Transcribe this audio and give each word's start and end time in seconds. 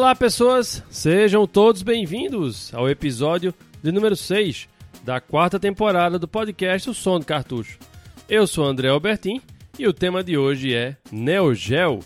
Olá, 0.00 0.16
pessoas! 0.16 0.82
Sejam 0.88 1.46
todos 1.46 1.82
bem-vindos 1.82 2.72
ao 2.72 2.88
episódio 2.88 3.52
de 3.82 3.92
número 3.92 4.16
6 4.16 4.66
da 5.04 5.20
quarta 5.20 5.60
temporada 5.60 6.18
do 6.18 6.26
podcast 6.26 6.88
O 6.88 6.94
Som 6.94 7.18
do 7.18 7.26
Cartucho. 7.26 7.78
Eu 8.26 8.46
sou 8.46 8.64
André 8.64 8.88
Albertin 8.88 9.42
e 9.78 9.86
o 9.86 9.92
tema 9.92 10.24
de 10.24 10.38
hoje 10.38 10.74
é 10.74 10.96
Neo 11.12 11.54
Geo 11.54 12.00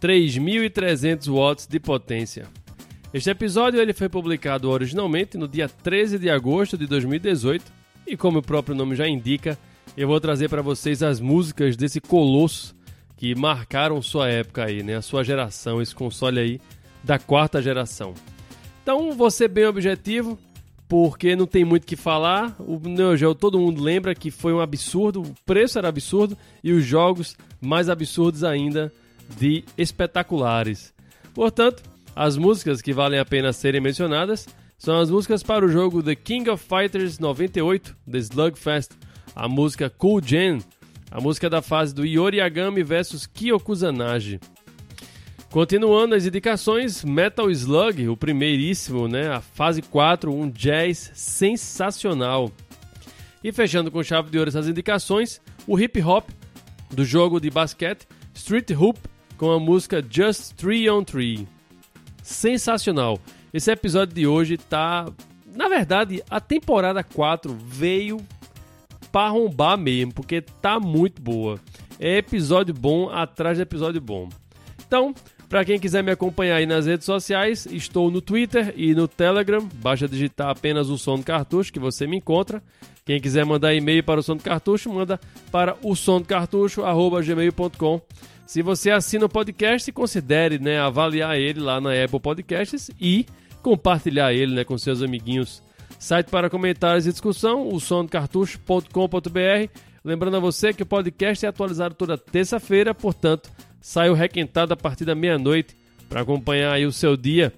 3.300 0.00 1.32
watts 1.32 1.68
de 1.68 1.78
potência. 1.78 2.48
Este 3.14 3.30
episódio 3.30 3.80
ele 3.80 3.92
foi 3.92 4.08
publicado 4.08 4.68
originalmente 4.68 5.38
no 5.38 5.46
dia 5.46 5.68
13 5.68 6.18
de 6.18 6.28
agosto 6.28 6.76
de 6.76 6.88
2018 6.88 7.64
e 8.08 8.16
como 8.16 8.40
o 8.40 8.42
próprio 8.42 8.74
nome 8.74 8.96
já 8.96 9.06
indica, 9.06 9.56
eu 9.96 10.08
vou 10.08 10.20
trazer 10.20 10.48
para 10.48 10.62
vocês 10.62 11.00
as 11.00 11.20
músicas 11.20 11.76
desse 11.76 12.00
colosso 12.00 12.74
que 13.16 13.36
marcaram 13.36 14.02
sua 14.02 14.28
época 14.28 14.64
aí, 14.64 14.82
né? 14.82 14.96
A 14.96 15.02
sua 15.02 15.22
geração, 15.22 15.80
esse 15.80 15.94
console 15.94 16.40
aí 16.40 16.60
da 17.02 17.18
quarta 17.18 17.62
geração. 17.62 18.14
Então, 18.82 19.30
ser 19.30 19.48
bem 19.48 19.66
objetivo, 19.66 20.38
porque 20.88 21.36
não 21.36 21.46
tem 21.46 21.64
muito 21.64 21.84
o 21.84 21.86
que 21.86 21.96
falar. 21.96 22.56
O 22.58 22.78
Neo 22.78 23.16
Geo 23.16 23.34
todo 23.34 23.60
mundo 23.60 23.82
lembra 23.82 24.14
que 24.14 24.30
foi 24.30 24.52
um 24.52 24.60
absurdo, 24.60 25.22
o 25.22 25.34
preço 25.46 25.78
era 25.78 25.88
absurdo 25.88 26.36
e 26.64 26.72
os 26.72 26.84
jogos 26.84 27.36
mais 27.60 27.88
absurdos 27.88 28.42
ainda 28.42 28.92
de 29.38 29.64
espetaculares. 29.78 30.92
Portanto, 31.32 31.82
as 32.16 32.36
músicas 32.36 32.82
que 32.82 32.92
valem 32.92 33.20
a 33.20 33.24
pena 33.24 33.52
serem 33.52 33.80
mencionadas 33.80 34.48
são 34.76 34.98
as 34.98 35.10
músicas 35.10 35.42
para 35.42 35.64
o 35.64 35.68
jogo 35.68 36.02
The 36.02 36.16
King 36.16 36.50
of 36.50 36.64
Fighters 36.64 37.18
98, 37.18 37.94
The 38.10 38.18
Slugfest, 38.18 38.92
a 39.36 39.46
música 39.46 39.88
Cool 39.90 40.20
Gen, 40.24 40.58
a 41.10 41.20
música 41.20 41.48
da 41.48 41.62
fase 41.62 41.94
do 41.94 42.04
Yori 42.04 42.38
Yagami 42.38 42.82
vs 42.82 43.26
Kyokusanagi. 43.26 44.40
Continuando 45.50 46.14
as 46.14 46.24
indicações, 46.24 47.04
Metal 47.04 47.50
Slug, 47.50 48.08
o 48.08 48.16
primeiríssimo, 48.16 49.08
né? 49.08 49.32
A 49.32 49.40
fase 49.40 49.82
4, 49.82 50.32
um 50.32 50.48
jazz 50.48 51.10
sensacional. 51.12 52.52
E 53.42 53.50
fechando 53.50 53.90
com 53.90 54.00
chave 54.00 54.30
de 54.30 54.38
ouro 54.38 54.48
essas 54.48 54.68
indicações, 54.68 55.40
o 55.66 55.76
hip 55.76 56.00
hop 56.02 56.28
do 56.88 57.04
jogo 57.04 57.40
de 57.40 57.50
basquete 57.50 58.06
Street 58.32 58.70
Hoop 58.70 59.00
com 59.36 59.50
a 59.50 59.58
música 59.58 60.00
Just 60.08 60.54
3 60.54 60.88
on 60.88 61.02
3. 61.02 61.44
Sensacional. 62.22 63.18
Esse 63.52 63.72
episódio 63.72 64.14
de 64.14 64.28
hoje 64.28 64.56
tá, 64.56 65.06
na 65.52 65.68
verdade, 65.68 66.22
a 66.30 66.38
temporada 66.38 67.02
4 67.02 67.52
veio 67.60 68.18
para 69.10 69.26
arrombar 69.26 69.76
mesmo, 69.76 70.14
porque 70.14 70.40
tá 70.40 70.78
muito 70.78 71.20
boa. 71.20 71.58
É 71.98 72.18
episódio 72.18 72.72
bom 72.72 73.10
atrás 73.10 73.56
de 73.56 73.62
episódio 73.64 74.00
bom. 74.00 74.28
Então, 74.86 75.12
para 75.50 75.64
quem 75.64 75.80
quiser 75.80 76.04
me 76.04 76.12
acompanhar 76.12 76.58
aí 76.58 76.64
nas 76.64 76.86
redes 76.86 77.04
sociais, 77.04 77.66
estou 77.66 78.08
no 78.08 78.20
Twitter 78.20 78.72
e 78.76 78.94
no 78.94 79.08
Telegram. 79.08 79.68
Basta 79.82 80.06
digitar 80.06 80.48
apenas 80.48 80.88
o 80.88 80.96
som 80.96 81.18
do 81.18 81.24
cartucho 81.24 81.72
que 81.72 81.80
você 81.80 82.06
me 82.06 82.18
encontra. 82.18 82.62
Quem 83.04 83.20
quiser 83.20 83.44
mandar 83.44 83.74
e-mail 83.74 84.04
para 84.04 84.20
o 84.20 84.22
som 84.22 84.36
do 84.36 84.44
cartucho, 84.44 84.94
manda 84.94 85.18
para 85.50 85.76
o 85.82 85.96
som 85.96 86.20
do. 86.20 86.26
Se 88.46 88.62
você 88.62 88.92
assina 88.92 89.26
o 89.26 89.28
podcast, 89.28 89.90
considere 89.90 90.60
né, 90.60 90.78
avaliar 90.78 91.36
ele 91.36 91.58
lá 91.58 91.80
na 91.80 92.00
Apple 92.00 92.20
Podcasts 92.20 92.88
e 93.00 93.26
compartilhar 93.60 94.32
ele 94.32 94.54
né, 94.54 94.62
com 94.62 94.78
seus 94.78 95.02
amiguinhos. 95.02 95.64
Site 95.98 96.28
para 96.28 96.48
comentários 96.48 97.08
e 97.08 97.10
discussão, 97.10 97.66
o 97.66 97.80
somdocartucho.com.br. 97.80 99.80
Lembrando 100.04 100.36
a 100.36 100.40
você 100.40 100.72
que 100.72 100.84
o 100.84 100.86
podcast 100.86 101.44
é 101.44 101.48
atualizado 101.48 101.96
toda 101.96 102.16
terça-feira, 102.16 102.94
portanto, 102.94 103.50
saiu 103.80 104.14
requentado 104.14 104.72
a 104.74 104.76
partir 104.76 105.04
da 105.04 105.14
meia-noite 105.14 105.76
para 106.08 106.20
acompanhar 106.20 106.72
aí 106.72 106.84
o 106.84 106.92
seu 106.92 107.16
dia. 107.16 107.52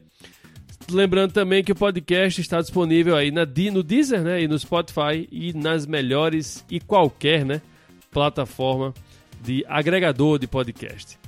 Lembrando 0.91 1.33
também 1.33 1.63
que 1.63 1.73
o 1.73 1.77
podcast 1.77 2.41
está 2.41 2.61
disponível 2.61 3.17
aí 3.17 3.31
na, 3.31 3.47
no 3.73 3.83
Deezer, 3.83 4.23
né, 4.23 4.43
e 4.43 4.49
no 4.49 4.59
Spotify 4.59 5.29
e 5.31 5.53
nas 5.53 5.87
melhores 5.87 6.65
e 6.71 6.81
qualquer, 6.81 7.45
né, 7.45 7.63
plataforma 8.11 8.93
de 9.43 9.65
agregador 9.69 10.39
de 10.39 10.47
podcast. 10.47 11.19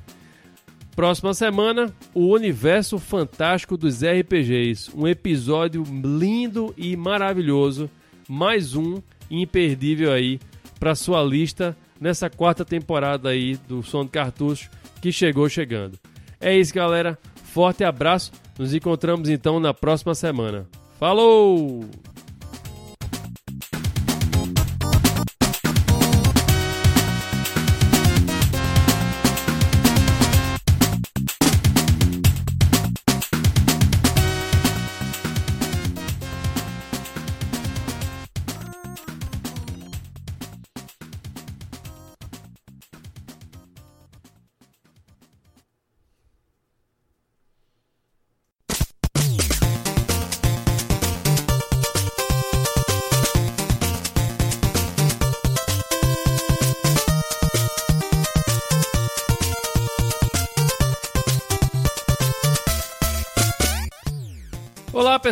Próxima 0.94 1.34
semana, 1.34 1.92
o 2.12 2.28
universo 2.32 2.98
fantástico 2.98 3.76
dos 3.76 4.02
RPGs, 4.02 4.92
um 4.94 5.08
episódio 5.08 5.82
lindo 5.82 6.72
e 6.76 6.96
maravilhoso, 6.96 7.90
mais 8.28 8.76
um 8.76 9.02
imperdível 9.30 10.12
aí 10.12 10.38
para 10.78 10.94
sua 10.94 11.22
lista 11.22 11.76
nessa 12.00 12.28
quarta 12.30 12.64
temporada 12.64 13.30
aí 13.30 13.56
do 13.68 13.82
Som 13.82 14.04
do 14.04 14.10
Cartucho 14.10 14.70
que 15.04 15.12
chegou 15.12 15.50
chegando. 15.50 15.98
É 16.40 16.56
isso, 16.56 16.72
galera. 16.72 17.18
Forte 17.52 17.84
abraço. 17.84 18.32
Nos 18.58 18.72
encontramos 18.72 19.28
então 19.28 19.60
na 19.60 19.74
próxima 19.74 20.14
semana. 20.14 20.66
Falou! 20.98 21.84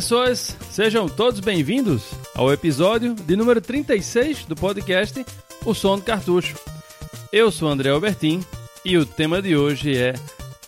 Pessoas! 0.02 0.56
Sejam 0.68 1.08
todos 1.08 1.38
bem-vindos 1.38 2.10
ao 2.34 2.52
episódio 2.52 3.14
de 3.14 3.36
número 3.36 3.60
36 3.60 4.46
do 4.46 4.56
podcast 4.56 5.24
O 5.64 5.72
Som 5.74 5.96
do 5.96 6.02
Cartucho. 6.02 6.58
Eu 7.32 7.52
sou 7.52 7.68
André 7.68 7.90
Albertin 7.90 8.44
e 8.84 8.98
o 8.98 9.06
tema 9.06 9.40
de 9.40 9.56
hoje 9.56 9.96
é 9.96 10.14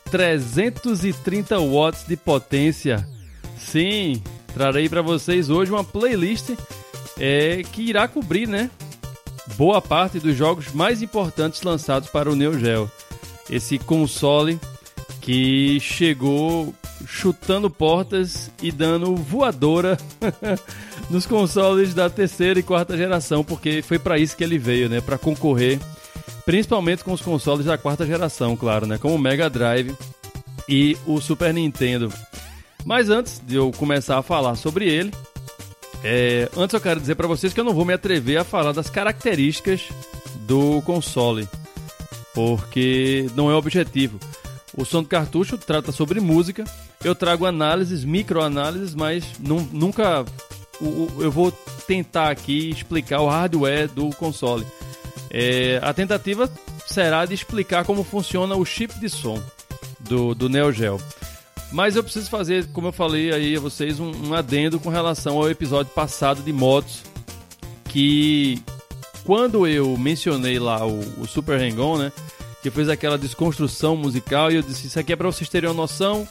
330 0.09 1.59
watts 1.59 2.07
de 2.07 2.17
potência. 2.17 3.09
Sim, 3.59 4.23
trarei 4.55 4.89
para 4.89 5.03
vocês 5.03 5.51
hoje 5.51 5.73
uma 5.73 5.83
playlist 5.83 6.51
é, 7.19 7.65
que 7.73 7.83
irá 7.83 8.07
cobrir, 8.07 8.47
né? 8.47 8.71
Boa 9.57 9.83
parte 9.83 10.21
dos 10.21 10.37
jogos 10.37 10.71
mais 10.73 11.03
importantes 11.03 11.63
lançados 11.63 12.09
para 12.09 12.31
o 12.31 12.37
Neo 12.37 12.57
Geo. 12.57 12.89
Esse 13.51 13.81
console 13.81 14.61
que 15.21 15.81
chegou 15.81 16.73
chutando 17.07 17.71
portas 17.71 18.51
e 18.63 18.71
dando 18.71 19.15
voadora 19.17 19.99
nos 21.11 21.27
consoles 21.27 21.95
da 21.95 22.09
terceira 22.09 22.59
e 22.59 22.63
quarta 22.63 22.97
geração, 22.97 23.45
porque 23.45 23.83
foi 23.83 23.99
para 23.99 24.19
isso 24.19 24.37
que 24.37 24.45
ele 24.45 24.59
veio, 24.59 24.89
né, 24.89 25.01
para 25.01 25.19
concorrer, 25.19 25.79
principalmente 26.45 27.05
com 27.05 27.13
os 27.13 27.23
consoles 27.23 27.67
da 27.67 27.79
quarta 27.79 28.07
geração, 28.07 28.57
claro, 28.57 28.87
né, 28.87 28.99
como 28.99 29.15
o 29.15 29.19
Mega 29.19 29.49
Drive 29.49 29.95
e 30.69 30.97
o 31.07 31.21
Super 31.21 31.53
Nintendo. 31.53 32.13
Mas 32.85 33.09
antes 33.09 33.41
de 33.45 33.57
eu 33.57 33.73
começar 33.73 34.19
a 34.19 34.23
falar 34.23 34.57
sobre 34.57 34.89
ele, 34.89 35.13
é, 36.03 36.51
antes 36.57 36.75
eu 36.75 36.81
quero 36.81 37.01
dizer 37.01 37.15
para 37.15 37.27
vocês 37.27 37.55
que 37.55 37.61
eu 37.61 37.65
não 37.65 37.73
vou 37.73 37.85
me 37.85 37.95
atrever 37.95 38.39
a 38.39 38.45
falar 38.45 38.73
das 38.73 38.91
características 38.91 39.89
do 40.47 40.83
console, 40.83 41.49
porque 42.35 43.27
não 43.35 43.51
é 43.51 43.55
objetivo. 43.55 44.19
O 44.77 44.85
som 44.85 45.03
do 45.03 45.09
cartucho 45.09 45.57
trata 45.57 45.93
sobre 45.93 46.21
música. 46.21 46.65
Eu 47.03 47.15
trago 47.15 47.47
análises, 47.47 48.05
microanálises, 48.05 48.95
mas 48.95 49.25
nunca 49.41 50.25
eu 51.21 51.31
vou 51.31 51.53
tentar 51.87 52.31
aqui 52.31 52.71
explicar 52.71 53.21
o 53.21 53.29
hardware 53.29 53.89
do 53.89 54.11
console. 54.11 54.67
É, 55.31 55.79
a 55.83 55.93
tentativa 55.93 56.51
será 56.87 57.25
de 57.25 57.35
explicar 57.35 57.85
como 57.85 58.05
funciona 58.05 58.55
o 58.57 58.65
chip 58.65 58.99
de 58.99 59.09
som 59.09 59.41
do, 60.01 60.35
do 60.35 60.49
Neo 60.49 60.73
Geo. 60.73 61.01
Mas 61.73 61.97
eu 61.97 62.05
preciso 62.05 62.31
fazer, 62.31 62.67
como 62.69 62.89
eu 62.89 62.93
falei 62.93 63.33
aí 63.33 63.57
a 63.57 63.61
vocês, 63.61 63.99
um, 63.99 64.29
um 64.29 64.35
adendo 64.35 64.79
com 64.79 64.91
relação 64.91 65.37
ao 65.37 65.51
episódio 65.51 65.93
passado 65.93 66.43
de 66.43 66.53
motos. 66.53 67.03
Que 67.87 68.63
quando 69.25 69.67
eu 69.67 69.97
mencionei 69.97 70.59
lá 70.59 70.87
o, 70.87 71.01
o 71.21 71.27
Super 71.27 71.61
Hang-On, 71.61 71.99
né? 71.99 72.13
Que 72.65 72.71
fez 72.71 72.89
aquela 72.89 73.19
desconstrução 73.19 73.95
musical 73.95 74.51
e 74.51 74.55
eu 74.55 74.63
disse, 74.63 74.87
isso 74.87 74.99
aqui 74.99 75.13
é 75.13 75.17
para 75.17 75.27
vocês 75.27 75.51
terem 75.51 75.69
uma 75.69 75.77
noção 75.77 76.27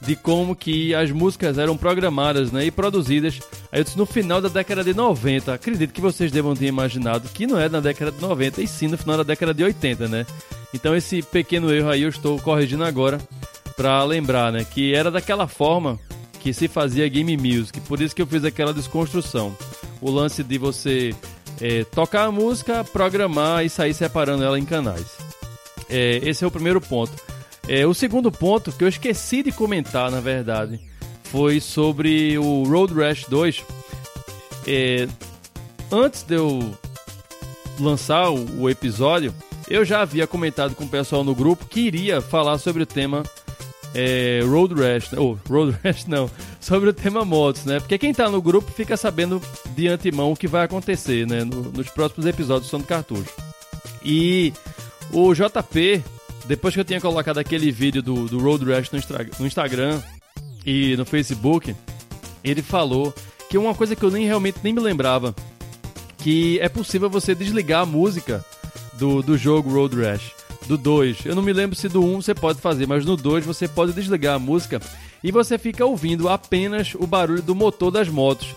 de 0.00 0.16
como 0.16 0.56
que 0.56 0.94
as 0.94 1.10
músicas 1.10 1.58
eram 1.58 1.76
programadas 1.76 2.50
né, 2.50 2.64
e 2.64 2.70
produzidas 2.70 3.38
aí 3.70 3.80
eu 3.80 3.84
disse, 3.84 3.98
no 3.98 4.06
final 4.06 4.40
da 4.40 4.48
década 4.48 4.82
de 4.82 4.94
90. 4.94 5.52
Acredito 5.52 5.92
que 5.92 6.00
vocês 6.00 6.32
devam 6.32 6.56
ter 6.56 6.64
imaginado 6.64 7.28
que 7.28 7.46
não 7.46 7.60
é 7.60 7.68
na 7.68 7.80
década 7.80 8.10
de 8.10 8.18
90 8.18 8.62
e 8.62 8.66
sim 8.66 8.88
no 8.88 8.96
final 8.96 9.18
da 9.18 9.24
década 9.24 9.52
de 9.52 9.62
80, 9.62 10.08
né? 10.08 10.26
Então 10.72 10.96
esse 10.96 11.20
pequeno 11.20 11.70
erro 11.70 11.90
aí 11.90 12.00
eu 12.00 12.08
estou 12.08 12.40
corrigindo 12.40 12.82
agora. 12.82 13.20
para 13.76 14.02
lembrar, 14.04 14.50
né, 14.50 14.64
que 14.64 14.94
era 14.94 15.10
daquela 15.10 15.46
forma 15.46 16.00
que 16.40 16.54
se 16.54 16.66
fazia 16.66 17.06
game 17.08 17.36
music. 17.36 17.78
Por 17.82 18.00
isso 18.00 18.16
que 18.16 18.22
eu 18.22 18.26
fiz 18.26 18.42
aquela 18.42 18.72
desconstrução. 18.72 19.54
O 20.00 20.10
lance 20.10 20.42
de 20.42 20.56
você 20.56 21.14
é, 21.60 21.84
tocar 21.84 22.24
a 22.24 22.32
música, 22.32 22.82
programar 22.84 23.66
e 23.66 23.68
sair 23.68 23.92
separando 23.92 24.44
ela 24.44 24.58
em 24.58 24.64
canais. 24.64 25.23
É, 25.94 26.18
esse 26.28 26.42
é 26.42 26.46
o 26.46 26.50
primeiro 26.50 26.80
ponto. 26.80 27.12
É, 27.68 27.86
o 27.86 27.94
segundo 27.94 28.32
ponto, 28.32 28.72
que 28.72 28.82
eu 28.82 28.88
esqueci 28.88 29.44
de 29.44 29.52
comentar, 29.52 30.10
na 30.10 30.20
verdade, 30.20 30.80
foi 31.22 31.60
sobre 31.60 32.36
o 32.36 32.64
Road 32.64 32.92
Rash 32.92 33.26
2. 33.28 33.62
É, 34.66 35.06
antes 35.92 36.24
de 36.24 36.34
eu 36.34 36.74
lançar 37.78 38.28
o, 38.28 38.62
o 38.62 38.68
episódio, 38.68 39.32
eu 39.68 39.84
já 39.84 40.02
havia 40.02 40.26
comentado 40.26 40.74
com 40.74 40.82
o 40.82 40.88
pessoal 40.88 41.22
no 41.22 41.32
grupo 41.32 41.66
que 41.66 41.82
iria 41.82 42.20
falar 42.20 42.58
sobre 42.58 42.82
o 42.82 42.86
tema 42.86 43.22
é, 43.94 44.40
Road 44.44 44.74
Rash, 44.74 45.12
ou 45.12 45.38
Road 45.48 45.78
Rash 45.84 46.06
não, 46.06 46.28
sobre 46.60 46.90
o 46.90 46.92
tema 46.92 47.24
motos, 47.24 47.64
né? 47.64 47.78
Porque 47.78 47.98
quem 47.98 48.12
tá 48.12 48.28
no 48.28 48.42
grupo 48.42 48.72
fica 48.72 48.96
sabendo 48.96 49.40
de 49.76 49.86
antemão 49.86 50.32
o 50.32 50.36
que 50.36 50.48
vai 50.48 50.64
acontecer, 50.64 51.24
né? 51.24 51.44
No, 51.44 51.70
nos 51.70 51.88
próximos 51.88 52.26
episódios 52.26 52.68
do 52.68 52.82
Cartucho. 52.82 53.30
E 54.04 54.52
o 55.12 55.34
JP, 55.34 56.02
depois 56.46 56.74
que 56.74 56.80
eu 56.80 56.84
tinha 56.84 57.00
colocado 57.00 57.38
aquele 57.38 57.70
vídeo 57.70 58.02
do, 58.02 58.26
do 58.26 58.38
Road 58.38 58.64
Rash 58.64 58.90
no, 58.90 58.98
no 59.38 59.46
Instagram 59.46 60.00
e 60.64 60.96
no 60.96 61.04
Facebook, 61.04 61.74
ele 62.42 62.62
falou 62.62 63.14
que 63.48 63.58
uma 63.58 63.74
coisa 63.74 63.94
que 63.94 64.02
eu 64.02 64.10
nem 64.10 64.26
realmente 64.26 64.58
nem 64.62 64.72
me 64.72 64.80
lembrava, 64.80 65.34
que 66.18 66.58
é 66.60 66.68
possível 66.68 67.08
você 67.08 67.34
desligar 67.34 67.82
a 67.82 67.86
música 67.86 68.44
do, 68.94 69.22
do 69.22 69.36
jogo 69.36 69.70
Road 69.70 70.00
Rash. 70.00 70.32
Do 70.66 70.78
2. 70.78 71.26
Eu 71.26 71.34
não 71.34 71.42
me 71.42 71.52
lembro 71.52 71.76
se 71.76 71.90
do 71.90 72.02
1 72.02 72.14
um 72.14 72.22
você 72.22 72.34
pode 72.34 72.58
fazer, 72.58 72.86
mas 72.86 73.04
no 73.04 73.18
2 73.18 73.44
você 73.44 73.68
pode 73.68 73.92
desligar 73.92 74.36
a 74.36 74.38
música 74.38 74.80
e 75.22 75.30
você 75.30 75.58
fica 75.58 75.84
ouvindo 75.84 76.26
apenas 76.26 76.94
o 76.94 77.06
barulho 77.06 77.42
do 77.42 77.54
motor 77.54 77.90
das 77.90 78.08
motos. 78.08 78.48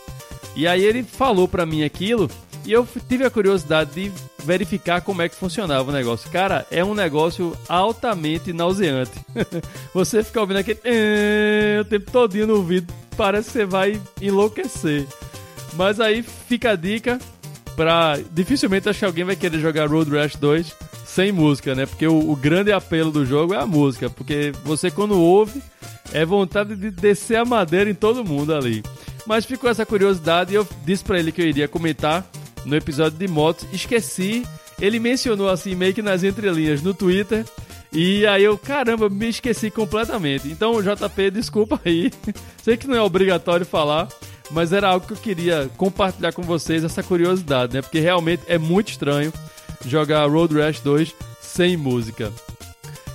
E 0.55 0.65
aí 0.65 0.83
ele 0.83 1.03
falou 1.03 1.47
pra 1.47 1.65
mim 1.65 1.83
aquilo 1.83 2.31
e 2.67 2.73
eu 2.73 2.85
tive 3.07 3.23
a 3.23 3.29
curiosidade 3.29 3.91
de 3.91 4.11
verificar 4.43 4.99
como 4.99 5.21
é 5.21 5.29
que 5.29 5.35
funcionava 5.37 5.89
o 5.89 5.93
negócio. 5.93 6.29
Cara, 6.29 6.67
é 6.69 6.83
um 6.83 6.93
negócio 6.93 7.57
altamente 7.69 8.51
nauseante. 8.51 9.13
você 9.93 10.21
fica 10.21 10.41
ouvindo 10.41 10.57
aquele 10.57 10.79
o 11.79 11.85
tempo 11.85 12.11
todinho 12.11 12.45
no 12.45 12.55
ouvido, 12.57 12.93
parece 13.15 13.47
que 13.47 13.53
você 13.53 13.65
vai 13.65 14.01
enlouquecer. 14.21 15.07
Mas 15.75 16.01
aí 16.01 16.21
fica 16.21 16.71
a 16.71 16.75
dica 16.75 17.17
pra. 17.73 18.19
Dificilmente 18.31 18.89
acho 18.89 18.99
que 18.99 19.05
alguém 19.05 19.23
vai 19.23 19.37
querer 19.37 19.59
jogar 19.59 19.89
Road 19.89 20.11
Rash 20.11 20.35
2 20.35 20.75
sem 21.05 21.31
música, 21.31 21.73
né? 21.73 21.85
Porque 21.85 22.05
o, 22.05 22.31
o, 22.31 22.35
grande 22.35 22.73
apelo 22.73 23.11
do 23.11 23.25
jogo 23.25 23.53
é 23.53 23.57
a 23.57 23.65
música. 23.65 24.09
Porque 24.09 24.51
você, 24.65 24.91
quando 24.91 25.17
ouve, 25.17 25.61
é 26.11 26.25
vontade 26.25 26.75
de 26.75 26.91
descer 26.91 27.37
a 27.37 27.45
madeira 27.45 27.89
em 27.89 27.95
todo 27.95 28.25
mundo 28.25 28.53
ali. 28.53 28.83
Mas 29.25 29.45
ficou 29.45 29.69
essa 29.69 29.85
curiosidade 29.85 30.51
e 30.51 30.55
eu 30.55 30.67
disse 30.85 31.03
para 31.03 31.17
ele 31.17 31.31
que 31.31 31.41
eu 31.41 31.47
iria 31.47 31.67
comentar 31.67 32.29
no 32.67 32.75
episódio 32.75 33.17
de 33.17 33.27
motos. 33.27 33.65
Esqueci. 33.71 34.45
Ele 34.79 34.99
mencionou 34.99 35.49
assim, 35.49 35.73
meio 35.73 35.93
que 35.93 36.03
nas 36.03 36.23
entrelinhas 36.23 36.83
no 36.83 36.93
Twitter. 36.93 37.43
E 37.91 38.27
aí 38.27 38.43
eu, 38.43 38.57
caramba, 38.57 39.09
me 39.09 39.29
esqueci 39.29 39.71
completamente. 39.71 40.47
Então, 40.49 40.79
JP, 40.81 41.31
desculpa 41.31 41.79
aí. 41.83 42.11
Sei 42.61 42.77
que 42.77 42.87
não 42.87 42.95
é 42.95 43.01
obrigatório 43.01 43.65
falar, 43.65 44.07
mas 44.51 44.73
era 44.73 44.89
algo 44.89 45.07
que 45.07 45.13
eu 45.13 45.17
queria 45.17 45.69
compartilhar 45.77 46.33
com 46.33 46.43
vocês, 46.43 46.83
essa 46.83 47.01
curiosidade, 47.01 47.73
né? 47.73 47.81
Porque 47.81 47.99
realmente 47.99 48.43
é 48.47 48.57
muito 48.57 48.91
estranho 48.91 49.33
jogar 49.85 50.29
Road 50.29 50.59
Rash 50.59 50.81
2 50.81 51.15
sem 51.41 51.77
música. 51.77 52.31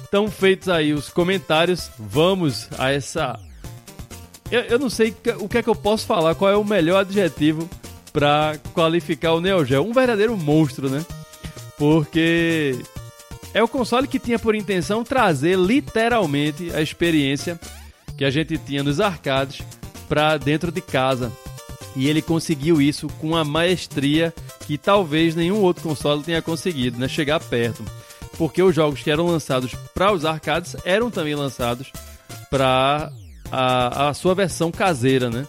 Então, 0.08 0.28
feitos 0.31 0.69
aí 0.69 0.93
os 0.93 1.08
comentários, 1.08 1.90
vamos 1.99 2.69
a 2.78 2.90
essa. 2.90 3.38
Eu, 4.50 4.60
eu 4.62 4.78
não 4.78 4.90
sei 4.90 5.14
o 5.38 5.49
que 5.49 5.58
é 5.58 5.62
que 5.62 5.70
eu 5.70 5.75
posso 5.75 6.06
falar, 6.06 6.34
qual 6.34 6.50
é 6.50 6.56
o 6.56 6.64
melhor 6.64 7.00
adjetivo 7.00 7.69
para 8.12 8.59
qualificar 8.75 9.32
o 9.32 9.41
Neo 9.41 9.64
Geo. 9.64 9.85
Um 9.85 9.93
verdadeiro 9.93 10.37
monstro, 10.37 10.91
né? 10.91 11.05
Porque 11.79 12.79
é 13.55 13.62
o 13.62 13.69
console 13.69 14.06
que 14.06 14.19
tinha 14.19 14.38
por 14.38 14.55
intenção 14.55 15.03
trazer 15.03 15.59
literalmente 15.59 16.70
a 16.75 16.81
experiência 16.81 17.59
que 18.17 18.25
a 18.25 18.31
gente 18.31 18.59
tinha 18.59 18.82
nos 18.82 19.00
arcades 19.00 19.64
para 20.09 20.37
dentro 20.37 20.70
de 20.70 20.81
casa. 20.81 21.32
E 21.94 22.09
ele 22.09 22.23
conseguiu 22.23 22.81
isso 22.81 23.09
com 23.19 23.29
uma 23.29 23.44
maestria 23.44 24.32
que 24.67 24.79
talvez 24.79 25.35
nenhum 25.35 25.61
outro 25.61 25.82
console 25.82 26.23
tenha 26.23 26.41
conseguido, 26.41 26.99
né? 26.99 27.09
Chegar 27.09 27.41
perto. 27.41 27.85
Porque 28.38 28.62
os 28.62 28.75
jogos 28.75 29.03
que 29.03 29.11
eram 29.11 29.26
lançados 29.26 29.75
para 29.94 30.12
os 30.12 30.25
arcades 30.25 30.76
eram 30.85 31.11
também 31.11 31.35
lançados 31.35 31.93
para 32.50 33.12
a, 33.50 34.09
a 34.09 34.14
sua 34.14 34.35
versão 34.35 34.70
caseira, 34.70 35.29
né? 35.29 35.47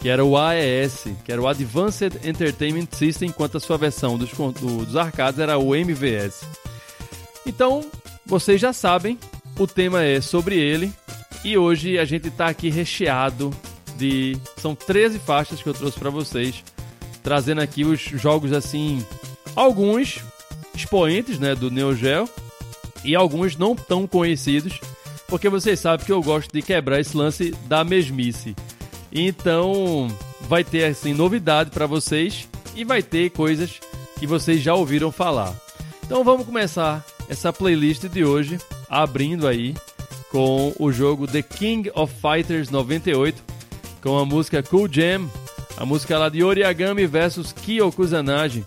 Que 0.00 0.08
era 0.08 0.24
o 0.24 0.36
AES, 0.36 1.04
que 1.24 1.30
era 1.30 1.40
o 1.40 1.46
Advanced 1.46 2.14
Entertainment 2.24 2.88
System, 2.92 3.28
enquanto 3.28 3.58
a 3.58 3.60
sua 3.60 3.76
versão 3.76 4.16
dos, 4.16 4.30
do, 4.30 4.84
dos 4.84 4.96
arcades 4.96 5.38
era 5.38 5.58
o 5.58 5.74
MVS. 5.74 6.42
Então, 7.46 7.84
vocês 8.24 8.60
já 8.60 8.72
sabem, 8.72 9.18
o 9.58 9.66
tema 9.66 10.02
é 10.02 10.20
sobre 10.20 10.56
ele. 10.56 10.92
E 11.44 11.56
hoje 11.56 11.98
a 11.98 12.04
gente 12.04 12.28
está 12.28 12.48
aqui 12.48 12.70
recheado 12.70 13.50
de. 13.96 14.36
São 14.56 14.74
13 14.74 15.18
faixas 15.18 15.62
que 15.62 15.68
eu 15.68 15.74
trouxe 15.74 15.98
para 15.98 16.10
vocês, 16.10 16.62
trazendo 17.22 17.60
aqui 17.60 17.84
os 17.84 18.00
jogos 18.00 18.52
assim. 18.52 19.04
Alguns 19.54 20.20
expoentes 20.74 21.38
né, 21.38 21.54
do 21.54 21.70
Neo 21.70 21.94
Geo 21.94 22.28
e 23.04 23.14
alguns 23.14 23.56
não 23.56 23.74
tão 23.74 24.06
conhecidos, 24.06 24.80
porque 25.28 25.48
vocês 25.48 25.80
sabem 25.80 26.06
que 26.06 26.12
eu 26.12 26.22
gosto 26.22 26.52
de 26.52 26.62
quebrar 26.62 27.00
esse 27.00 27.16
lance 27.16 27.50
da 27.66 27.82
mesmice. 27.84 28.54
Então, 29.12 30.08
vai 30.42 30.62
ter 30.62 30.84
assim 30.84 31.12
novidade 31.12 31.70
para 31.70 31.86
vocês 31.86 32.48
e 32.74 32.84
vai 32.84 33.02
ter 33.02 33.30
coisas 33.30 33.80
que 34.18 34.26
vocês 34.26 34.60
já 34.62 34.74
ouviram 34.74 35.10
falar. 35.10 35.54
Então, 36.04 36.22
vamos 36.24 36.46
começar 36.46 37.04
essa 37.28 37.52
playlist 37.52 38.04
de 38.08 38.24
hoje 38.24 38.58
abrindo 38.88 39.46
aí 39.46 39.74
com 40.30 40.72
o 40.78 40.92
jogo 40.92 41.26
The 41.26 41.42
King 41.42 41.90
of 41.94 42.12
Fighters 42.20 42.70
98 42.70 43.42
com 44.00 44.18
a 44.18 44.24
música 44.24 44.62
Cool 44.62 44.88
Jam, 44.90 45.28
a 45.76 45.84
música 45.84 46.18
lá 46.18 46.28
de 46.28 46.42
Oriagami 46.42 47.06
versus 47.06 47.52
Kyo 47.52 47.92
Kusanagi. 47.92 48.64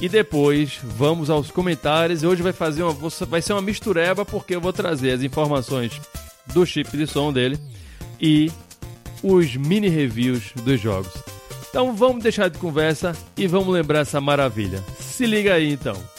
E 0.00 0.08
depois 0.08 0.78
vamos 0.82 1.30
aos 1.30 1.50
comentários. 1.50 2.22
Hoje 2.22 2.42
vai 2.42 2.52
fazer 2.52 2.82
uma, 2.82 2.94
vai 3.26 3.40
ser 3.40 3.54
uma 3.54 3.62
mistureba 3.62 4.24
porque 4.24 4.54
eu 4.54 4.60
vou 4.60 4.72
trazer 4.72 5.12
as 5.12 5.22
informações 5.22 6.00
do 6.52 6.66
chip 6.66 6.96
de 6.96 7.06
som 7.06 7.32
dele 7.32 7.58
e 8.20 8.50
os 9.22 9.56
mini 9.56 9.88
reviews 9.88 10.52
dos 10.64 10.80
jogos. 10.80 11.12
Então 11.68 11.94
vamos 11.94 12.22
deixar 12.22 12.48
de 12.48 12.58
conversa 12.58 13.14
e 13.36 13.46
vamos 13.46 13.68
lembrar 13.68 14.00
essa 14.00 14.20
maravilha. 14.20 14.82
Se 14.98 15.26
liga 15.26 15.54
aí 15.54 15.72
então. 15.72 16.15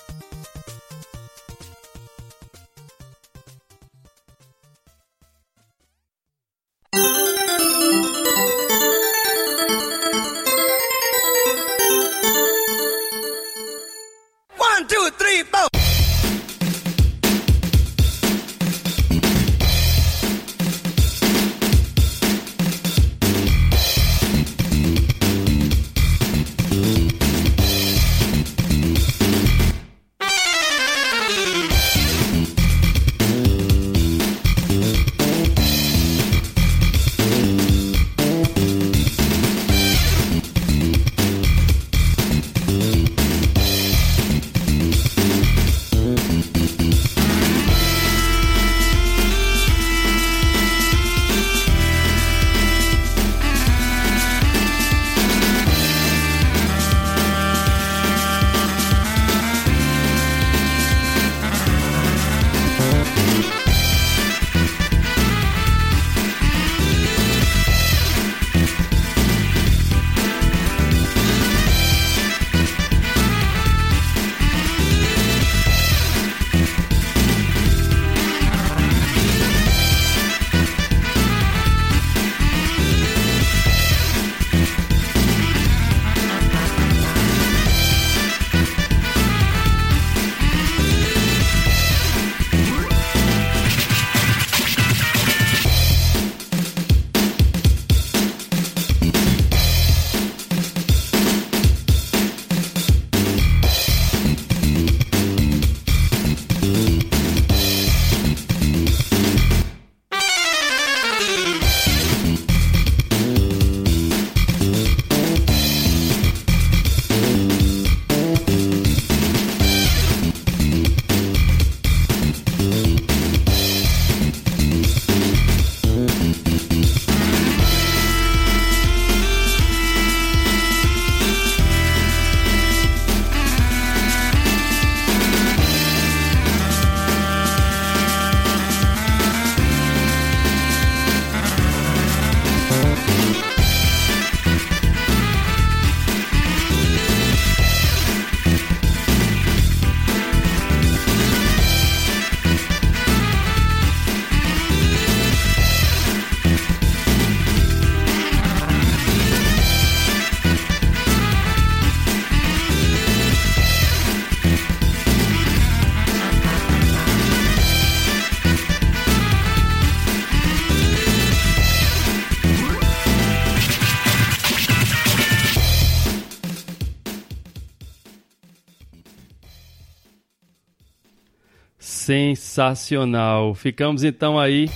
Sensacional. 182.08 183.54
Ficamos 183.54 184.02
então 184.02 184.40
aí 184.40 184.70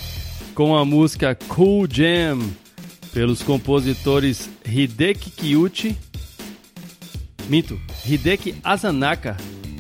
com 0.54 0.76
a 0.76 0.84
música 0.84 1.34
Cool 1.48 1.88
Jam 1.90 2.40
pelos 3.14 3.42
compositores 3.42 4.50
Hideki 4.66 5.32
Kiyuchi, 5.32 5.98
Mito, 7.48 7.80
Hideki 8.06 8.56
Azanaka, 8.62 9.38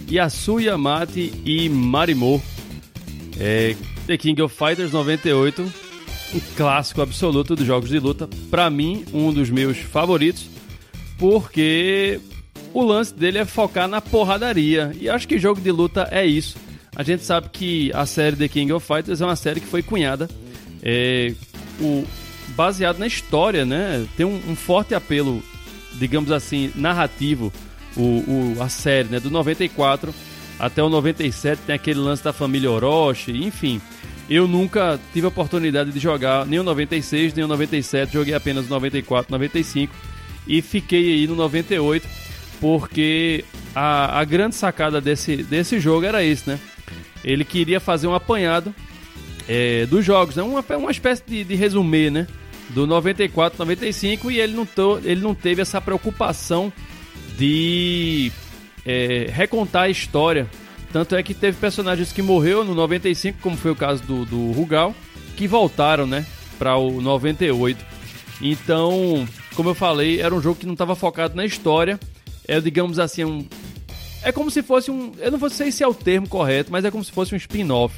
Yasuya 0.10 0.78
Mati 0.78 1.34
e 1.44 1.68
Marimo. 1.68 2.42
É, 3.38 3.76
The 4.08 4.16
King 4.16 4.42
of 4.44 4.56
Fighters 4.56 4.94
98, 4.94 5.62
um 6.34 6.40
clássico 6.56 7.02
absoluto 7.02 7.54
dos 7.54 7.66
jogos 7.66 7.90
de 7.90 8.00
luta. 8.00 8.30
Para 8.50 8.70
mim, 8.70 9.04
um 9.12 9.34
dos 9.34 9.50
meus 9.50 9.78
favoritos, 9.78 10.48
porque 11.18 12.18
o 12.74 12.82
lance 12.82 13.14
dele 13.14 13.40
é 13.40 13.46
focar 13.46 13.90
na 13.90 14.00
porradaria. 14.00 14.96
E 14.98 15.10
acho 15.10 15.28
que 15.28 15.38
jogo 15.38 15.60
de 15.60 15.70
luta 15.70 16.08
é 16.12 16.26
isso. 16.26 16.71
A 16.96 17.04
gente 17.04 17.24
sabe 17.24 17.50
que 17.50 17.92
a 17.94 18.06
série 18.06 18.36
The 18.36 18.48
King 18.48 18.74
of 18.74 18.86
Fighters 18.86 19.22
é 19.22 19.26
uma 19.26 19.36
série 19.36 19.60
que 19.60 19.68
foi 19.68 19.82
cunhada 19.82 20.30
é, 20.84 21.34
o, 21.80 22.06
baseado 22.50 22.98
na 22.98 23.08
história, 23.08 23.66
né? 23.66 24.06
Tem 24.18 24.26
um, 24.26 24.42
um 24.50 24.56
forte 24.56 24.94
apelo, 24.94 25.42
digamos 25.94 26.32
assim, 26.32 26.72
narrativo, 26.76 27.52
o, 27.96 28.02
o, 28.02 28.58
a 28.60 28.70
série, 28.70 29.10
né? 29.10 29.20
Do 29.20 29.30
94 29.30 30.14
até 30.60 30.84
o 30.84 30.90
97 30.90 31.62
tem 31.66 31.76
aquele 31.76 32.00
lance 32.00 32.24
da 32.24 32.32
família 32.32 32.70
Orochi, 32.70 33.32
enfim. 33.32 33.82
Eu 34.30 34.48
nunca 34.48 35.00
tive 35.12 35.26
a 35.26 35.30
oportunidade 35.30 35.92
de 35.92 36.00
jogar 36.00 36.46
nem 36.46 36.60
o 36.60 36.64
96, 36.64 37.34
nem 37.34 37.44
o 37.44 37.48
97, 37.48 38.14
joguei 38.14 38.34
apenas 38.34 38.68
o 38.68 38.70
94, 38.70 39.32
95 39.32 39.94
e 40.48 40.62
fiquei 40.62 41.14
aí 41.14 41.28
no 41.28 41.36
98 41.36 42.08
porque 42.60 43.44
a, 43.74 44.20
a 44.20 44.24
grande 44.24 44.56
sacada 44.56 45.02
desse, 45.02 45.38
desse 45.38 45.80
jogo 45.80 46.06
era 46.06 46.24
isso, 46.24 46.48
né? 46.48 46.60
Ele 47.24 47.44
queria 47.46 47.80
fazer 47.80 48.08
um 48.08 48.16
apanhado 48.16 48.74
é, 49.48 49.86
dos 49.86 50.06
jogos, 50.06 50.36
né? 50.36 50.44
uma, 50.44 50.64
uma 50.78 50.92
espécie 50.92 51.24
de, 51.26 51.44
de 51.44 51.56
resumê, 51.56 52.10
né? 52.10 52.28
Do 52.70 52.88
94, 52.88 53.60
95 53.60 54.32
e 54.32 54.40
ele 54.40 54.54
não, 54.54 54.66
to, 54.66 55.02
ele 55.04 55.20
não 55.20 55.36
teve 55.36 55.62
essa 55.62 55.82
preocupação 55.82 56.72
de 57.38 58.32
é, 58.86 59.28
recontar 59.30 59.84
a 59.84 59.90
história 59.90 60.48
tanto 60.92 61.16
é 61.16 61.24
que 61.24 61.34
teve 61.34 61.58
personagens 61.58 62.12
que 62.12 62.22
morreu 62.22 62.66
no 62.66 62.76
95, 62.76 63.40
como 63.42 63.56
foi 63.56 63.72
o 63.72 63.76
caso 63.76 64.04
do, 64.04 64.26
do 64.26 64.52
Rugal, 64.52 64.94
que 65.38 65.48
voltaram, 65.48 66.06
né, 66.06 66.26
para 66.60 66.76
o 66.76 67.02
98. 67.02 67.84
Então, 68.42 69.28
como 69.56 69.70
eu 69.70 69.76
falei, 69.76 70.20
era 70.20 70.36
um 70.36 70.42
jogo 70.42 70.60
que 70.60 70.66
não 70.66 70.74
estava 70.74 70.96
focado 70.96 71.36
na 71.36 71.46
história. 71.46 72.00
É, 72.48 72.60
digamos 72.60 73.00
assim, 73.00 73.24
um. 73.24 73.48
É 74.24 74.32
como 74.32 74.52
se 74.52 74.62
fosse 74.62 74.92
um. 74.92 75.12
Eu 75.18 75.32
não 75.32 75.50
sei 75.50 75.72
se 75.72 75.84
é 75.84 75.88
o 75.88 75.94
termo 75.94 76.28
correto, 76.28 76.72
mas 76.72 76.86
é 76.86 76.92
como 76.92 77.04
se 77.04 77.12
fosse 77.12 77.34
um 77.34 77.38
spin-off 77.38 77.96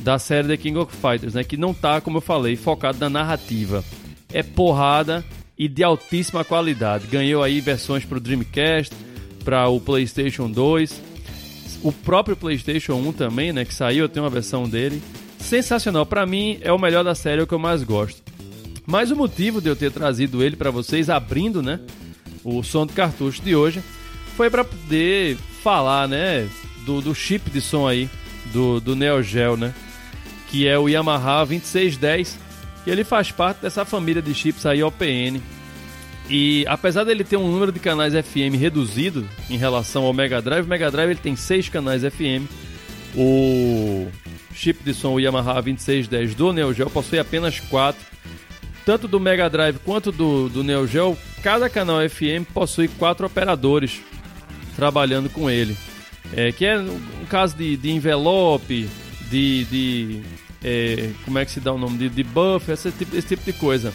da 0.00 0.18
série 0.18 0.48
The 0.48 0.56
King 0.56 0.78
of 0.78 0.94
Fighters, 0.94 1.34
né? 1.34 1.44
Que 1.44 1.56
não 1.56 1.72
tá, 1.72 2.00
como 2.00 2.18
eu 2.18 2.22
falei, 2.22 2.56
focado 2.56 2.98
na 2.98 3.08
narrativa. 3.08 3.84
É 4.32 4.42
porrada 4.42 5.24
e 5.56 5.68
de 5.68 5.82
altíssima 5.82 6.44
qualidade. 6.44 7.06
Ganhou 7.06 7.42
aí 7.42 7.60
versões 7.60 8.04
para 8.04 8.18
o 8.18 8.20
Dreamcast, 8.20 8.94
para 9.44 9.68
o 9.68 9.80
PlayStation 9.80 10.50
2 10.50 11.14
o 11.84 11.92
próprio 11.92 12.34
PlayStation 12.34 12.94
1 12.94 13.12
também, 13.12 13.52
né, 13.52 13.62
que 13.62 13.74
saiu, 13.74 14.06
eu 14.06 14.08
tenho 14.08 14.24
uma 14.24 14.30
versão 14.30 14.66
dele. 14.66 15.02
Sensacional, 15.38 16.06
para 16.06 16.24
mim 16.24 16.58
é 16.62 16.72
o 16.72 16.78
melhor 16.78 17.04
da 17.04 17.14
série, 17.14 17.42
é 17.42 17.44
o 17.44 17.46
que 17.46 17.52
eu 17.52 17.58
mais 17.58 17.82
gosto. 17.82 18.22
Mas 18.86 19.10
o 19.10 19.16
motivo 19.16 19.60
de 19.60 19.68
eu 19.68 19.76
ter 19.76 19.92
trazido 19.92 20.42
ele 20.42 20.56
para 20.56 20.70
vocês, 20.70 21.10
abrindo, 21.10 21.62
né, 21.62 21.78
o 22.42 22.62
som 22.62 22.86
do 22.86 22.94
cartucho 22.94 23.42
de 23.42 23.54
hoje, 23.54 23.82
foi 24.36 24.50
para 24.50 24.64
poder 24.64 25.36
falar, 25.62 26.08
né, 26.08 26.48
do, 26.84 27.00
do, 27.00 27.14
chip 27.14 27.50
de 27.50 27.60
som 27.60 27.86
aí 27.86 28.08
do, 28.52 28.80
do 28.80 28.96
Neo 28.96 29.22
Geo, 29.22 29.56
né, 29.56 29.74
que 30.50 30.66
é 30.66 30.78
o 30.78 30.88
Yamaha 30.88 31.44
2610, 31.44 32.38
e 32.86 32.90
ele 32.90 33.04
faz 33.04 33.30
parte 33.30 33.62
dessa 33.62 33.84
família 33.84 34.20
de 34.20 34.34
chips 34.34 34.66
aí 34.66 34.82
OPN, 34.82 35.40
e 36.28 36.64
apesar 36.68 37.04
dele 37.04 37.22
ter 37.22 37.36
um 37.36 37.50
número 37.50 37.70
de 37.70 37.78
canais 37.78 38.14
FM 38.14 38.58
reduzido 38.58 39.28
em 39.50 39.56
relação 39.56 40.04
ao 40.04 40.12
Mega 40.12 40.40
Drive, 40.40 40.64
o 40.64 40.68
Mega 40.68 40.90
Drive 40.90 41.10
ele 41.10 41.20
tem 41.20 41.36
seis 41.36 41.68
canais 41.68 42.02
FM. 42.02 42.48
O 43.14 44.08
chip 44.54 44.82
de 44.82 44.94
som 44.94 45.20
Yamaha 45.20 45.60
2610 45.60 46.34
do 46.34 46.52
Neo 46.52 46.72
Geo 46.72 46.88
possui 46.88 47.18
apenas 47.18 47.60
quatro. 47.60 48.02
Tanto 48.86 49.06
do 49.06 49.20
Mega 49.20 49.48
Drive 49.50 49.78
quanto 49.84 50.10
do, 50.10 50.48
do 50.48 50.64
Neo 50.64 50.86
Geo, 50.86 51.16
cada 51.42 51.68
canal 51.68 51.98
FM 52.08 52.48
possui 52.52 52.88
quatro 52.88 53.26
operadores 53.26 54.00
trabalhando 54.84 55.30
com 55.30 55.48
ele. 55.48 55.74
É, 56.36 56.52
que 56.52 56.66
é 56.66 56.78
um 56.78 57.24
caso 57.28 57.56
de, 57.56 57.74
de 57.76 57.90
envelope, 57.90 58.88
de, 59.30 59.64
de 59.64 60.22
é, 60.62 61.10
como 61.24 61.38
é 61.38 61.44
que 61.44 61.50
se 61.50 61.60
dá 61.60 61.72
o 61.72 61.78
nome 61.78 61.96
de, 61.96 62.08
de 62.10 62.22
buff, 62.22 62.70
esse 62.70 62.90
tipo, 62.90 63.16
esse 63.16 63.28
tipo 63.28 63.44
de 63.44 63.52
coisa. 63.54 63.94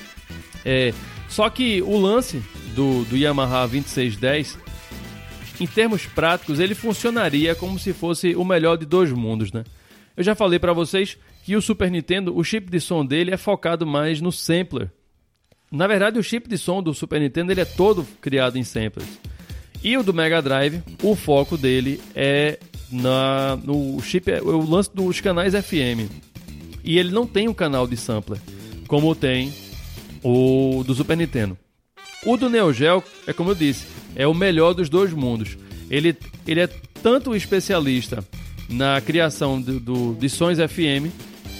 É, 0.65 0.91
só 1.27 1.48
que 1.50 1.81
o 1.84 2.00
lance 2.00 2.41
do, 2.74 3.03
do 3.05 3.15
Yamaha 3.15 3.67
2610, 3.67 4.58
em 5.60 5.67
termos 5.67 6.08
práticos, 6.08 6.60
ele 6.60 6.74
funcionaria 6.74 7.53
como 7.53 7.77
se 7.77 7.93
fosse 7.93 8.36
o 8.36 8.43
melhor 8.43 8.75
de 8.75 8.86
dois 8.86 9.12
mundos, 9.12 9.51
né? 9.51 9.63
Eu 10.17 10.24
já 10.24 10.34
falei 10.34 10.58
para 10.58 10.74
vocês 10.74 11.17
que 11.43 11.55
o 11.55 11.62
Super 11.62 11.91
Nintendo, 11.91 12.36
o 12.36 12.43
chip 12.43 12.69
de 12.69 12.79
som 12.79 13.05
dele 13.05 13.31
é 13.31 13.38
focado 13.38 13.86
mais 13.86 14.22
no 14.22 14.31
sampler. 14.31 14.89
Na 15.72 15.86
verdade, 15.86 16.17
o 16.17 16.24
chip 16.24 16.50
de 16.50 16.58
som 16.58 16.81
do 16.81 16.96
Super 16.96 17.22
Nintendo 17.22 17.51
ele 17.51 17.62
é 17.62 17.65
todo 17.65 18.08
criado 18.22 18.58
em 18.58 18.63
samplers. 18.63 19.19
E 19.83 19.98
o 19.98 20.03
do 20.03 20.13
Mega 20.13 20.41
Drive, 20.41 20.83
o 21.01 21.15
foco 21.15 21.57
dele 21.57 22.01
é 22.15 22.59
na, 22.91 23.57
no 23.63 24.01
chip, 24.01 24.29
é 24.29 24.41
o 24.41 24.69
lance 24.69 24.89
dos 24.93 25.21
canais 25.21 25.53
FM. 25.53 26.12
E 26.83 26.98
ele 26.98 27.12
não 27.12 27.25
tem 27.25 27.48
um 27.48 27.53
canal 27.53 27.88
de 27.88 27.95
sampler, 27.95 28.39
como 28.88 29.15
tem 29.15 29.53
o 30.24 30.83
do 30.86 30.93
Super 30.93 31.15
Nintendo. 31.15 31.57
O 32.25 32.36
do 32.36 32.50
Neo 32.50 32.74
Geo, 32.74 33.03
é 33.25 33.31
como 33.31 33.51
eu 33.51 33.55
disse, 33.55 33.86
é 34.15 34.27
o 34.27 34.33
melhor 34.33 34.74
dos 34.74 34.89
dois 34.89 35.13
mundos. 35.13 35.57
Ele, 35.89 36.15
ele 36.45 36.59
é 36.59 36.67
tanto 37.01 37.36
especialista 37.36 38.24
na 38.67 39.00
criação 39.01 39.62
do, 39.62 39.79
do, 39.79 40.13
de 40.15 40.29
sons 40.29 40.57
FM 40.57 41.12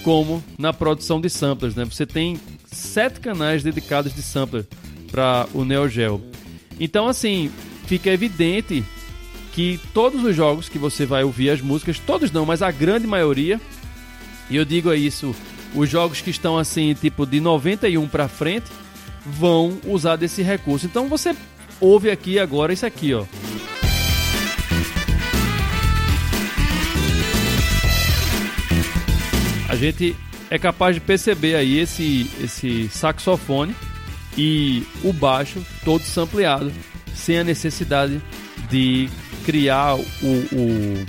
como 0.04 0.44
na 0.58 0.74
produção 0.74 1.20
de 1.20 1.30
samplers. 1.30 1.76
Né? 1.76 1.86
Você 1.86 2.06
tem 2.06 2.40
sete 2.66 3.20
canais 3.20 3.64
dedicados 3.64 4.14
de 4.14 4.22
sampler 4.22 4.68
para 5.12 5.48
o 5.54 5.64
Neo 5.64 5.88
Geo. 5.88 6.22
Então, 6.80 7.08
assim, 7.08 7.52
fica 7.90 8.12
evidente 8.12 8.84
que 9.52 9.80
todos 9.96 10.24
os 10.24 10.36
jogos 10.36 10.70
que 10.70 10.78
você 10.78 11.08
vai 11.08 11.24
ouvir 11.24 11.50
as 11.50 11.60
músicas, 11.60 11.98
todos 11.98 12.32
não, 12.32 12.46
mas 12.46 12.62
a 12.62 12.70
grande 12.70 13.08
maioria, 13.08 13.60
e 14.48 14.56
eu 14.56 14.64
digo 14.64 14.94
isso 14.94 15.36
os 15.74 15.90
jogos 15.90 16.22
que 16.22 16.30
estão 16.30 16.56
assim, 16.56 16.94
tipo 16.94 17.26
de 17.26 17.40
91 17.40 18.08
para 18.08 18.28
frente, 18.28 18.68
vão 19.26 19.80
usar 19.88 20.18
desse 20.18 20.44
recurso. 20.44 20.86
Então 20.86 21.10
você 21.10 21.36
ouve 21.82 22.12
aqui 22.12 22.38
agora 22.38 22.72
isso 22.72 22.86
aqui, 22.86 23.12
ó. 23.12 23.26
A 29.68 29.76
gente 29.76 30.16
é 30.52 30.60
capaz 30.60 30.94
de 30.94 31.02
perceber 31.02 31.56
aí 31.56 31.80
esse, 31.80 32.30
esse 32.40 32.88
saxofone 32.90 33.76
e 34.38 34.84
o 35.04 35.12
baixo 35.12 35.64
todo 35.84 36.04
sampleado, 36.04 36.72
sem 37.20 37.38
a 37.40 37.44
necessidade 37.44 38.22
de 38.70 39.10
criar 39.46 39.96
o, 39.96 40.02
o, 40.02 41.06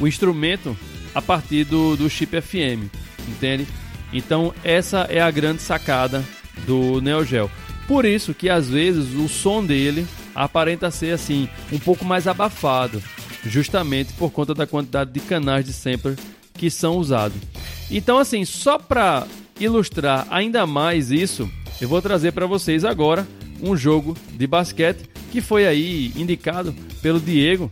o 0.00 0.08
instrumento 0.08 0.76
a 1.14 1.22
partir 1.22 1.64
do, 1.64 1.96
do 1.96 2.10
chip 2.10 2.40
FM 2.40 2.90
entende? 3.28 3.66
Então 4.12 4.54
essa 4.64 5.06
é 5.10 5.20
a 5.20 5.30
grande 5.30 5.62
sacada 5.62 6.24
do 6.66 7.00
Neo 7.00 7.24
Geo. 7.24 7.50
Por 7.86 8.04
isso 8.04 8.34
que 8.34 8.48
às 8.48 8.68
vezes 8.68 9.14
o 9.14 9.28
som 9.28 9.64
dele 9.64 10.06
aparenta 10.34 10.90
ser 10.90 11.12
assim 11.12 11.48
um 11.72 11.78
pouco 11.78 12.04
mais 12.04 12.26
abafado, 12.26 13.02
justamente 13.44 14.12
por 14.14 14.30
conta 14.30 14.54
da 14.54 14.66
quantidade 14.66 15.10
de 15.12 15.20
canais 15.20 15.64
de 15.64 15.72
sampler 15.72 16.16
que 16.54 16.70
são 16.70 16.96
usados. 16.96 17.38
Então 17.90 18.18
assim, 18.18 18.44
só 18.44 18.78
para 18.78 19.26
ilustrar 19.58 20.26
ainda 20.30 20.66
mais 20.66 21.10
isso, 21.10 21.50
eu 21.80 21.88
vou 21.88 22.02
trazer 22.02 22.32
para 22.32 22.46
vocês 22.46 22.84
agora 22.84 23.26
um 23.62 23.76
jogo 23.76 24.16
de 24.32 24.46
basquete 24.46 25.08
que 25.30 25.40
foi 25.40 25.66
aí 25.66 26.12
indicado 26.16 26.74
pelo 27.02 27.20
Diego, 27.20 27.70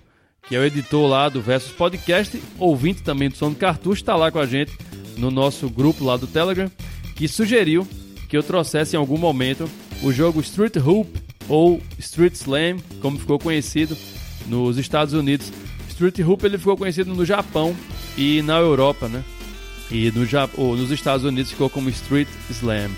que 0.48 0.54
é 0.54 0.58
o 0.58 0.64
editor 0.64 1.08
lá 1.08 1.28
do 1.28 1.40
Versus 1.40 1.72
Podcast, 1.72 2.40
ouvinte 2.58 3.02
também 3.02 3.28
do 3.28 3.36
Som 3.36 3.50
do 3.50 3.56
Cartucho, 3.56 4.02
está 4.02 4.16
lá 4.16 4.30
com 4.30 4.38
a 4.38 4.46
gente 4.46 4.72
no 5.16 5.30
nosso 5.30 5.68
grupo 5.70 6.04
lá 6.04 6.16
do 6.16 6.26
Telegram, 6.26 6.70
que 7.14 7.28
sugeriu 7.28 7.86
que 8.28 8.36
eu 8.36 8.42
trouxesse 8.42 8.96
em 8.96 8.98
algum 8.98 9.16
momento 9.16 9.68
o 10.02 10.12
jogo 10.12 10.40
Street 10.40 10.76
Hoop 10.76 11.08
ou 11.48 11.80
Street 11.98 12.34
Slam, 12.34 12.78
como 13.00 13.18
ficou 13.18 13.38
conhecido 13.38 13.96
nos 14.46 14.76
Estados 14.76 15.14
Unidos. 15.14 15.52
Street 15.88 16.18
Hoop 16.18 16.44
ele 16.44 16.58
ficou 16.58 16.76
conhecido 16.76 17.14
no 17.14 17.24
Japão 17.24 17.74
e 18.16 18.42
na 18.42 18.58
Europa, 18.58 19.08
né? 19.08 19.22
E 19.90 20.10
no 20.10 20.26
nos 20.76 20.90
Estados 20.90 21.24
Unidos 21.24 21.52
ficou 21.52 21.70
como 21.70 21.88
Street 21.90 22.28
Slam. 22.50 22.90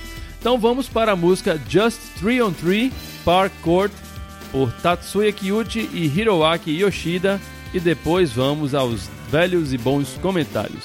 Então 0.47 0.61
vamos 0.61 0.89
para 0.89 1.11
a 1.11 1.17
música 1.17 1.61
Just 1.69 1.99
3 2.21 2.41
on 2.41 2.53
3 2.53 2.93
Park 3.25 3.53
Court 3.63 3.93
por 4.53 4.71
Tatsuya 4.75 5.33
Kiyuchi 5.33 5.91
e 5.93 6.07
Hiroaki 6.07 6.71
Yoshida 6.71 7.41
e 7.75 7.81
depois 7.81 8.31
vamos 8.31 8.73
aos 8.73 9.11
velhos 9.29 9.73
e 9.73 9.77
bons 9.77 10.17
comentários. 10.23 10.85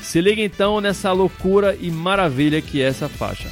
Se 0.00 0.20
liga 0.20 0.40
então 0.40 0.80
nessa 0.80 1.10
loucura 1.10 1.76
e 1.80 1.90
maravilha 1.90 2.62
que 2.62 2.80
é 2.80 2.84
essa 2.86 3.08
faixa. 3.08 3.48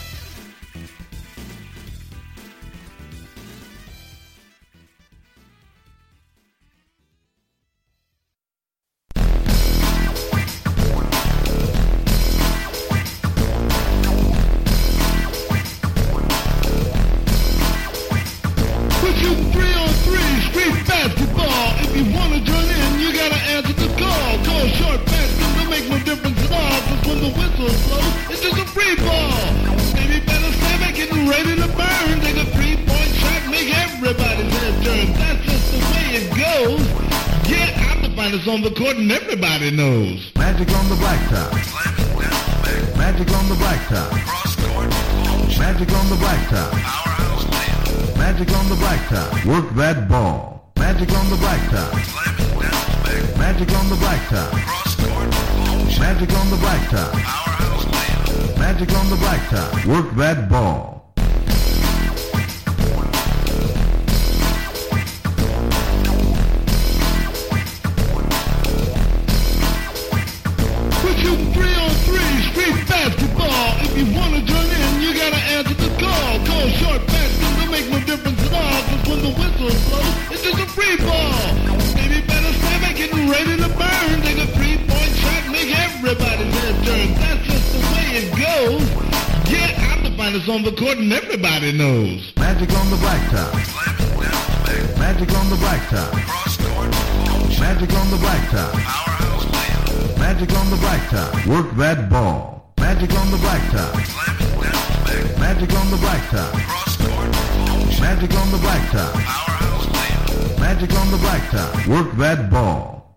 Work 111.88 112.16
that 112.18 112.48
ball. 112.50 113.14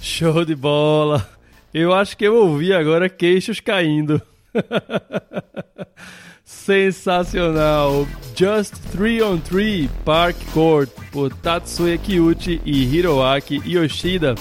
Show 0.00 0.44
de 0.44 0.54
bola. 0.54 1.28
Eu 1.72 1.94
acho 1.94 2.16
que 2.16 2.24
eu 2.24 2.34
ouvi 2.34 2.72
agora 2.72 3.08
queixos 3.08 3.60
caindo. 3.60 4.20
Sensacional! 6.44 8.06
Just 8.34 8.74
3 8.92 9.22
on 9.22 9.38
3 9.38 9.88
Park 10.04 10.36
Court 10.52 10.90
por 11.10 11.32
Tatsuya 11.32 11.96
Kiyuchi 11.96 12.60
e 12.64 12.84
Hiroaki 12.84 13.62
Yoshida 13.64 14.34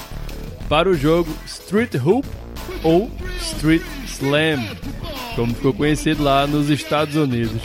para 0.68 0.90
o 0.90 0.96
jogo 0.96 1.32
Street 1.46 1.96
Hoop 1.96 2.28
ou 2.84 3.10
Street 3.40 3.84
Slam, 4.06 4.60
como 5.36 5.54
ficou 5.54 5.74
conhecido 5.74 6.24
lá 6.24 6.48
nos 6.48 6.70
Estados 6.70 7.16
Unidos. 7.16 7.62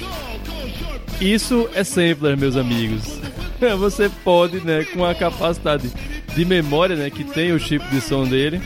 Isso 1.20 1.68
é 1.74 1.82
sampler, 1.82 2.36
meus 2.36 2.56
amigos. 2.56 3.25
Você 3.78 4.08
pode, 4.22 4.60
né, 4.60 4.84
com 4.84 5.04
a 5.04 5.14
capacidade 5.14 5.90
de 6.34 6.44
memória, 6.44 6.96
né, 6.96 7.10
que 7.10 7.24
tem 7.24 7.52
o 7.52 7.58
chip 7.58 7.84
de 7.88 8.00
som 8.00 8.24
dele, 8.24 8.60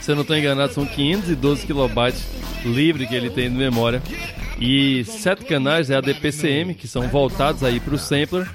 se 0.00 0.12
eu 0.12 0.14
não 0.14 0.22
estou 0.22 0.36
enganado, 0.36 0.72
são 0.72 0.86
512 0.86 1.66
kilobytes 1.66 2.24
livre 2.64 3.06
que 3.06 3.14
ele 3.14 3.28
tem 3.28 3.50
de 3.50 3.56
memória. 3.56 4.00
E 4.58 5.04
sete 5.04 5.44
canais 5.44 5.90
é 5.90 5.96
a 5.96 6.00
DPCM, 6.00 6.74
que 6.74 6.86
são 6.86 7.08
voltados 7.08 7.64
aí 7.64 7.80
para 7.80 7.94
o 7.94 7.98
sampler. 7.98 8.48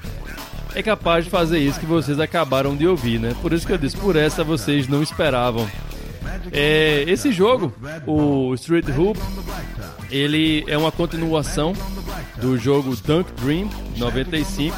É 0.74 0.82
capaz 0.82 1.26
de 1.26 1.30
fazer 1.30 1.60
isso 1.60 1.78
que 1.78 1.86
vocês 1.86 2.20
acabaram 2.22 2.74
de 2.76 2.88
ouvir, 2.88 3.20
né? 3.20 3.36
Por 3.42 3.52
isso 3.52 3.68
que 3.68 3.74
eu 3.74 3.78
disse, 3.78 3.98
por 3.98 4.16
essa 4.16 4.44
vocês 4.44 4.88
não 4.88 5.04
esperavam. 5.04 5.70
É, 6.54 7.04
esse 7.08 7.32
jogo, 7.34 7.74
o 8.08 8.54
Street 8.56 8.88
Hoop, 8.88 9.20
ele 10.10 10.64
é 10.68 10.78
uma 10.78 10.92
continuação 10.92 11.74
do 12.38 12.58
jogo 12.58 12.96
Dunk 12.96 13.30
Dream 13.42 13.70
95. 13.98 14.76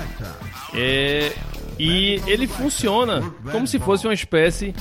É, 0.75 1.31
e 1.79 2.21
ele 2.27 2.47
funciona 2.47 3.21
como 3.51 3.67
se 3.67 3.79
fosse 3.79 4.07
uma 4.07 4.13
espécie 4.13 4.73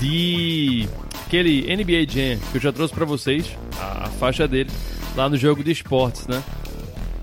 de 0.00 0.88
aquele 1.26 1.62
NBA 1.76 2.06
Jam 2.08 2.38
que 2.50 2.56
eu 2.56 2.60
já 2.60 2.72
trouxe 2.72 2.94
para 2.94 3.04
vocês, 3.04 3.46
a, 3.78 4.06
a, 4.06 4.10
faixa 4.10 4.46
dele, 4.46 4.70
lá 5.16 5.28
no 5.28 5.36
jogo 5.36 5.62
de 5.62 5.72
esportes, 5.72 6.26
né? 6.26 6.42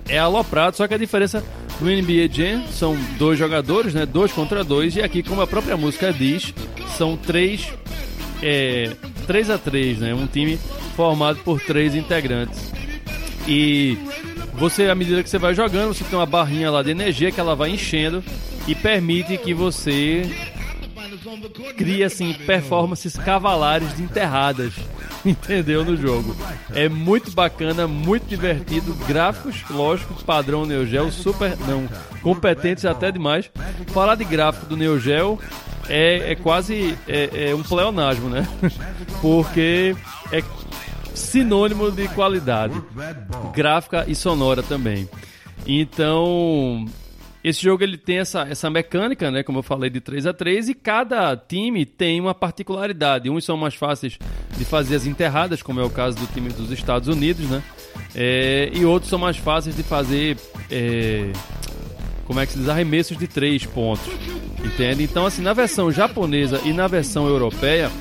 É 0.07 0.19
aloprado, 0.19 0.75
só 0.75 0.87
que 0.87 0.93
a 0.93 0.97
diferença 0.97 1.43
no 1.79 1.89
NBA 1.89 2.27
Jam 2.31 2.67
são 2.67 2.97
dois 3.17 3.39
jogadores, 3.39 3.93
né? 3.93 4.05
Dois 4.05 4.31
contra 4.31 4.63
dois, 4.63 4.95
e 4.95 5.01
aqui, 5.01 5.23
como 5.23 5.41
a 5.41 5.47
própria 5.47 5.77
música 5.77 6.11
diz, 6.11 6.53
são 6.97 7.15
três, 7.15 7.71
é, 8.41 8.91
três 9.25 9.49
a 9.49 9.57
três, 9.57 9.99
né? 9.99 10.13
Um 10.13 10.27
time 10.27 10.59
formado 10.95 11.39
por 11.39 11.61
três 11.61 11.95
integrantes. 11.95 12.71
E 13.47 13.97
você, 14.53 14.89
à 14.89 14.95
medida 14.95 15.23
que 15.23 15.29
você 15.29 15.37
vai 15.37 15.53
jogando, 15.53 15.93
você 15.93 16.03
tem 16.03 16.17
uma 16.17 16.25
barrinha 16.25 16.69
lá 16.69 16.83
de 16.83 16.91
energia 16.91 17.31
que 17.31 17.39
ela 17.39 17.55
vai 17.55 17.71
enchendo 17.71 18.23
e 18.67 18.75
permite 18.75 19.37
que 19.37 19.53
você 19.53 20.29
cria 21.75 22.07
assim 22.07 22.33
performances 22.33 23.17
cavalares 23.17 23.95
de 23.95 24.03
enterradas, 24.03 24.73
entendeu 25.25 25.83
no 25.83 25.97
jogo. 25.97 26.35
É 26.73 26.87
muito 26.87 27.31
bacana, 27.31 27.87
muito 27.87 28.25
divertido, 28.25 28.93
gráficos, 29.07 29.63
lógico, 29.69 30.13
padrão 30.23 30.65
Neo 30.65 30.85
Geo, 30.85 31.11
super, 31.11 31.57
não, 31.67 31.87
competentes 32.21 32.85
até 32.85 33.11
demais. 33.11 33.49
Falar 33.87 34.15
de 34.15 34.23
gráfico 34.23 34.65
do 34.65 34.77
Neo 34.77 34.99
Geo 34.99 35.39
é, 35.89 36.31
é 36.31 36.35
quase 36.35 36.97
é, 37.07 37.49
é 37.49 37.55
um 37.55 37.63
pleonasmo, 37.63 38.29
né? 38.29 38.47
Porque 39.21 39.95
é 40.31 40.41
sinônimo 41.13 41.91
de 41.91 42.07
qualidade 42.09 42.81
gráfica 43.53 44.05
e 44.07 44.15
sonora 44.15 44.63
também. 44.63 45.07
Então, 45.65 46.85
esse 47.43 47.61
jogo 47.61 47.83
ele 47.83 47.97
tem 47.97 48.19
essa, 48.19 48.41
essa 48.43 48.69
mecânica, 48.69 49.29
né, 49.29 49.43
como 49.43 49.59
eu 49.59 49.63
falei, 49.63 49.89
de 49.89 49.99
3 49.99 50.27
a 50.27 50.33
3 50.33 50.69
e 50.69 50.73
cada 50.73 51.35
time 51.35 51.85
tem 51.85 52.21
uma 52.21 52.33
particularidade. 52.33 53.29
Uns 53.29 53.43
são 53.43 53.57
mais 53.57 53.75
fáceis 53.75 54.17
de 54.57 54.63
fazer 54.63 54.95
as 54.95 55.05
enterradas, 55.05 55.61
como 55.61 55.81
é 55.81 55.83
o 55.83 55.89
caso 55.89 56.17
do 56.17 56.27
time 56.27 56.49
dos 56.49 56.71
Estados 56.71 57.09
Unidos, 57.09 57.49
né? 57.49 57.61
É, 58.15 58.71
e 58.73 58.85
outros 58.85 59.09
são 59.09 59.19
mais 59.19 59.35
fáceis 59.35 59.75
de 59.75 59.83
fazer, 59.83 60.37
é, 60.71 61.33
como 62.25 62.39
é 62.39 62.45
que 62.45 62.53
se 62.53 62.59
diz, 62.59 62.69
arremessos 62.69 63.17
de 63.17 63.27
3 63.27 63.65
pontos, 63.65 64.07
entende? 64.63 65.03
Então, 65.03 65.25
assim, 65.25 65.41
na 65.41 65.51
versão 65.51 65.91
japonesa 65.91 66.61
e 66.63 66.71
na 66.71 66.87
versão 66.87 67.27
europeia, 67.27 67.91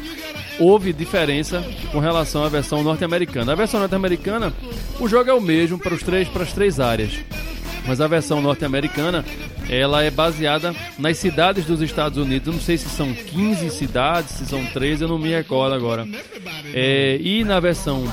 houve 0.58 0.92
diferença 0.92 1.64
com 1.90 1.98
relação 1.98 2.44
à 2.44 2.48
versão 2.48 2.82
norte-americana. 2.82 3.52
A 3.52 3.56
versão 3.56 3.80
norte-americana, 3.80 4.52
o 5.00 5.08
jogo 5.08 5.30
é 5.30 5.34
o 5.34 5.40
mesmo 5.40 5.78
para, 5.78 5.94
os 5.94 6.02
três, 6.02 6.28
para 6.28 6.42
as 6.42 6.52
três 6.52 6.80
áreas 6.80 7.18
mas 7.86 8.00
a 8.00 8.06
versão 8.06 8.40
norte-americana 8.40 9.24
ela 9.68 10.02
é 10.02 10.10
baseada 10.10 10.74
nas 10.98 11.18
cidades 11.18 11.64
dos 11.64 11.80
Estados 11.80 12.18
Unidos. 12.18 12.46
Eu 12.46 12.52
não 12.54 12.60
sei 12.60 12.76
se 12.76 12.88
são 12.88 13.12
15 13.12 13.70
cidades, 13.70 14.32
se 14.32 14.46
são 14.46 14.64
13, 14.66 15.02
eu 15.02 15.08
não 15.08 15.18
me 15.18 15.30
recordo 15.30 15.74
agora. 15.74 16.06
É, 16.72 17.18
e 17.20 17.44
na 17.44 17.58
versão 17.60 18.04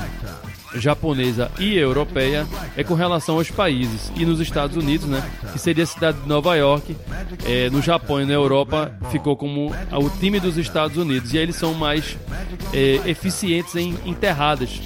japonesa 0.74 1.50
e 1.58 1.76
europeia 1.76 2.46
é 2.76 2.84
com 2.84 2.94
relação 2.94 3.36
aos 3.36 3.50
países. 3.50 4.12
E 4.16 4.24
nos 4.24 4.40
Estados 4.40 4.76
Unidos, 4.76 5.06
né, 5.06 5.22
que 5.52 5.58
seria 5.58 5.84
a 5.84 5.86
cidade 5.86 6.20
de 6.20 6.28
Nova 6.28 6.54
York, 6.56 6.96
é, 7.44 7.70
no 7.70 7.82
Japão 7.82 8.20
e 8.20 8.24
na 8.24 8.34
Europa 8.34 8.92
ficou 9.10 9.36
como 9.36 9.72
o 9.92 10.10
time 10.18 10.38
dos 10.40 10.56
Estados 10.56 10.96
Unidos. 10.96 11.32
E 11.32 11.38
aí 11.38 11.44
eles 11.44 11.56
são 11.56 11.74
mais 11.74 12.16
é, 12.72 13.00
eficientes 13.08 13.74
em 13.76 13.96
enterradas. 14.04 14.80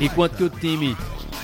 Enquanto 0.00 0.36
que 0.36 0.44
o 0.44 0.50
time 0.50 0.96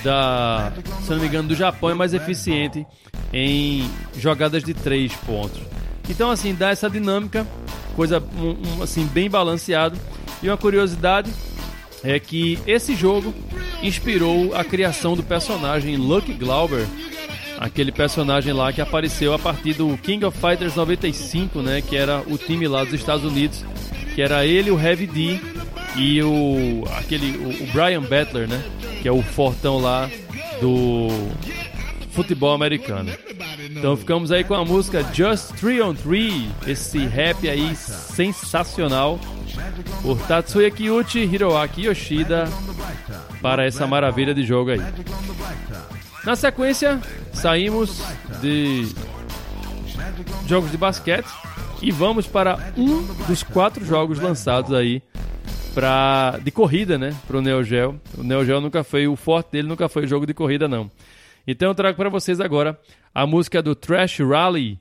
da, 0.03 0.71
se 1.03 1.09
não 1.09 1.19
me 1.19 1.27
engano, 1.27 1.49
do 1.49 1.55
Japão 1.55 1.89
é 1.89 1.93
mais 1.93 2.13
eficiente 2.13 2.85
em 3.33 3.89
jogadas 4.17 4.63
de 4.63 4.73
três 4.73 5.13
pontos. 5.13 5.59
Então, 6.07 6.29
assim, 6.29 6.53
dá 6.53 6.69
essa 6.69 6.89
dinâmica, 6.89 7.45
coisa 7.95 8.23
um, 8.37 8.77
um, 8.77 8.83
assim 8.83 9.05
bem 9.07 9.29
balanceado. 9.29 9.97
E 10.43 10.47
uma 10.47 10.57
curiosidade 10.57 11.31
é 12.05 12.19
que 12.19 12.59
esse 12.67 12.95
jogo 12.95 13.33
inspirou 13.81 14.55
a 14.55 14.63
criação 14.63 15.15
do 15.15 15.23
personagem 15.23 15.97
Lucky 15.97 16.33
Glauber, 16.33 16.85
aquele 17.57 17.91
personagem 17.91 18.53
lá 18.53 18.71
que 18.71 18.81
apareceu 18.81 19.33
a 19.33 19.39
partir 19.39 19.73
do 19.73 19.97
King 19.97 20.23
of 20.25 20.37
Fighters 20.37 20.75
95, 20.75 21.61
né, 21.61 21.81
que 21.81 21.95
era 21.95 22.21
o 22.27 22.37
time 22.37 22.67
lá 22.67 22.83
dos 22.83 22.93
Estados 22.93 23.25
Unidos, 23.25 23.65
que 24.13 24.21
era 24.21 24.45
ele, 24.45 24.69
o 24.71 24.79
Heavy 24.79 25.07
D 25.07 25.39
e 25.97 26.21
o 26.21 26.83
aquele 26.97 27.37
o, 27.37 27.63
o 27.63 27.67
Brian 27.71 28.01
Battler, 28.01 28.47
né, 28.47 28.63
que 29.01 29.07
é 29.07 29.11
o 29.11 29.21
fortão 29.21 29.79
lá 29.79 30.09
do 30.61 31.07
futebol 32.15 32.53
americano. 32.53 33.11
Então 33.69 33.95
ficamos 33.97 34.31
aí 34.31 34.43
com 34.43 34.53
a 34.55 34.63
música 34.63 35.03
Just 35.13 35.51
3 35.59 35.81
on 35.81 35.93
3, 35.93 36.45
esse 36.65 36.97
rap 37.05 37.47
aí 37.47 37.75
sensacional 37.75 39.19
por 40.01 40.17
Tatsuya 40.19 40.71
Kiyuchi 40.71 41.19
Hiroaki 41.19 41.85
Yoshida 41.85 42.45
para 43.41 43.65
essa 43.65 43.85
maravilha 43.85 44.33
de 44.33 44.43
jogo 44.43 44.71
aí. 44.71 44.81
Na 46.23 46.35
sequência, 46.35 46.99
saímos 47.33 48.01
de 48.41 48.87
jogos 50.47 50.71
de 50.71 50.77
basquete 50.77 51.27
e 51.81 51.91
vamos 51.91 52.25
para 52.25 52.73
um 52.77 53.03
dos 53.27 53.43
quatro 53.43 53.85
jogos 53.85 54.19
lançados 54.19 54.73
aí 54.73 55.03
pra, 55.73 56.39
de 56.41 56.49
corrida, 56.49 56.97
né, 56.97 57.13
pro 57.27 57.41
Neo 57.41 57.63
Geo. 57.63 57.99
O 58.17 58.23
Neo 58.23 58.45
Geo 58.45 58.61
nunca 58.61 58.83
foi, 58.83 59.07
o 59.07 59.15
forte 59.15 59.51
dele 59.51 59.67
nunca 59.67 59.89
foi 59.89 60.07
jogo 60.07 60.25
de 60.25 60.33
corrida 60.33 60.67
não. 60.67 60.89
Então 61.47 61.69
eu 61.69 61.75
trago 61.75 61.97
para 61.97 62.09
vocês 62.09 62.39
agora 62.39 62.79
a 63.13 63.25
música 63.27 63.61
do 63.61 63.75
Trash 63.75 64.19
Rally 64.19 64.79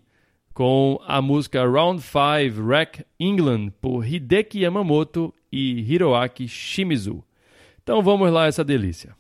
com 0.55 0.99
a 1.07 1.21
música 1.21 1.65
Round 1.65 2.01
5 2.01 2.63
Wreck 2.63 3.05
England 3.19 3.71
por 3.81 4.07
Hideki 4.07 4.61
Yamamoto 4.61 5.35
e 5.53 5.81
Hiroaki 5.81 6.49
Shimizu. 6.49 7.23
Então 7.83 8.03
vamos 8.03 8.31
lá 8.33 8.47
essa 8.47 8.65
delícia. 8.65 9.15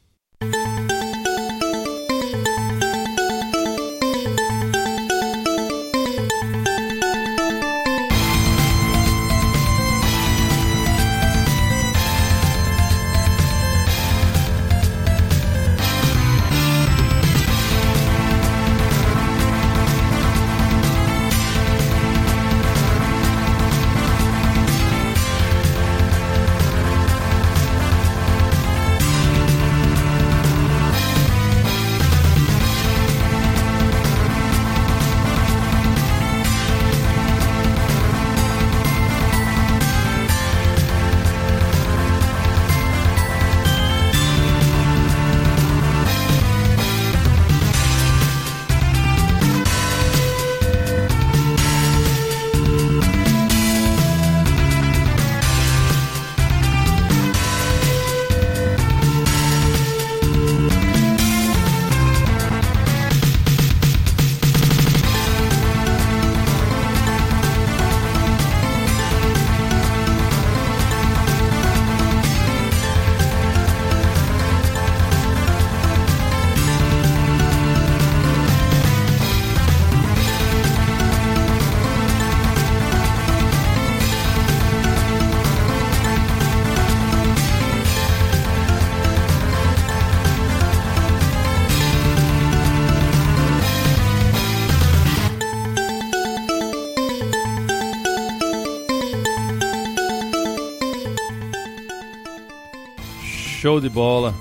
Show 103.64 103.81
de 103.81 103.88
bola. 103.88 104.35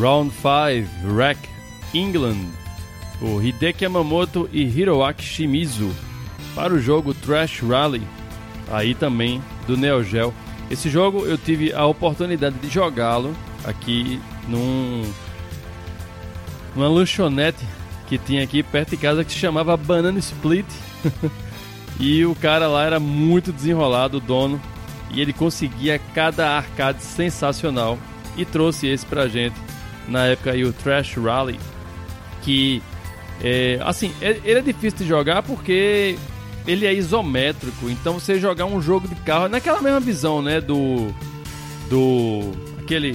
Round 0.00 0.32
5, 0.32 0.88
Wreck, 1.06 1.38
England. 1.92 2.46
O 3.20 3.38
Hideki 3.42 3.84
Yamamoto 3.84 4.48
e 4.50 4.62
Hiroaki 4.62 5.22
Shimizu. 5.22 5.94
Para 6.54 6.72
o 6.72 6.80
jogo 6.80 7.12
Trash 7.12 7.60
Rally. 7.60 8.00
Aí 8.72 8.94
também 8.94 9.42
do 9.66 9.76
Neo 9.76 10.02
Geo. 10.02 10.32
Esse 10.70 10.88
jogo 10.88 11.26
eu 11.26 11.36
tive 11.36 11.74
a 11.74 11.84
oportunidade 11.84 12.56
de 12.56 12.70
jogá-lo 12.70 13.36
aqui 13.66 14.18
num 14.48 15.02
numa 16.74 16.88
lanchonete 16.88 17.62
que 18.08 18.16
tinha 18.16 18.42
aqui 18.42 18.62
perto 18.62 18.92
de 18.92 18.96
casa 18.96 19.24
que 19.24 19.32
se 19.32 19.38
chamava 19.38 19.76
Banana 19.76 20.18
Split. 20.20 20.64
e 22.00 22.24
o 22.24 22.34
cara 22.34 22.66
lá 22.66 22.86
era 22.86 22.98
muito 22.98 23.52
desenrolado, 23.52 24.16
o 24.16 24.20
dono, 24.20 24.58
e 25.12 25.20
ele 25.20 25.34
conseguia 25.34 26.00
cada 26.14 26.56
arcade 26.56 27.02
sensacional 27.02 27.98
e 28.36 28.44
trouxe 28.44 28.86
esse 28.86 29.04
pra 29.04 29.28
gente 29.28 29.56
na 30.08 30.26
época 30.26 30.52
aí 30.52 30.64
o 30.64 30.72
Trash 30.72 31.14
Rally, 31.14 31.58
que 32.42 32.82
é, 33.42 33.78
assim, 33.82 34.12
é, 34.20 34.40
ele 34.44 34.58
é 34.58 34.62
difícil 34.62 34.98
de 34.98 35.06
jogar 35.06 35.42
porque 35.42 36.16
ele 36.66 36.86
é 36.86 36.94
isométrico, 36.94 37.90
então 37.90 38.14
você 38.14 38.38
jogar 38.38 38.66
um 38.66 38.80
jogo 38.80 39.08
de 39.08 39.14
carro 39.16 39.48
naquela 39.48 39.82
mesma 39.82 40.00
visão, 40.00 40.40
né, 40.40 40.60
do 40.60 41.08
do 41.88 42.52
aquele 42.78 43.12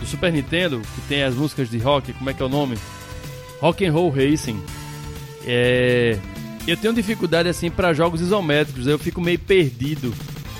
do 0.00 0.06
Super 0.06 0.32
Nintendo 0.32 0.80
que 0.94 1.00
tem 1.02 1.22
as 1.22 1.34
músicas 1.34 1.70
de 1.70 1.78
rock, 1.78 2.12
como 2.12 2.30
é 2.30 2.34
que 2.34 2.42
é 2.42 2.46
o 2.46 2.48
nome? 2.48 2.76
Rock 3.60 3.84
and 3.84 3.92
Roll 3.92 4.10
Racing. 4.10 4.62
É, 5.44 6.18
eu 6.66 6.76
tenho 6.76 6.92
dificuldade 6.92 7.48
assim 7.48 7.70
para 7.70 7.92
jogos 7.92 8.20
isométricos, 8.20 8.86
eu 8.86 8.98
fico 8.98 9.20
meio 9.20 9.38
perdido 9.38 10.14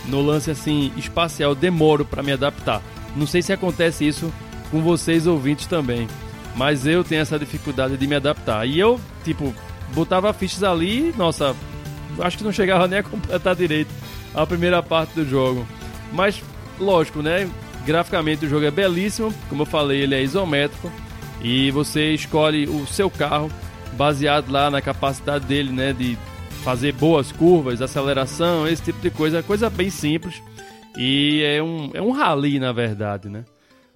no 0.07 0.23
lance 0.23 0.51
assim 0.51 0.93
espacial, 0.97 1.55
demoro 1.55 2.05
para 2.05 2.23
me 2.23 2.33
adaptar. 2.33 2.83
Não 3.17 3.27
sei 3.27 3.43
se 3.43 3.53
acontece 3.53 4.07
isso 4.07 4.33
com 4.71 4.83
vocês 4.83 5.27
ouvintes 5.27 5.67
também, 5.67 6.07
mas 6.55 6.87
eu 6.87 7.03
tenho 7.03 7.23
essa 7.23 7.39
dificuldade 7.39 7.97
de 7.97 8.07
me 8.07 8.15
adaptar. 8.15 8.67
E 8.67 8.79
eu, 8.79 9.01
tipo, 9.25 9.55
botava 9.95 10.33
fichas 10.33 10.63
ali, 10.63 11.15
nossa, 11.17 11.55
acho 12.21 12.39
que 12.39 12.45
não 12.45 12.53
chegava 12.53 12.87
nem 12.87 12.99
a 12.99 13.03
completar 13.05 13.55
direito 13.55 13.91
a 14.35 14.47
primeira 14.47 14.83
parte 14.83 15.15
do 15.15 15.29
jogo. 15.29 15.67
Mas, 16.13 16.43
lógico, 16.79 17.23
né? 17.23 17.49
Graficamente 17.85 18.45
o 18.45 18.49
jogo 18.49 18.67
é 18.67 18.71
belíssimo, 18.71 19.33
como 19.49 19.63
eu 19.63 19.67
falei, 19.67 20.03
ele 20.03 20.15
é 20.15 20.23
isométrico 20.23 20.93
e 21.41 21.71
você 21.71 22.13
escolhe 22.13 22.69
o 22.69 22.87
seu 22.87 23.09
carro 23.09 23.51
baseado 23.93 24.51
lá 24.51 24.71
na 24.71 24.83
capacidade 24.83 25.47
dele, 25.47 25.73
né, 25.73 25.93
de 25.93 26.19
fazer 26.63 26.93
boas 26.93 27.33
curvas, 27.33 27.81
aceleração, 27.81 28.67
esse 28.67 28.83
tipo 28.83 29.01
de 29.01 29.11
coisa, 29.11 29.43
coisa 29.43 29.71
bem 29.71 29.91
simples. 29.91 30.43
E 30.99 31.43
é 31.45 31.63
um, 31.63 31.91
é 31.95 32.03
um 32.03 32.11
rally, 32.11 32.59
na 32.59 32.73
verdade, 32.73 33.29
né? 33.29 33.45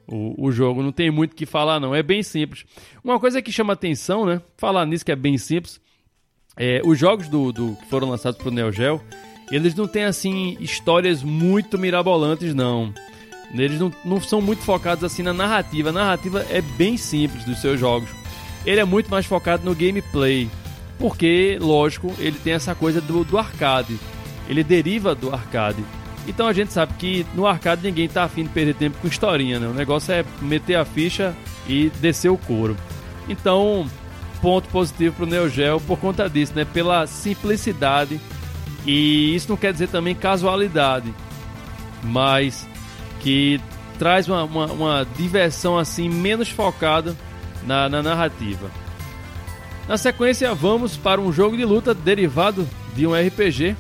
O, 0.07 0.47
o 0.47 0.53
jogo 0.53 0.83
não 0.85 0.93
tem 0.93 1.11
muito 1.11 1.33
o 1.33 1.37
que 1.37 1.45
falar, 1.45 1.81
não. 1.81 1.93
É 1.93 2.03
bem 2.03 2.23
simples. 2.23 2.65
Uma 3.03 3.19
coisa 3.19 3.43
que 3.43 3.51
chama 3.51 3.73
atenção, 3.73 4.25
né? 4.25 4.41
Falar 4.57 4.87
nisso 4.87 5.05
que 5.05 5.11
é 5.11 5.17
bem 5.17 5.37
simples. 5.37 5.81
É, 6.57 6.81
os 6.85 6.97
jogos 6.97 7.29
do, 7.29 7.51
do, 7.51 7.77
que 7.77 7.87
foram 7.87 8.09
lançados 8.09 8.39
pro 8.41 8.53
Neo 8.53 8.71
Geo, 8.71 9.01
eles 9.51 9.75
não 9.75 9.89
têm, 9.89 10.05
assim, 10.05 10.57
histórias 10.61 11.25
muito 11.25 11.77
mirabolantes, 11.77 12.55
não. 12.55 12.95
Eles 13.53 13.81
não, 13.81 13.93
não 14.05 14.21
são 14.21 14.41
muito 14.41 14.63
focados, 14.63 15.03
assim, 15.03 15.25
na 15.25 15.33
narrativa. 15.33 15.89
A 15.89 15.93
narrativa 15.93 16.47
é 16.51 16.61
bem 16.61 16.97
simples 16.97 17.45
dos 17.45 17.61
seus 17.61 17.81
jogos. 17.81 18.09
Ele 18.65 18.81
é 18.81 18.85
muito 18.85 19.11
mais 19.11 19.27
focado 19.27 19.65
no 19.65 19.75
gameplay. 19.75 20.49
Porque, 20.99 21.59
lógico, 21.61 22.15
ele 22.19 22.39
tem 22.39 22.53
essa 22.53 22.77
coisa 22.77 23.01
do, 23.01 23.25
do 23.25 23.37
arcade. 23.37 23.99
Ele 24.49 24.63
deriva 24.63 25.17
do 25.17 25.33
arcade. 25.35 25.83
Então 26.27 26.47
a 26.47 26.53
gente 26.53 26.73
sabe 26.73 26.95
que 26.95 27.27
no 27.35 27.47
arcade 27.47 27.83
ninguém 27.83 28.09
tá 28.09 28.25
afim 28.25 28.45
de 28.45 28.51
perder 28.51 28.75
tempo 28.75 28.99
com 29.01 29.09
historinha, 29.09 29.59
né? 29.59 29.67
O 29.67 29.75
negócio 29.75 30.13
é 30.13 30.25
meter 30.41 30.77
a 30.77 30.85
ficha 30.85 31.35
e 31.67 31.91
descer 32.01 32.29
o 32.29 32.39
couro. 32.39 32.77
Então, 33.29 33.89
ponto 34.41 34.69
positivo 34.69 35.17
pro 35.17 35.27
Neo 35.27 35.49
Geo 35.49 35.81
por 35.81 35.99
conta 35.99 36.29
disso, 36.29 36.53
né? 36.55 36.65
Pela 36.65 37.07
simplicidade 37.07 38.21
e 38.85 39.35
isso 39.35 39.49
não 39.49 39.57
quer 39.57 39.73
dizer 39.73 39.89
também 39.89 40.15
casualidade, 40.15 41.13
mas 42.03 42.69
que 43.21 43.61
traz 43.99 44.29
uma, 44.29 44.43
uma, 44.45 44.67
uma 44.67 45.07
diversão 45.17 45.79
assim 45.79 46.09
menos 46.09 46.49
focada 46.49 47.17
na, 47.65 47.89
na 47.89 48.03
narrativa. 48.03 48.71
Na 49.89 49.97
sequência, 49.97 50.55
vamos 50.55 50.97
para 50.97 51.21
um 51.21 51.33
jogo 51.33 51.57
de 51.57 51.65
luta 51.65 51.95
derivado 51.95 52.69
de 52.95 53.07
um 53.07 53.15
RPG, 53.15 53.77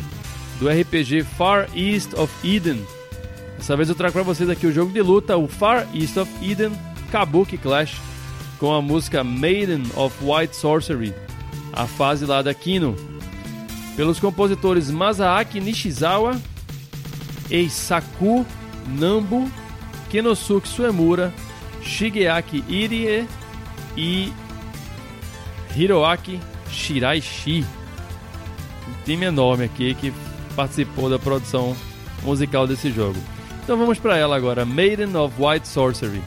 do 0.62 0.68
RPG 0.68 1.24
Far 1.24 1.68
East 1.74 2.14
of 2.14 2.32
Eden. 2.44 2.86
Dessa 3.58 3.76
vez 3.76 3.88
eu 3.88 3.96
trago 3.96 4.12
para 4.12 4.22
vocês 4.22 4.48
aqui 4.48 4.64
o 4.64 4.72
jogo 4.72 4.92
de 4.92 5.02
luta, 5.02 5.36
o 5.36 5.48
Far 5.48 5.88
East 5.92 6.16
of 6.16 6.30
Eden 6.40 6.70
Kabuki 7.10 7.58
Clash, 7.58 8.00
com 8.60 8.72
a 8.72 8.80
música 8.80 9.24
Maiden 9.24 9.82
of 9.96 10.16
White 10.22 10.54
Sorcery, 10.54 11.12
a 11.72 11.84
fase 11.88 12.26
lá 12.26 12.42
da 12.42 12.54
Kino, 12.54 12.94
pelos 13.96 14.20
compositores 14.20 14.88
Masaaki 14.88 15.58
Nishizawa, 15.58 16.40
Eisaku 17.50 18.46
Nambu, 18.86 19.50
Kenosuke 20.10 20.68
Suemura, 20.68 21.34
Shigeaki 21.82 22.62
Irie 22.68 23.26
e 23.96 24.32
Hiroaki 25.74 26.38
Shiraishi. 26.70 27.64
Um 28.88 29.04
time 29.04 29.26
enorme 29.26 29.64
aqui 29.64 29.92
que 29.96 30.12
participou 30.52 31.10
da 31.10 31.18
produção 31.18 31.76
musical 32.22 32.66
desse 32.66 32.90
jogo. 32.90 33.18
Então 33.64 33.76
vamos 33.76 33.98
para 33.98 34.16
ela 34.16 34.36
agora, 34.36 34.64
Maiden 34.64 35.16
of 35.16 35.34
White 35.38 35.66
Sorcery. 35.68 36.22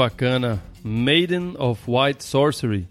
Bacana. 0.00 0.62
Maiden 0.82 1.54
of 1.58 1.82
White 1.86 2.24
Sorcery. 2.24 2.88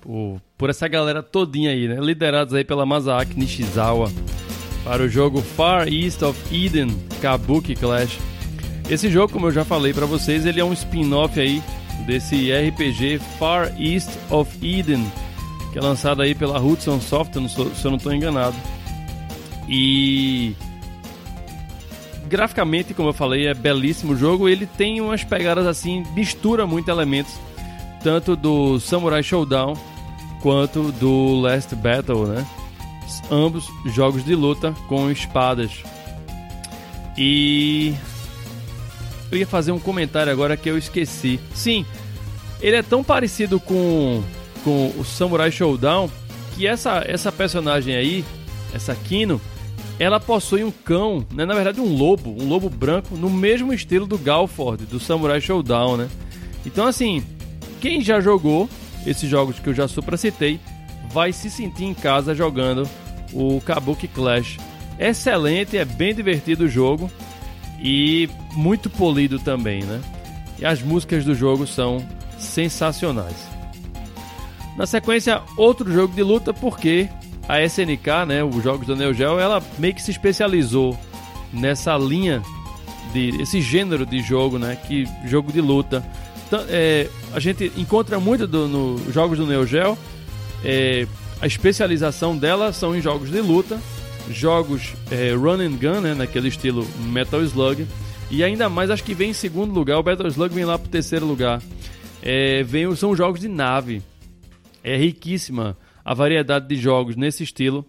Por, 0.00 0.40
por 0.56 0.70
essa 0.70 0.88
galera 0.88 1.22
todinha 1.22 1.70
aí, 1.70 1.86
né? 1.86 1.98
Liderados 2.00 2.54
aí 2.54 2.64
pela 2.64 2.86
Masaaki 2.86 3.38
Nishizawa. 3.38 4.10
Para 4.82 5.02
o 5.02 5.08
jogo 5.08 5.42
Far 5.42 5.86
East 5.86 6.22
of 6.22 6.38
Eden 6.50 6.96
Kabuki 7.20 7.74
Clash. 7.74 8.18
Esse 8.88 9.10
jogo, 9.10 9.32
como 9.32 9.48
eu 9.48 9.52
já 9.52 9.66
falei 9.66 9.92
para 9.92 10.06
vocês, 10.06 10.46
ele 10.46 10.60
é 10.60 10.64
um 10.64 10.72
spin-off 10.72 11.38
aí 11.38 11.62
desse 12.06 12.50
RPG 12.50 13.18
Far 13.38 13.70
East 13.78 14.10
of 14.30 14.50
Eden, 14.62 15.04
que 15.72 15.78
é 15.78 15.82
lançado 15.82 16.22
aí 16.22 16.34
pela 16.34 16.58
Hudson 16.58 17.00
Software, 17.00 17.48
se 17.48 17.84
eu 17.84 17.90
não 17.90 17.98
estou 17.98 18.14
enganado. 18.14 18.56
E 19.68 20.54
graficamente, 22.26 22.92
como 22.92 23.08
eu 23.08 23.12
falei, 23.12 23.46
é 23.46 23.54
belíssimo 23.54 24.12
o 24.12 24.16
jogo. 24.16 24.48
Ele 24.48 24.66
tem 24.66 25.00
umas 25.00 25.24
pegadas 25.24 25.66
assim, 25.66 26.04
mistura 26.14 26.66
muito 26.66 26.90
elementos, 26.90 27.32
tanto 28.02 28.36
do 28.36 28.78
Samurai 28.80 29.22
Showdown 29.22 29.74
quanto 30.42 30.92
do 30.92 31.40
Last 31.40 31.74
Battle, 31.74 32.26
né? 32.26 32.46
Ambos 33.30 33.66
jogos 33.86 34.24
de 34.24 34.34
luta 34.34 34.74
com 34.88 35.10
espadas. 35.10 35.70
E 37.16 37.94
eu 39.30 39.38
ia 39.38 39.46
fazer 39.46 39.72
um 39.72 39.78
comentário 39.78 40.30
agora 40.30 40.56
que 40.56 40.68
eu 40.68 40.76
esqueci. 40.76 41.40
Sim, 41.54 41.86
ele 42.60 42.76
é 42.76 42.82
tão 42.82 43.02
parecido 43.02 43.58
com, 43.58 44.22
com 44.62 44.92
o 44.98 45.04
Samurai 45.04 45.50
Showdown 45.50 46.10
que 46.54 46.66
essa, 46.66 47.02
essa 47.06 47.30
personagem 47.30 47.94
aí, 47.94 48.24
essa 48.74 48.94
Kino, 48.94 49.40
ela 49.98 50.20
possui 50.20 50.62
um 50.62 50.70
cão, 50.70 51.26
né? 51.32 51.46
na 51.46 51.54
verdade 51.54 51.80
um 51.80 51.96
lobo, 51.96 52.30
um 52.30 52.48
lobo 52.48 52.68
branco, 52.68 53.16
no 53.16 53.30
mesmo 53.30 53.72
estilo 53.72 54.06
do 54.06 54.18
Galford, 54.18 54.84
do 54.84 55.00
Samurai 55.00 55.40
Showdown, 55.40 55.96
né? 55.96 56.08
Então 56.64 56.86
assim, 56.86 57.24
quem 57.80 58.00
já 58.00 58.20
jogou 58.20 58.68
esses 59.06 59.30
jogos 59.30 59.58
que 59.58 59.68
eu 59.68 59.74
já 59.74 59.86
supracitei, 59.86 60.58
vai 61.12 61.32
se 61.32 61.48
sentir 61.48 61.84
em 61.84 61.94
casa 61.94 62.34
jogando 62.34 62.88
o 63.32 63.60
Kabuki 63.60 64.08
Clash. 64.08 64.58
Excelente, 64.98 65.76
é 65.76 65.84
bem 65.84 66.14
divertido 66.14 66.64
o 66.64 66.68
jogo 66.68 67.10
e 67.80 68.28
muito 68.52 68.90
polido 68.90 69.38
também, 69.38 69.82
né? 69.84 70.00
E 70.58 70.64
as 70.64 70.82
músicas 70.82 71.24
do 71.24 71.34
jogo 71.34 71.66
são 71.66 72.04
sensacionais. 72.38 73.46
Na 74.76 74.86
sequência, 74.86 75.42
outro 75.56 75.90
jogo 75.90 76.14
de 76.14 76.22
luta, 76.22 76.52
porque 76.52 77.08
a 77.48 77.62
SNK, 77.62 78.26
né, 78.26 78.44
os 78.44 78.62
jogos 78.62 78.86
da 78.86 78.94
Neo 78.94 79.14
Geo, 79.14 79.38
ela 79.38 79.62
meio 79.78 79.94
que 79.94 80.02
se 80.02 80.10
especializou 80.10 80.98
nessa 81.52 81.96
linha 81.96 82.42
de 83.12 83.40
esse 83.40 83.60
gênero 83.60 84.04
de 84.04 84.20
jogo, 84.20 84.58
né, 84.58 84.76
que 84.86 85.06
jogo 85.26 85.52
de 85.52 85.60
luta. 85.60 86.04
Então, 86.46 86.64
é, 86.68 87.08
a 87.32 87.40
gente 87.40 87.72
encontra 87.76 88.18
muito 88.20 88.46
nos 88.46 88.70
no 88.70 89.12
jogos 89.12 89.38
do 89.38 89.46
Neo 89.46 89.66
Geo. 89.66 89.96
É, 90.64 91.06
a 91.40 91.46
especialização 91.46 92.36
dela 92.36 92.72
são 92.72 92.96
em 92.96 93.00
jogos 93.00 93.30
de 93.30 93.40
luta, 93.40 93.78
jogos 94.30 94.94
é, 95.10 95.32
run 95.34 95.60
and 95.60 95.76
gun, 95.76 96.00
né, 96.00 96.14
naquele 96.14 96.48
estilo 96.48 96.86
Metal 97.00 97.42
Slug, 97.42 97.86
e 98.30 98.42
ainda 98.42 98.68
mais 98.68 98.90
acho 98.90 99.04
que 99.04 99.14
vem 99.14 99.30
em 99.30 99.34
segundo 99.34 99.72
lugar. 99.72 99.98
O 99.98 100.02
Metal 100.02 100.26
Slug 100.26 100.54
vem 100.54 100.64
lá 100.64 100.78
pro 100.78 100.88
terceiro 100.88 101.26
lugar. 101.26 101.62
É, 102.22 102.64
vem, 102.64 102.92
são 102.96 103.14
jogos 103.14 103.40
de 103.40 103.48
nave. 103.48 104.02
É 104.82 104.96
riquíssima 104.96 105.76
a 106.06 106.14
variedade 106.14 106.68
de 106.68 106.76
jogos 106.76 107.16
nesse 107.16 107.42
estilo 107.42 107.84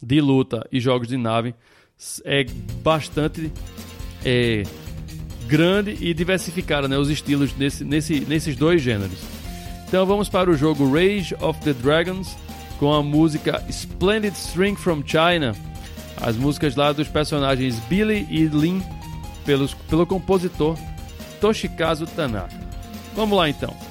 de 0.00 0.20
luta 0.20 0.64
e 0.70 0.78
jogos 0.78 1.08
de 1.08 1.16
nave 1.16 1.56
é 2.24 2.46
bastante 2.84 3.52
é, 4.24 4.62
grande 5.48 5.98
e 6.00 6.14
diversificada, 6.14 6.86
né, 6.86 6.96
os 6.96 7.10
estilos 7.10 7.52
nesse, 7.56 7.82
nesse, 7.84 8.20
nesses 8.20 8.54
dois 8.54 8.80
gêneros. 8.80 9.18
Então 9.88 10.06
vamos 10.06 10.28
para 10.28 10.48
o 10.48 10.56
jogo 10.56 10.88
Rage 10.88 11.34
of 11.40 11.60
the 11.62 11.72
Dragons 11.72 12.36
com 12.78 12.94
a 12.94 13.02
música 13.02 13.60
Splendid 13.68 14.36
String 14.36 14.76
from 14.76 15.02
China, 15.04 15.52
as 16.20 16.36
músicas 16.36 16.76
lá 16.76 16.92
dos 16.92 17.08
personagens 17.08 17.76
Billy 17.88 18.24
e 18.30 18.46
Lin 18.46 18.80
pelos, 19.44 19.74
pelo 19.74 20.06
compositor 20.06 20.78
Toshikazu 21.40 22.06
Tanaka. 22.06 22.54
Vamos 23.16 23.36
lá 23.36 23.48
então. 23.48 23.87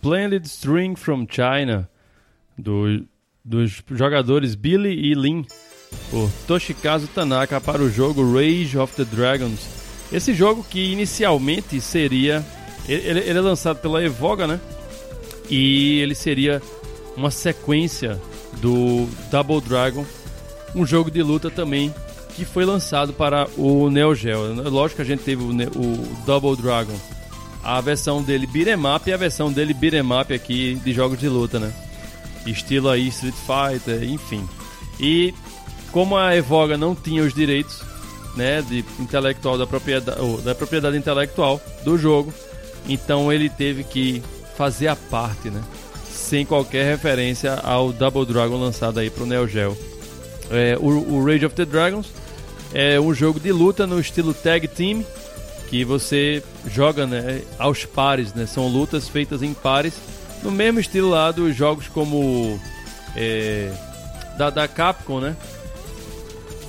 Splendid 0.00 0.46
String 0.46 0.96
from 0.96 1.26
China 1.28 1.86
do, 2.56 3.04
dos 3.44 3.82
jogadores 3.90 4.54
Billy 4.54 4.94
e 4.94 5.14
Lin 5.14 5.44
por 6.10 6.30
Toshikazu 6.46 7.06
Tanaka 7.08 7.60
para 7.60 7.82
o 7.82 7.90
jogo 7.90 8.34
Rage 8.34 8.78
of 8.78 8.94
the 8.96 9.04
Dragons. 9.04 9.60
Esse 10.10 10.32
jogo 10.32 10.64
que 10.64 10.90
inicialmente 10.90 11.82
seria 11.82 12.42
ele, 12.88 13.20
ele 13.20 13.38
é 13.38 13.42
lançado 13.42 13.78
pela 13.80 14.02
Evoga, 14.02 14.46
né? 14.46 14.58
E 15.50 16.00
ele 16.00 16.14
seria 16.14 16.62
uma 17.14 17.30
sequência 17.30 18.18
do 18.54 19.06
Double 19.30 19.60
Dragon, 19.60 20.06
um 20.74 20.86
jogo 20.86 21.10
de 21.10 21.22
luta 21.22 21.50
também 21.50 21.94
que 22.34 22.46
foi 22.46 22.64
lançado 22.64 23.12
para 23.12 23.46
o 23.54 23.90
Neo 23.90 24.14
Geo. 24.14 24.54
Lógico 24.70 24.96
que 24.96 25.02
a 25.02 25.04
gente 25.04 25.24
teve 25.24 25.42
o, 25.42 25.50
o 25.50 26.24
Double 26.24 26.56
Dragon 26.56 26.98
a 27.62 27.80
versão 27.80 28.22
dele 28.22 28.46
beat'em 28.46 28.78
e 29.06 29.12
a 29.12 29.16
versão 29.16 29.52
dele 29.52 29.74
beat'em 29.74 30.02
aqui 30.34 30.74
de 30.84 30.92
jogos 30.92 31.18
de 31.18 31.28
luta, 31.28 31.58
né? 31.58 31.72
Estilo 32.46 32.88
aí 32.88 33.08
Street 33.08 33.34
Fighter, 33.34 34.02
enfim. 34.04 34.48
E 34.98 35.34
como 35.92 36.16
a 36.16 36.36
Evoga 36.36 36.76
não 36.76 36.94
tinha 36.94 37.22
os 37.22 37.34
direitos, 37.34 37.82
né, 38.36 38.62
de 38.62 38.84
intelectual 38.98 39.58
da 39.58 39.66
propriedade, 39.66 40.42
da 40.42 40.54
propriedade 40.54 40.96
intelectual 40.96 41.60
do 41.84 41.98
jogo, 41.98 42.32
então 42.88 43.32
ele 43.32 43.48
teve 43.48 43.84
que 43.84 44.22
fazer 44.56 44.88
a 44.88 44.96
parte, 44.96 45.50
né? 45.50 45.62
Sem 46.10 46.46
qualquer 46.46 46.84
referência 46.84 47.54
ao 47.54 47.92
Double 47.92 48.24
Dragon 48.24 48.56
lançado 48.56 49.00
aí 49.00 49.10
pro 49.10 49.26
Neo 49.26 49.48
Geo. 49.48 49.76
É, 50.50 50.76
o, 50.78 50.86
o 50.86 51.24
Rage 51.24 51.46
of 51.46 51.54
the 51.54 51.64
Dragons 51.64 52.06
é 52.72 53.00
um 53.00 53.12
jogo 53.12 53.40
de 53.40 53.50
luta 53.52 53.86
no 53.86 54.00
estilo 54.00 54.32
Tag 54.32 54.66
Team, 54.68 55.04
que 55.70 55.84
você 55.84 56.42
joga 56.66 57.06
né, 57.06 57.42
aos 57.56 57.84
pares, 57.84 58.34
né? 58.34 58.44
São 58.44 58.66
lutas 58.66 59.08
feitas 59.08 59.40
em 59.40 59.54
pares, 59.54 59.94
no 60.42 60.50
mesmo 60.50 60.80
estilo 60.80 61.10
lá 61.10 61.30
dos 61.30 61.54
jogos 61.54 61.86
como 61.86 62.60
é, 63.16 63.72
da, 64.36 64.50
da 64.50 64.66
Capcom, 64.66 65.20
né? 65.20 65.36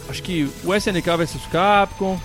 Acho 0.08 0.22
que 0.22 0.48
o 0.64 0.76
SNK 0.76 1.18
vs 1.18 1.46
Capcom, 1.52 2.20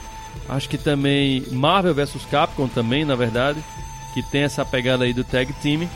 acho 0.49 0.69
que 0.69 0.77
também 0.77 1.45
Marvel 1.51 1.95
vs 1.95 2.25
Capcom 2.31 2.69
também, 2.69 3.07
na 3.07 3.15
verdade, 3.15 3.65
que 4.13 4.23
tem 4.23 4.43
essa 4.43 4.65
pegada 4.65 5.05
aí 5.05 5.15
do 5.15 5.25
tag 5.25 5.51
team. 5.55 5.89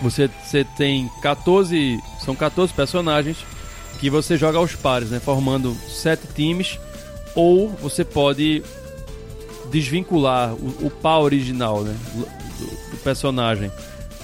Você, 0.00 0.30
você 0.42 0.64
tem 0.64 1.10
14, 1.20 2.00
são 2.24 2.34
14 2.34 2.72
personagens 2.72 3.36
que 4.00 4.08
você 4.08 4.36
joga 4.38 4.58
aos 4.58 4.74
pares, 4.74 5.10
né, 5.10 5.20
formando 5.20 5.74
sete 5.88 6.28
times, 6.34 6.78
ou 7.34 7.68
você 7.68 8.04
pode 8.04 8.62
desvincular 9.70 10.54
o, 10.54 10.86
o 10.86 10.90
par 10.90 11.20
original 11.20 11.82
né, 11.82 11.94
do, 12.14 12.20
do, 12.20 12.96
personagem. 12.98 13.70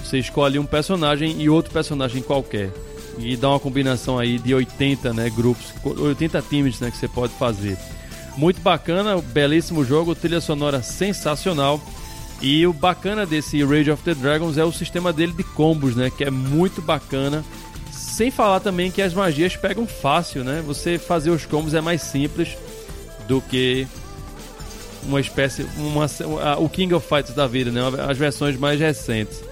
Você 0.03 0.19
escolhe 0.19 0.59
um 0.59 0.65
personagem 0.65 1.41
e 1.41 1.49
outro 1.49 1.71
personagem 1.71 2.21
qualquer. 2.21 2.71
E 3.17 3.35
dá 3.37 3.49
uma 3.49 3.59
combinação 3.59 4.19
aí 4.19 4.37
de 4.37 4.53
80 4.53 5.13
né, 5.13 5.29
grupos, 5.29 5.67
80 5.83 6.41
times 6.43 6.79
né, 6.79 6.91
que 6.91 6.97
você 6.97 7.07
pode 7.07 7.33
fazer. 7.33 7.77
Muito 8.37 8.59
bacana, 8.59 9.17
belíssimo 9.17 9.85
jogo, 9.85 10.13
trilha 10.13 10.41
sonora 10.41 10.81
sensacional. 10.83 11.81
E 12.41 12.67
o 12.67 12.73
bacana 12.73 13.25
desse 13.25 13.63
Rage 13.63 13.89
of 13.89 14.03
the 14.03 14.13
Dragons 14.13 14.57
é 14.57 14.63
o 14.63 14.71
sistema 14.71 15.13
dele 15.13 15.31
de 15.31 15.43
combos, 15.43 15.95
né? 15.95 16.09
Que 16.09 16.25
é 16.25 16.29
muito 16.29 16.81
bacana. 16.81 17.45
Sem 17.91 18.29
falar 18.29 18.59
também 18.59 18.91
que 18.91 19.01
as 19.01 19.13
magias 19.13 19.55
pegam 19.55 19.87
fácil, 19.87 20.43
né? 20.43 20.61
Você 20.67 20.97
fazer 20.97 21.29
os 21.29 21.45
combos 21.45 21.73
é 21.73 21.79
mais 21.79 22.01
simples 22.01 22.57
do 23.25 23.41
que 23.41 23.87
uma 25.07 25.19
espécie, 25.19 25.65
uma, 25.77 26.07
o 26.57 26.67
King 26.69 26.93
of 26.93 27.07
Fighters 27.07 27.35
da 27.35 27.47
vida, 27.47 27.71
né? 27.71 27.81
As 28.07 28.17
versões 28.17 28.57
mais 28.57 28.79
recentes. 28.79 29.43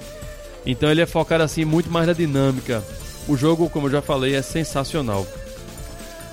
Então 0.66 0.89
ele 0.89 1.01
é 1.01 1.06
focado 1.06 1.43
assim 1.43 1.66
muito 1.66 1.89
mais 1.89 2.08
na 2.08 2.14
dinâmica. 2.14 2.84
O 3.28 3.38
jogo, 3.38 3.70
como 3.70 3.88
eu 3.88 3.91
já 3.91 4.01
falei, 4.01 4.36
é 4.36 4.41
sensacional. 4.41 5.26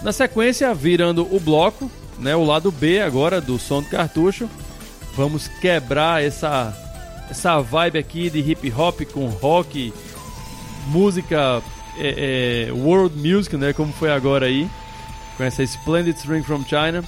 Na 0.02 0.12
sequência, 0.12 0.72
virando 0.74 1.28
o 1.34 1.38
bloco, 1.38 1.90
né, 2.18 2.34
o 2.34 2.44
lado 2.44 2.70
B 2.70 3.00
agora 3.00 3.40
do 3.40 3.58
som 3.58 3.82
do 3.82 3.88
cartucho, 3.88 4.48
vamos 5.14 5.48
quebrar 5.60 6.22
essa 6.22 6.76
essa 7.30 7.60
vibe 7.60 7.96
aqui 7.96 8.28
de 8.28 8.40
hip 8.40 8.72
hop 8.72 9.02
com 9.12 9.26
rock, 9.26 9.94
música 10.88 11.62
é, 11.96 12.66
é, 12.68 12.72
world 12.72 13.16
music, 13.16 13.56
né, 13.56 13.72
como 13.72 13.92
foi 13.92 14.10
agora 14.10 14.46
aí 14.46 14.68
com 15.36 15.44
essa 15.44 15.62
Splendid 15.62 16.16
String 16.16 16.42
from 16.42 16.64
China, 16.64 17.04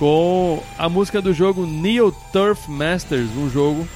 com 0.00 0.62
a 0.78 0.88
música 0.88 1.20
do 1.20 1.30
jogo 1.30 1.66
Neo 1.66 2.10
Turf 2.32 2.70
Masters, 2.70 3.28
um 3.36 3.50
jogo 3.50 3.86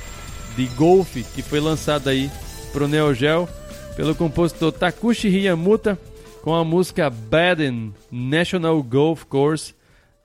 de 0.54 0.66
golfe 0.76 1.24
que 1.34 1.40
foi 1.40 1.60
lançado 1.60 2.08
aí 2.08 2.30
pro 2.74 2.86
Neo 2.86 3.14
Geo 3.14 3.48
pelo 3.96 4.14
compositor 4.14 4.70
Takushi 4.70 5.28
Hiyamuta 5.28 5.98
com 6.42 6.54
a 6.54 6.62
música 6.62 7.08
Baden 7.08 7.94
National 8.12 8.82
Golf 8.82 9.24
Course, 9.24 9.74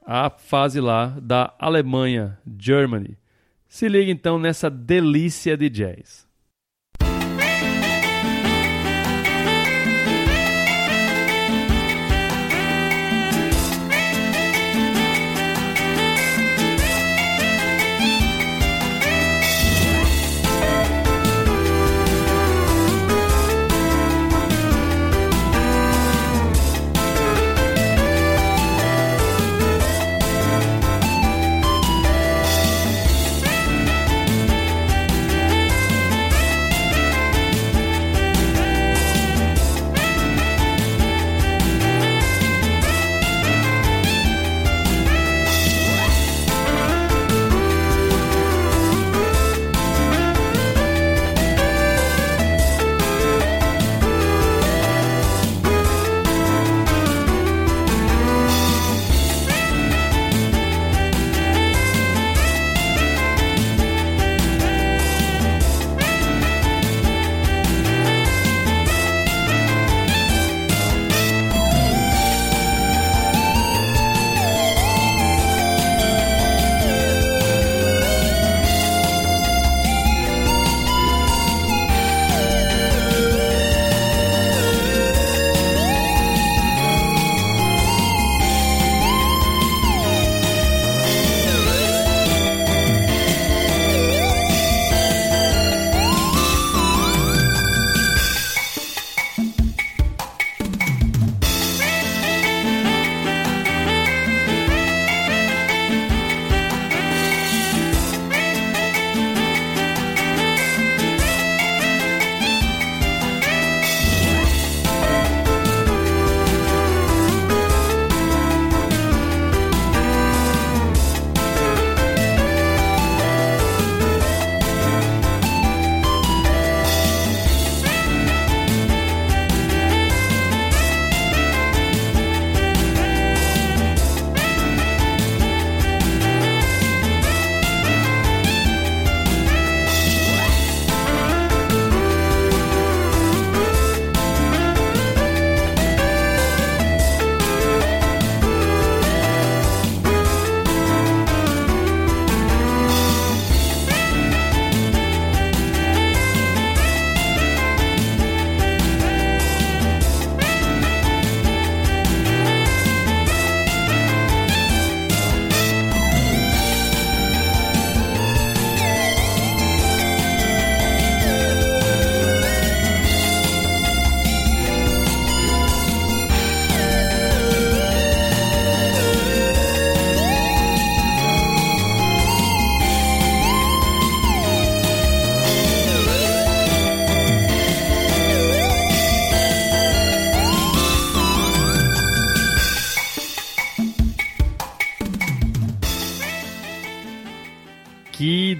a 0.06 0.30
fase 0.30 0.82
lá 0.82 1.18
da 1.22 1.54
Alemanha, 1.58 2.38
Germany. 2.60 3.18
Se 3.66 3.88
liga 3.88 4.12
então 4.12 4.38
nessa 4.38 4.70
delícia 4.70 5.56
de 5.56 5.70
jazz. 5.70 6.29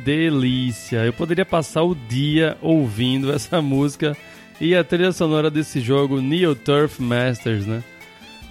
Delícia! 0.10 1.06
Eu 1.06 1.14
poderia 1.14 1.46
passar 1.46 1.84
o 1.84 1.94
dia 1.94 2.58
ouvindo 2.64 3.30
essa 3.32 3.62
música 3.62 4.18
e 4.60 4.76
a 4.76 4.84
trilha 4.84 5.12
sonora 5.12 5.52
desse 5.52 5.80
jogo 5.80 6.20
Neo 6.20 6.56
Turf 6.56 7.00
Masters, 7.00 7.68
né? 7.68 7.84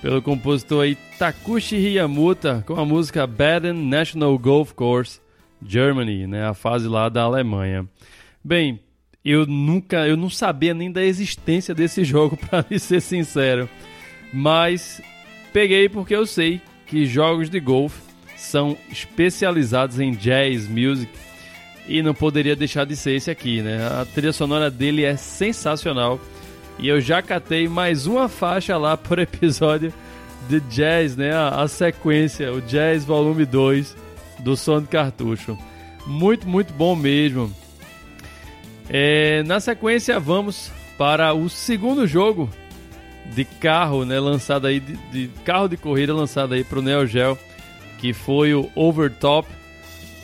Pelo 0.00 0.22
compositor 0.22 0.84
aí 0.84 0.96
Takushi 1.18 1.74
Hiyamuta 1.74 2.62
com 2.64 2.78
a 2.78 2.84
música 2.84 3.26
Baden 3.26 3.72
National 3.72 4.38
Golf 4.38 4.72
Course 4.72 5.20
Germany, 5.60 6.28
né? 6.28 6.46
A 6.46 6.54
fase 6.54 6.86
lá 6.86 7.08
da 7.08 7.22
Alemanha. 7.22 7.84
Bem, 8.44 8.78
eu 9.24 9.44
nunca, 9.44 10.06
eu 10.06 10.16
não 10.16 10.30
sabia 10.30 10.72
nem 10.72 10.92
da 10.92 11.02
existência 11.02 11.74
desse 11.74 12.04
jogo 12.06 12.36
para 12.36 12.64
ser 12.78 13.00
sincero, 13.00 13.68
mas 14.32 15.02
peguei 15.52 15.88
porque 15.88 16.14
eu 16.14 16.24
sei 16.24 16.60
que 16.86 17.04
jogos 17.04 17.50
de 17.50 17.58
golfe 17.58 18.00
são 18.36 18.78
especializados 18.92 19.98
em 19.98 20.12
jazz 20.12 20.68
music 20.68 21.10
e 21.88 22.02
não 22.02 22.12
poderia 22.12 22.54
deixar 22.54 22.84
de 22.84 22.94
ser 22.94 23.12
esse 23.12 23.30
aqui, 23.30 23.62
né? 23.62 23.86
A 23.86 24.04
trilha 24.04 24.32
sonora 24.32 24.70
dele 24.70 25.04
é 25.04 25.16
sensacional. 25.16 26.20
E 26.78 26.86
eu 26.86 27.00
já 27.00 27.22
catei 27.22 27.66
mais 27.66 28.06
uma 28.06 28.28
faixa 28.28 28.76
lá 28.76 28.94
por 28.98 29.18
episódio 29.18 29.92
de 30.48 30.60
jazz, 30.60 31.16
né? 31.16 31.32
A, 31.32 31.62
a 31.62 31.68
sequência, 31.68 32.52
o 32.52 32.60
Jazz 32.60 33.04
Volume 33.04 33.46
2 33.46 33.96
do 34.40 34.54
som 34.56 34.80
de 34.80 34.86
cartucho. 34.86 35.58
Muito, 36.06 36.46
muito 36.46 36.72
bom 36.74 36.94
mesmo. 36.94 37.52
É, 38.88 39.42
na 39.44 39.58
sequência, 39.58 40.20
vamos 40.20 40.70
para 40.96 41.34
o 41.34 41.48
segundo 41.48 42.06
jogo 42.06 42.50
de 43.34 43.44
carro, 43.44 44.04
né? 44.04 44.20
Lançado 44.20 44.66
aí, 44.66 44.78
de, 44.78 44.96
de 45.10 45.28
carro 45.42 45.68
de 45.68 45.76
corrida 45.76 46.14
lançado 46.14 46.52
aí 46.52 46.62
para 46.64 46.78
o 46.78 46.82
Neo 46.82 47.06
Geo, 47.06 47.38
que 47.98 48.12
foi 48.12 48.54
o 48.54 48.70
Overtop. 48.74 49.48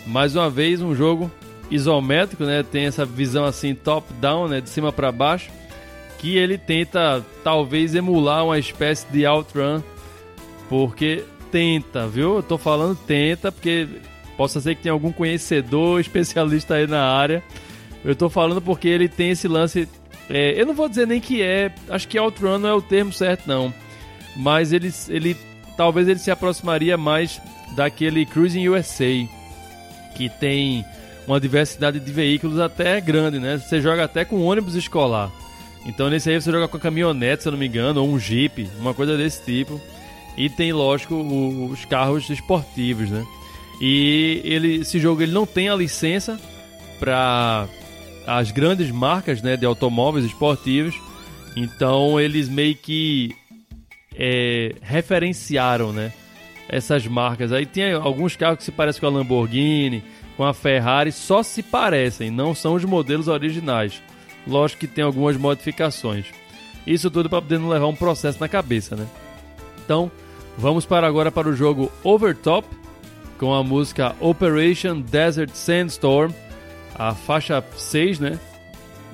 Mais 0.06 0.36
uma 0.36 0.50
vez, 0.50 0.82
um 0.82 0.94
jogo 0.94 1.30
isométrico, 1.70 2.44
né? 2.44 2.62
Tem 2.62 2.86
essa 2.86 3.04
visão 3.04 3.44
assim 3.44 3.74
top-down, 3.74 4.48
né? 4.48 4.60
De 4.60 4.68
cima 4.68 4.92
para 4.92 5.10
baixo, 5.10 5.50
que 6.18 6.36
ele 6.36 6.58
tenta 6.58 7.24
talvez 7.42 7.94
emular 7.94 8.44
uma 8.44 8.58
espécie 8.58 9.06
de 9.10 9.26
outrun, 9.26 9.82
porque 10.68 11.24
tenta, 11.50 12.06
viu? 12.06 12.36
Eu 12.36 12.42
tô 12.42 12.58
falando 12.58 12.96
tenta 12.96 13.52
porque 13.52 13.88
possa 14.36 14.60
ser 14.60 14.74
que 14.74 14.82
tenha 14.82 14.92
algum 14.92 15.12
conhecedor 15.12 15.98
especialista 16.00 16.74
aí 16.74 16.86
na 16.86 17.02
área. 17.02 17.42
Eu 18.04 18.14
tô 18.14 18.28
falando 18.28 18.60
porque 18.60 18.88
ele 18.88 19.08
tem 19.08 19.30
esse 19.30 19.48
lance. 19.48 19.88
É, 20.28 20.60
eu 20.60 20.66
não 20.66 20.74
vou 20.74 20.88
dizer 20.88 21.06
nem 21.06 21.20
que 21.20 21.42
é, 21.42 21.72
acho 21.88 22.08
que 22.08 22.18
outrun 22.18 22.58
não 22.58 22.68
é 22.68 22.74
o 22.74 22.82
termo 22.82 23.12
certo 23.12 23.46
não, 23.46 23.72
mas 24.34 24.72
ele 24.72 24.90
ele 25.08 25.36
talvez 25.76 26.08
ele 26.08 26.18
se 26.18 26.30
aproximaria 26.30 26.96
mais 26.96 27.40
daquele 27.76 28.24
Cruising 28.24 28.68
USA, 28.68 29.28
que 30.16 30.28
tem 30.40 30.84
uma 31.26 31.40
diversidade 31.40 31.98
de 31.98 32.12
veículos 32.12 32.58
até 32.58 33.00
grande, 33.00 33.38
né? 33.38 33.58
Você 33.58 33.80
joga 33.80 34.04
até 34.04 34.24
com 34.24 34.42
ônibus 34.42 34.74
escolar. 34.74 35.30
Então 35.86 36.08
nesse 36.08 36.30
aí 36.30 36.40
você 36.40 36.50
joga 36.50 36.68
com 36.68 36.78
caminhonete, 36.78 37.42
se 37.42 37.48
eu 37.48 37.52
não 37.52 37.58
me 37.58 37.66
engano, 37.66 38.00
ou 38.00 38.08
um 38.08 38.18
Jeep, 38.18 38.68
uma 38.78 38.94
coisa 38.94 39.16
desse 39.16 39.42
tipo. 39.44 39.80
E 40.36 40.48
tem, 40.48 40.72
lógico, 40.72 41.14
os 41.14 41.84
carros 41.84 42.28
esportivos, 42.28 43.10
né? 43.10 43.24
E 43.80 44.40
ele, 44.44 44.76
esse 44.76 44.98
jogo 44.98 45.22
ele 45.22 45.32
não 45.32 45.46
tem 45.46 45.68
a 45.68 45.74
licença 45.74 46.38
para 46.98 47.68
as 48.26 48.50
grandes 48.50 48.90
marcas 48.90 49.42
né, 49.42 49.56
de 49.56 49.66
automóveis 49.66 50.24
esportivos. 50.24 50.94
Então 51.56 52.18
eles 52.18 52.48
meio 52.48 52.74
que 52.74 53.34
é, 54.16 54.74
referenciaram 54.82 55.92
né, 55.92 56.12
essas 56.68 57.06
marcas. 57.06 57.52
Aí 57.52 57.66
tem 57.66 57.92
alguns 57.92 58.36
carros 58.36 58.58
que 58.58 58.64
se 58.64 58.72
parecem 58.72 59.00
com 59.00 59.06
a 59.06 59.10
Lamborghini, 59.10 60.02
com 60.36 60.44
a 60.44 60.54
Ferrari, 60.54 61.12
só 61.12 61.42
se 61.42 61.62
parecem, 61.62 62.30
não 62.30 62.54
são 62.54 62.74
os 62.74 62.84
modelos 62.84 63.28
originais. 63.28 64.02
Lógico 64.46 64.80
que 64.80 64.86
tem 64.86 65.04
algumas 65.04 65.36
modificações. 65.36 66.26
Isso 66.86 67.10
tudo 67.10 67.30
para 67.30 67.40
poder 67.40 67.58
não 67.58 67.68
levar 67.68 67.86
um 67.86 67.94
processo 67.94 68.40
na 68.40 68.48
cabeça, 68.48 68.94
né? 68.94 69.06
Então, 69.84 70.10
vamos 70.58 70.84
para 70.84 71.06
agora 71.06 71.32
para 71.32 71.48
o 71.48 71.56
jogo 71.56 71.90
Overtop 72.02 72.66
com 73.38 73.52
a 73.52 73.62
música 73.62 74.14
Operation 74.20 75.00
Desert 75.00 75.54
Sandstorm, 75.54 76.32
a 76.94 77.14
faixa 77.14 77.62
6, 77.76 78.20
né, 78.20 78.38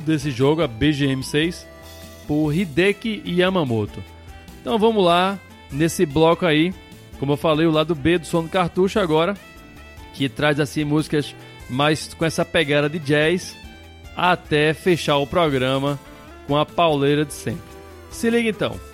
desse 0.01 0.31
jogo, 0.31 0.63
a 0.63 0.67
BGM 0.67 1.23
6, 1.23 1.67
por 2.27 2.55
Hideki 2.55 3.23
Yamamoto. 3.27 4.03
Então 4.61 4.79
vamos 4.79 5.05
lá 5.05 5.39
nesse 5.71 6.05
bloco 6.05 6.45
aí, 6.45 6.75
como 7.19 7.33
eu 7.33 7.37
falei, 7.37 7.67
o 7.67 7.71
lado 7.71 7.95
B 7.95 8.19
do 8.19 8.27
som 8.27 8.43
do 8.43 8.49
cartucho 8.49 9.01
agora, 9.01 9.37
que 10.15 10.29
traz 10.29 10.61
assim 10.61 10.85
músicas 10.85 11.35
mais 11.69 12.13
com 12.15 12.25
essa 12.25 12.45
pegada 12.45 12.89
de 12.89 12.99
jazz 12.99 13.57
até 14.17 14.75
fechar 14.75 15.17
o 15.19 15.27
programa 15.27 15.99
com 16.47 16.57
a 16.57 16.67
pauleira 16.67 17.25
de 17.25 17.33
sempre. 17.33 17.63
Se 18.11 18.29
liga 18.29 18.49
então. 18.49 18.90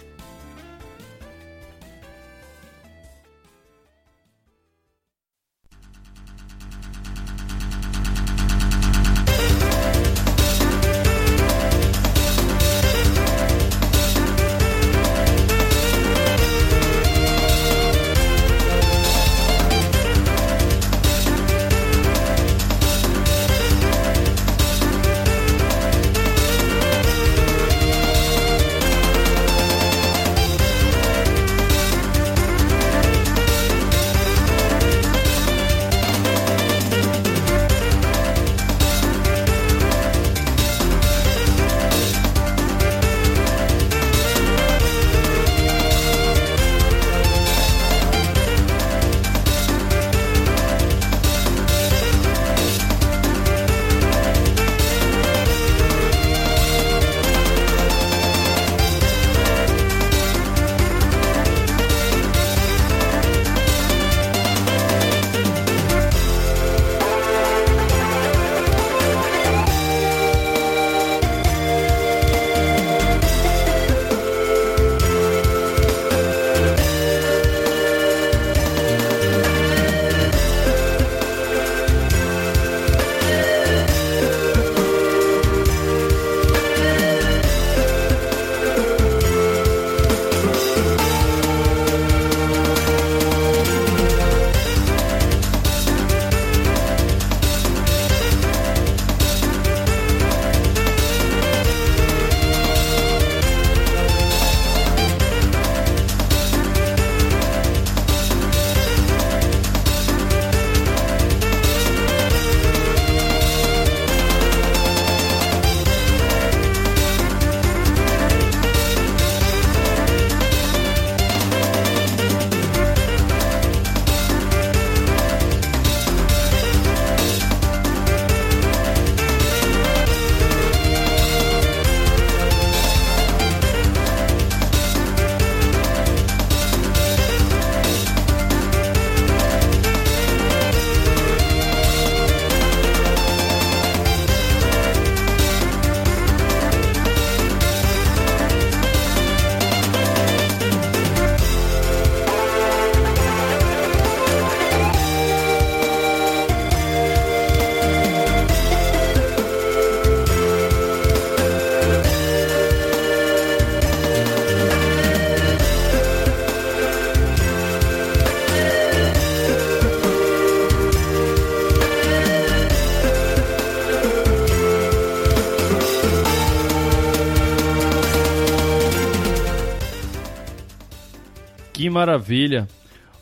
Maravilha! 181.91 182.69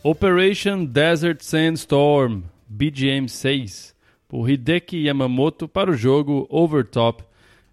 Operation 0.03 0.85
Desert 0.85 1.43
Sandstorm 1.43 2.43
BGM 2.69 3.29
6 3.29 3.95
por 4.29 4.51
Hideki 4.51 5.05
Yamamoto 5.05 5.67
para 5.69 5.91
o 5.91 5.97
jogo 5.97 6.47
Overtop. 6.51 7.25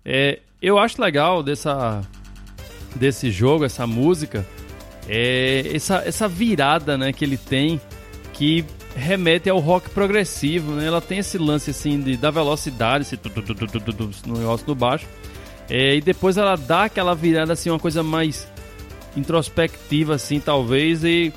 É, 0.05 0.39
eu 0.61 0.77
acho 0.77 1.01
legal 1.01 1.41
dessa, 1.41 2.01
desse 2.95 3.31
jogo, 3.31 3.65
essa 3.65 3.87
música, 3.87 4.45
é 5.07 5.63
essa, 5.73 6.03
essa 6.05 6.27
virada 6.27 6.97
né, 6.97 7.11
que 7.11 7.25
ele 7.25 7.37
tem 7.37 7.81
que 8.33 8.63
remete 8.95 9.49
ao 9.49 9.59
rock 9.59 9.89
progressivo. 9.89 10.73
Né? 10.73 10.85
Ela 10.85 11.01
tem 11.01 11.19
esse 11.19 11.37
lance 11.37 11.71
assim 11.71 11.99
de, 11.99 12.17
da 12.17 12.29
velocidade, 12.29 13.03
esse 13.03 13.19
no 14.25 14.37
negócio 14.37 14.65
do 14.65 14.75
baixo. 14.75 15.07
É, 15.69 15.95
e 15.95 16.01
depois 16.01 16.37
ela 16.37 16.55
dá 16.55 16.83
aquela 16.83 17.15
virada 17.15 17.53
assim, 17.53 17.69
uma 17.69 17.79
coisa 17.79 18.03
mais 18.03 18.50
introspectiva 19.15 20.15
assim, 20.15 20.39
talvez, 20.39 21.03
e 21.03 21.33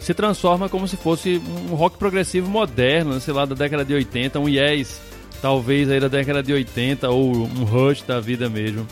se 0.00 0.12
transforma 0.12 0.68
como 0.68 0.88
se 0.88 0.96
fosse 0.96 1.40
um 1.70 1.74
rock 1.74 1.96
progressivo 1.96 2.50
moderno, 2.50 3.20
sei 3.20 3.32
lá, 3.32 3.44
da 3.44 3.54
década 3.54 3.84
de 3.84 3.94
80, 3.94 4.40
um 4.40 4.48
Yes, 4.48 5.00
talvez 5.40 5.90
aí 5.90 6.00
da 6.00 6.08
década 6.08 6.42
de 6.42 6.52
80 6.52 7.08
ou 7.08 7.32
um 7.32 7.64
Rush 7.64 8.02
da 8.02 8.18
vida 8.20 8.48
mesmo. 8.48 8.86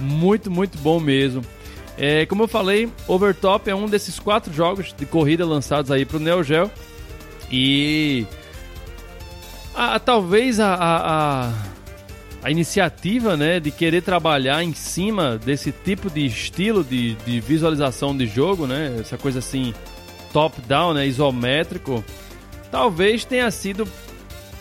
Muito, 0.00 0.50
muito 0.50 0.78
bom 0.78 0.98
mesmo. 0.98 1.42
É, 1.98 2.26
como 2.26 2.42
eu 2.42 2.48
falei, 2.48 2.90
Overtop 3.08 3.68
é 3.68 3.74
um 3.74 3.86
desses 3.86 4.18
quatro 4.18 4.52
jogos 4.52 4.94
de 4.96 5.06
corrida 5.06 5.46
lançados 5.46 5.90
aí 5.90 6.04
para 6.04 6.18
o 6.18 6.20
Neo 6.20 6.42
Geo. 6.42 6.70
E 7.50 8.26
a, 9.74 9.98
talvez 9.98 10.60
a, 10.60 10.74
a, 10.74 11.52
a, 12.42 12.50
iniciativa 12.50 13.36
né, 13.36 13.60
de 13.60 13.70
querer 13.70 14.02
trabalhar 14.02 14.62
em 14.62 14.74
cima 14.74 15.38
desse 15.38 15.72
tipo 15.72 16.10
de 16.10 16.24
estilo 16.24 16.84
de, 16.84 17.14
de 17.16 17.40
visualização 17.40 18.16
de 18.16 18.26
jogo, 18.26 18.66
né, 18.66 18.96
essa 19.00 19.18
coisa 19.18 19.38
assim 19.40 19.74
top-down, 20.32 20.94
né, 20.94 21.06
isométrico, 21.06 22.04
talvez 22.70 23.24
tenha 23.24 23.50
sido 23.50 23.86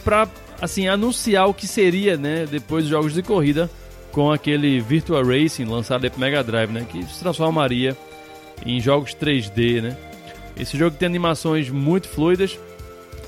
para 0.03 0.27
assim 0.61 0.87
anunciar 0.87 1.47
o 1.47 1.53
que 1.53 1.67
seria 1.67 2.17
né, 2.17 2.45
depois 2.49 2.85
dos 2.85 2.91
jogos 2.91 3.13
de 3.13 3.21
corrida 3.21 3.69
com 4.11 4.31
aquele 4.31 4.79
Virtua 4.79 5.21
Racing 5.23 5.65
lançado 5.65 6.09
para 6.09 6.19
Mega 6.19 6.43
Drive, 6.43 6.71
né, 6.71 6.85
que 6.89 7.03
se 7.05 7.19
transformaria 7.19 7.95
em 8.65 8.79
jogos 8.79 9.13
3D, 9.13 9.81
né? 9.81 9.97
Esse 10.57 10.77
jogo 10.77 10.95
tem 10.95 11.05
animações 11.05 11.69
muito 11.69 12.07
fluidas, 12.07 12.57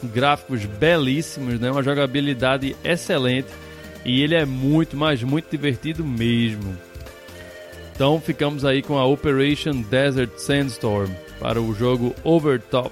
gráficos 0.02 0.64
belíssimos, 0.64 1.60
né? 1.60 1.70
Uma 1.70 1.84
jogabilidade 1.84 2.76
excelente 2.84 3.50
e 4.08 4.24
ele 4.24 4.34
é 4.34 4.46
muito, 4.46 4.96
mas 4.96 5.22
muito 5.22 5.52
divertido 5.52 6.04
mesmo. 6.04 6.76
Então 7.94 8.22
ficamos 8.22 8.64
aí 8.64 8.82
com 8.82 8.98
a 8.98 9.06
Operation 9.06 9.82
Desert 9.82 10.32
Sandstorm 10.38 11.12
para 11.40 11.62
o 11.62 11.76
jogo 11.76 12.16
Overtop. 12.24 12.92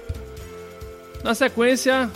Na 1.24 1.34
sequência, 1.34 2.10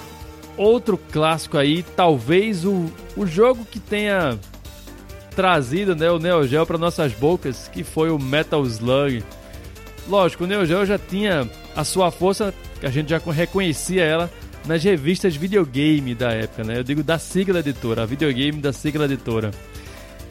outro 0.57 0.99
clássico 1.11 1.57
aí, 1.57 1.83
talvez 1.97 2.67
o, 2.67 2.93
o 3.17 3.27
jogo 3.27 3.65
que 3.65 3.81
tenha 3.81 4.39
trazido 5.35 5.97
né, 5.97 6.11
o 6.11 6.19
Neo 6.19 6.47
Geo 6.47 6.67
para 6.67 6.77
nossas 6.77 7.13
bocas, 7.15 7.69
que 7.69 7.83
foi 7.83 8.11
o 8.11 8.19
Metal 8.19 8.63
Slug. 8.67 9.25
Lógico, 10.09 10.45
o 10.45 10.47
Neo 10.47 10.67
Geo 10.67 10.85
já 10.85 10.99
tinha 10.99 11.49
a 11.75 11.85
sua 11.85 12.11
força, 12.11 12.53
que 12.79 12.87
a 12.87 12.91
gente 12.91 13.09
já 13.09 13.19
reconhecia 13.19 14.05
ela 14.05 14.31
nas 14.67 14.83
revistas 14.83 15.37
videogame 15.37 16.15
da 16.15 16.31
época, 16.31 16.65
né? 16.65 16.79
Eu 16.79 16.85
digo 16.85 17.03
da 17.03 17.19
sigla 17.19 17.61
editora, 17.61 18.03
a 18.03 18.07
videogame 18.07 18.61
da 18.61 18.73
sigla 18.73 19.05
editora. 19.05 19.51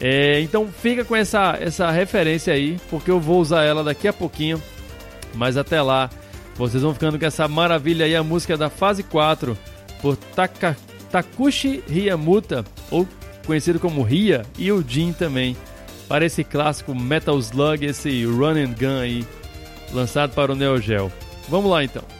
É, 0.00 0.40
então 0.40 0.66
fica 0.68 1.04
com 1.04 1.14
essa, 1.14 1.58
essa 1.60 1.90
referência 1.90 2.54
aí, 2.54 2.78
porque 2.88 3.10
eu 3.10 3.20
vou 3.20 3.40
usar 3.40 3.64
ela 3.64 3.84
daqui 3.84 4.08
a 4.08 4.12
pouquinho. 4.12 4.60
Mas 5.34 5.56
até 5.56 5.80
lá, 5.82 6.08
vocês 6.56 6.82
vão 6.82 6.94
ficando 6.94 7.18
com 7.18 7.26
essa 7.26 7.46
maravilha 7.46 8.06
aí, 8.06 8.16
a 8.16 8.22
música 8.22 8.56
da 8.56 8.70
fase 8.70 9.02
4, 9.02 9.56
por 10.00 10.16
Taka, 10.16 10.76
Takushi 11.10 11.84
Hiyamuta, 11.88 12.64
ou 12.90 13.06
conhecido 13.46 13.78
como 13.78 14.02
Ria, 14.02 14.44
e 14.58 14.72
o 14.72 14.84
Jin 14.86 15.12
também, 15.12 15.56
para 16.08 16.24
esse 16.24 16.42
clássico 16.42 16.94
Metal 16.94 17.38
Slug, 17.38 17.84
esse 17.84 18.24
Run 18.24 18.56
and 18.56 18.74
Gun 18.78 19.00
aí, 19.00 19.26
lançado 19.92 20.34
para 20.34 20.52
o 20.52 20.56
Neo 20.56 20.80
Geo. 20.80 21.12
Vamos 21.48 21.70
lá 21.70 21.84
então. 21.84 22.19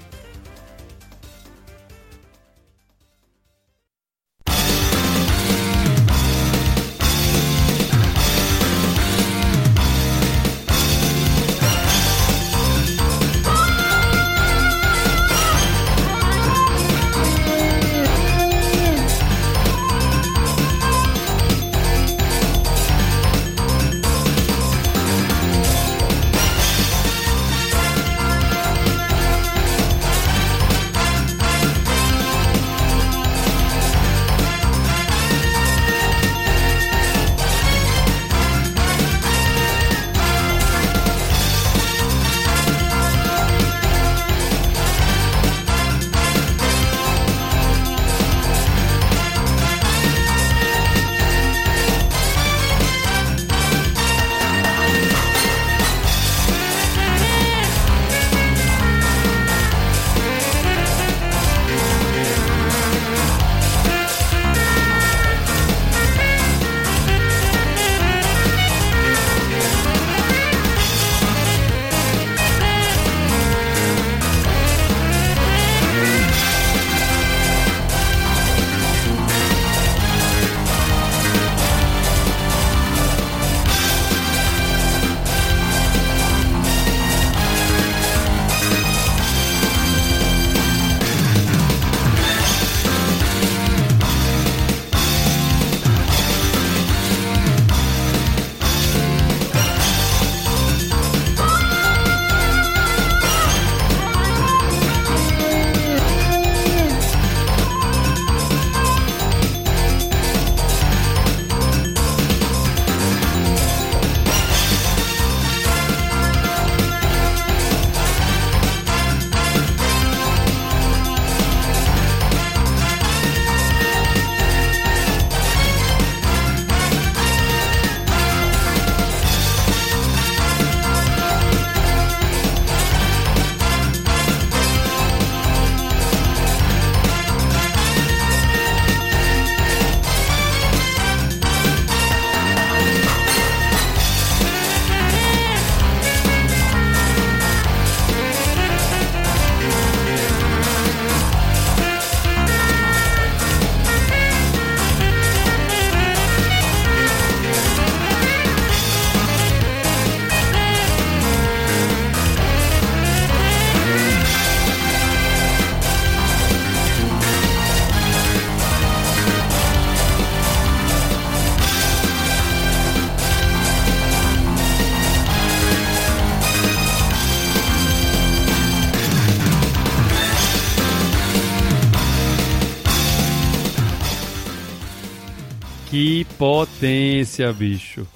Potência, 186.41 187.53
bicho. 187.53 188.07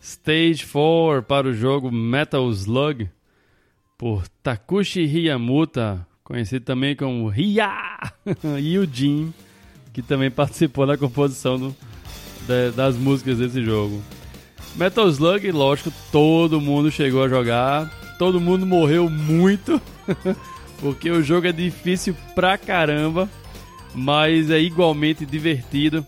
Stage 0.00 0.64
4 0.64 1.24
para 1.24 1.48
o 1.48 1.52
jogo 1.52 1.90
Metal 1.90 2.48
Slug 2.52 3.10
por 3.98 4.22
Takushi 4.40 5.00
Hiyamuta, 5.00 6.06
conhecido 6.22 6.64
também 6.64 6.94
como 6.94 7.26
Ria 7.26 7.98
Yujin, 8.56 9.34
que 9.92 10.00
também 10.00 10.30
participou 10.30 10.86
da 10.86 10.96
composição 10.96 11.58
do, 11.58 11.76
das 12.76 12.96
músicas 12.96 13.38
desse 13.38 13.64
jogo. 13.64 14.00
Metal 14.76 15.08
Slug, 15.08 15.50
lógico, 15.50 15.92
todo 16.12 16.60
mundo 16.60 16.88
chegou 16.88 17.24
a 17.24 17.28
jogar. 17.28 17.90
Todo 18.16 18.40
mundo 18.40 18.64
morreu 18.64 19.10
muito. 19.10 19.82
porque 20.78 21.10
o 21.10 21.20
jogo 21.20 21.48
é 21.48 21.52
difícil 21.52 22.14
pra 22.32 22.56
caramba. 22.56 23.28
Mas 23.92 24.50
é 24.50 24.60
igualmente 24.60 25.26
divertido. 25.26 26.06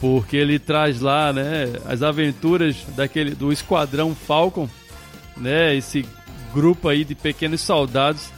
Porque 0.00 0.36
ele 0.36 0.58
traz 0.58 1.00
lá, 1.00 1.32
né, 1.32 1.72
as 1.84 2.02
aventuras 2.02 2.76
daquele 2.96 3.34
do 3.34 3.52
Esquadrão 3.52 4.14
Falcon, 4.14 4.68
né, 5.36 5.74
esse 5.76 6.06
grupo 6.54 6.88
aí 6.88 7.04
de 7.04 7.14
pequenos 7.14 7.60
soldados 7.60 8.30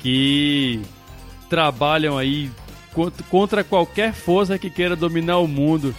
que 0.00 0.80
trabalham 1.50 2.16
aí 2.16 2.50
contra 3.30 3.62
qualquer 3.62 4.12
força 4.12 4.58
que 4.58 4.70
queira 4.70 4.96
dominar 4.96 5.38
o 5.38 5.46
mundo, 5.46 5.94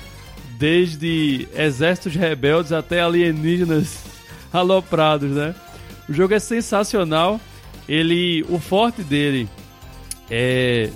desde 0.58 1.48
exércitos 1.56 2.16
rebeldes 2.16 2.72
até 2.72 3.02
alienígenas 3.02 4.04
aloprados, 4.52 5.32
né? 5.32 5.56
O 6.08 6.14
jogo 6.14 6.34
é 6.34 6.40
sensacional. 6.40 7.40
Ele, 7.88 8.46
o 8.50 8.60
forte 8.60 9.02
dele 9.02 9.50
é 10.30 10.90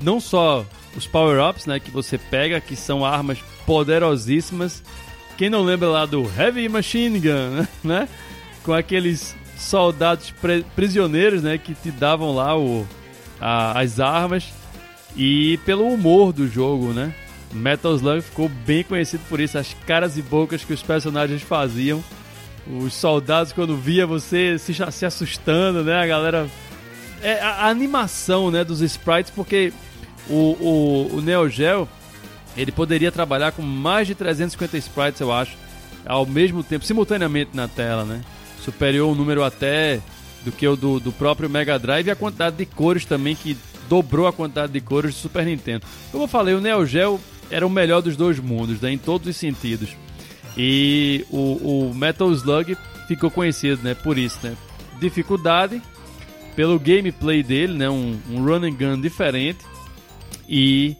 não 0.00 0.18
só 0.20 0.64
os 0.96 1.06
power-ups, 1.06 1.66
né, 1.66 1.78
que 1.78 1.90
você 1.90 2.18
pega, 2.18 2.60
que 2.60 2.74
são 2.74 3.04
armas 3.04 3.38
poderosíssimas. 3.66 4.82
Quem 5.36 5.50
não 5.50 5.62
lembra 5.62 5.88
lá 5.88 6.06
do 6.06 6.30
Heavy 6.36 6.68
Machine 6.68 7.18
Gun, 7.18 7.66
né? 7.82 8.08
Com 8.62 8.72
aqueles 8.72 9.34
soldados 9.56 10.32
prisioneiros, 10.74 11.42
né, 11.42 11.56
que 11.56 11.72
te 11.72 11.90
davam 11.90 12.34
lá 12.34 12.58
o, 12.58 12.86
a, 13.40 13.78
as 13.80 14.00
armas 14.00 14.52
e 15.16 15.58
pelo 15.64 15.86
humor 15.86 16.32
do 16.32 16.48
jogo, 16.48 16.92
né? 16.92 17.14
Metal 17.52 17.94
Slug 17.94 18.22
ficou 18.22 18.48
bem 18.48 18.82
conhecido 18.82 19.22
por 19.28 19.38
isso, 19.38 19.58
as 19.58 19.74
caras 19.86 20.16
e 20.16 20.22
bocas 20.22 20.64
que 20.64 20.72
os 20.72 20.82
personagens 20.82 21.42
faziam. 21.42 22.02
Os 22.66 22.94
soldados, 22.94 23.52
quando 23.52 23.76
via 23.76 24.06
você 24.06 24.56
se, 24.58 24.72
se 24.90 25.04
assustando, 25.04 25.82
né? 25.82 26.02
A 26.02 26.06
galera. 26.06 26.48
É, 27.20 27.40
a, 27.40 27.50
a 27.50 27.68
animação 27.68 28.50
né, 28.50 28.64
dos 28.64 28.80
sprites, 28.80 29.30
porque 29.34 29.72
o, 30.28 30.34
o, 30.34 31.16
o 31.16 31.20
Neo 31.20 31.48
Geo 31.48 31.88
ele 32.56 32.72
poderia 32.72 33.10
trabalhar 33.10 33.52
com 33.52 33.62
mais 33.62 34.06
de 34.06 34.14
350 34.14 34.76
sprites, 34.78 35.20
eu 35.20 35.32
acho, 35.32 35.56
ao 36.04 36.26
mesmo 36.26 36.62
tempo, 36.62 36.84
simultaneamente 36.84 37.50
na 37.54 37.68
tela, 37.68 38.04
né? 38.04 38.20
Superior 38.62 39.10
um 39.10 39.14
número 39.14 39.42
até 39.42 40.00
do 40.44 40.52
que 40.52 40.66
o 40.66 40.76
do, 40.76 41.00
do 41.00 41.12
próprio 41.12 41.48
Mega 41.48 41.78
Drive 41.78 42.06
e 42.06 42.10
a 42.10 42.16
quantidade 42.16 42.56
de 42.56 42.66
cores 42.66 43.04
também 43.04 43.34
que 43.34 43.56
dobrou 43.88 44.26
a 44.26 44.32
quantidade 44.32 44.72
de 44.72 44.80
cores 44.80 45.14
do 45.14 45.20
Super 45.20 45.44
Nintendo. 45.44 45.86
Como 46.10 46.24
eu 46.24 46.28
falei, 46.28 46.54
o 46.54 46.60
Neo 46.60 46.84
Geo 46.86 47.20
era 47.50 47.66
o 47.66 47.70
melhor 47.70 48.00
dos 48.00 48.16
dois 48.16 48.38
mundos, 48.38 48.80
né, 48.80 48.90
em 48.92 48.98
todos 48.98 49.28
os 49.28 49.36
sentidos. 49.36 49.90
E 50.56 51.24
o, 51.30 51.88
o 51.88 51.94
Metal 51.94 52.30
Slug 52.32 52.76
ficou 53.08 53.30
conhecido, 53.30 53.82
né, 53.82 53.94
por 53.94 54.18
isso, 54.18 54.38
né? 54.42 54.54
Dificuldade 55.00 55.82
pelo 56.54 56.78
gameplay 56.78 57.42
dele, 57.42 57.74
né, 57.74 57.88
um, 57.88 58.18
um 58.30 58.44
gun 58.44 59.00
diferente 59.00 59.60
e 60.48 60.96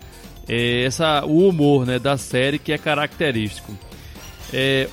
é, 0.48 0.84
essa 0.84 1.24
o 1.24 1.48
humor, 1.48 1.86
né, 1.86 1.98
da 1.98 2.16
série 2.16 2.58
que 2.58 2.72
é 2.72 2.78
característico. 2.78 3.76
É, 4.52 4.88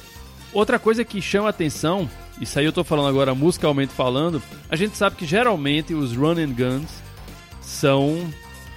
outra 0.53 0.79
coisa 0.79 1.03
que 1.03 1.21
chama 1.21 1.49
atenção, 1.49 2.09
isso 2.39 2.57
aí 2.57 2.65
eu 2.65 2.69
estou 2.69 2.83
falando 2.83 3.09
agora 3.09 3.35
musicalmente 3.35 3.93
falando, 3.93 4.41
a 4.69 4.75
gente 4.75 4.95
sabe 4.95 5.15
que 5.15 5.25
geralmente 5.25 5.93
os 5.93 6.15
run 6.15 6.37
and 6.37 6.53
guns 6.53 6.89
são 7.61 8.27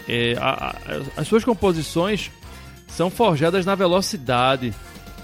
é, 0.09 0.37
a, 0.39 0.51
a, 0.51 1.21
as 1.21 1.29
suas 1.29 1.45
composições 1.45 2.31
são 2.89 3.09
forjadas 3.09 3.65
na 3.65 3.75
velocidade 3.75 4.75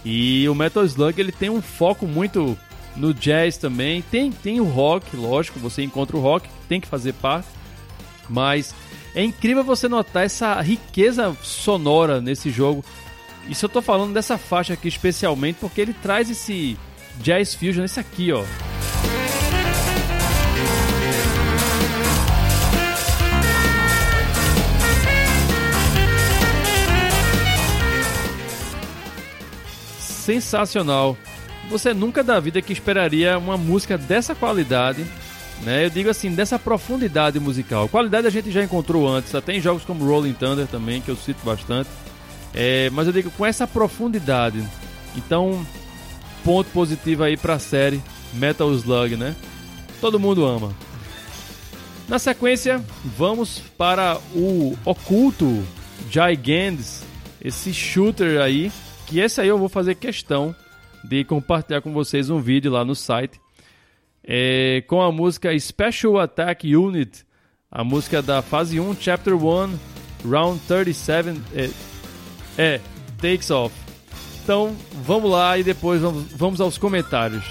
e 0.04 0.48
o 0.48 0.54
Metal 0.54 0.84
Slug 0.84 1.20
ele 1.20 1.32
tem 1.32 1.50
um 1.50 1.60
foco 1.60 2.06
muito 2.06 2.56
no 2.96 3.12
jazz 3.12 3.58
também 3.58 4.02
tem 4.02 4.32
tem 4.32 4.60
o 4.60 4.64
rock 4.64 5.16
lógico 5.16 5.58
você 5.58 5.82
encontra 5.82 6.16
o 6.16 6.20
rock 6.20 6.48
tem 6.68 6.80
que 6.80 6.86
fazer 6.86 7.12
parte 7.14 7.48
mas 8.28 8.74
é 9.14 9.22
incrível 9.22 9.64
você 9.64 9.88
notar 9.88 10.24
essa 10.24 10.60
riqueza 10.60 11.36
sonora 11.42 12.20
nesse 12.20 12.50
jogo. 12.50 12.84
Isso 13.48 13.64
eu 13.64 13.68
tô 13.68 13.80
falando 13.80 14.12
dessa 14.12 14.36
faixa 14.36 14.74
aqui 14.74 14.88
especialmente 14.88 15.56
porque 15.60 15.80
ele 15.80 15.94
traz 15.94 16.30
esse 16.30 16.76
jazz 17.18 17.54
fusion 17.54 17.84
esse 17.84 17.98
aqui 17.98 18.32
ó. 18.32 18.44
Sensacional. 29.98 31.16
Você 31.70 31.94
nunca 31.94 32.22
da 32.22 32.38
vida 32.38 32.60
que 32.60 32.72
esperaria 32.72 33.38
uma 33.38 33.56
música 33.56 33.96
dessa 33.96 34.34
qualidade, 34.34 35.06
né? 35.62 35.84
Eu 35.84 35.90
digo 35.90 36.08
assim, 36.08 36.32
dessa 36.34 36.58
profundidade 36.58 37.38
musical. 37.40 37.88
Qualidade 37.88 38.26
a 38.26 38.30
gente 38.30 38.50
já 38.50 38.62
encontrou 38.62 39.08
antes, 39.08 39.34
até 39.34 39.54
em 39.54 39.60
jogos 39.60 39.84
como 39.84 40.04
Rolling 40.04 40.32
Thunder 40.32 40.66
também, 40.66 41.00
que 41.00 41.10
eu 41.10 41.16
cito 41.16 41.44
bastante. 41.44 41.90
É, 42.54 42.90
mas 42.90 43.06
eu 43.06 43.12
digo 43.12 43.30
com 43.30 43.44
essa 43.44 43.66
profundidade. 43.66 44.62
Então, 45.16 45.64
ponto 46.44 46.70
positivo 46.70 47.24
aí 47.24 47.36
pra 47.36 47.58
série 47.58 48.02
Metal 48.32 48.72
Slug, 48.72 49.16
né? 49.16 49.34
Todo 50.00 50.20
mundo 50.20 50.44
ama. 50.44 50.72
Na 52.08 52.18
sequência, 52.18 52.82
vamos 53.16 53.60
para 53.76 54.18
o 54.34 54.76
Oculto 54.84 55.62
Gigantes, 56.10 57.02
esse 57.42 57.74
shooter 57.74 58.40
aí 58.40 58.72
que 59.06 59.20
esse 59.20 59.40
aí 59.40 59.48
eu 59.48 59.58
vou 59.58 59.68
fazer 59.68 59.94
questão 59.94 60.54
de 61.04 61.24
compartilhar 61.24 61.80
com 61.80 61.92
vocês 61.92 62.30
um 62.30 62.40
vídeo 62.40 62.70
lá 62.70 62.84
no 62.84 62.94
site 62.94 63.40
é, 64.30 64.84
com 64.86 65.00
a 65.00 65.10
música 65.10 65.58
Special 65.58 66.18
Attack 66.18 66.76
Unit, 66.76 67.24
a 67.70 67.82
música 67.82 68.20
da 68.20 68.42
fase 68.42 68.78
1, 68.78 68.94
Chapter 69.00 69.34
1, 69.34 69.78
Round 70.28 70.60
37, 70.68 71.40
é, 71.54 71.70
é 72.58 72.80
Takes 73.16 73.50
Off. 73.50 73.74
Então 74.44 74.76
vamos 75.04 75.30
lá 75.30 75.56
e 75.56 75.62
depois 75.62 76.02
vamos, 76.02 76.30
vamos 76.32 76.60
aos 76.60 76.76
comentários 76.76 77.44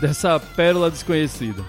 dessa 0.00 0.38
pérola 0.38 0.90
desconhecida. 0.90 1.64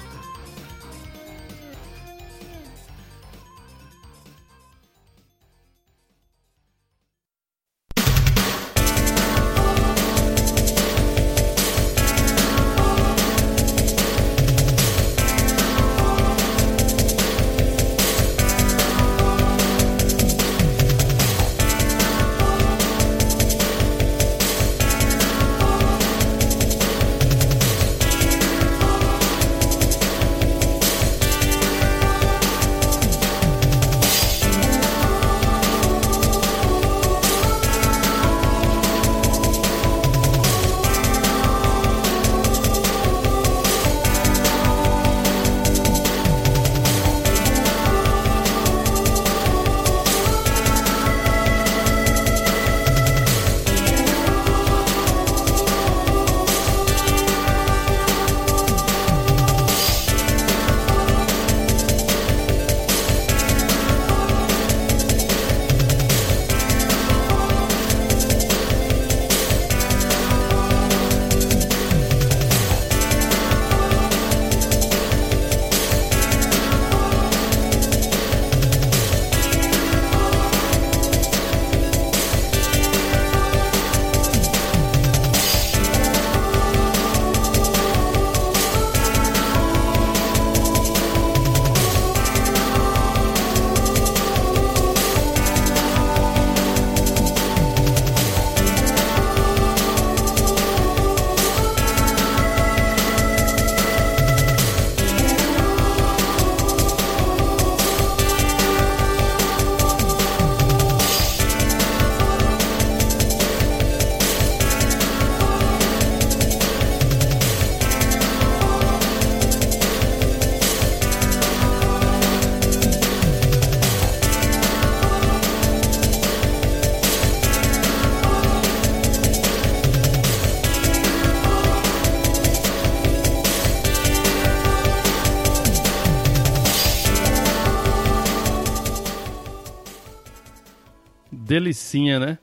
Delicinha, 141.53 142.19
né? 142.19 142.39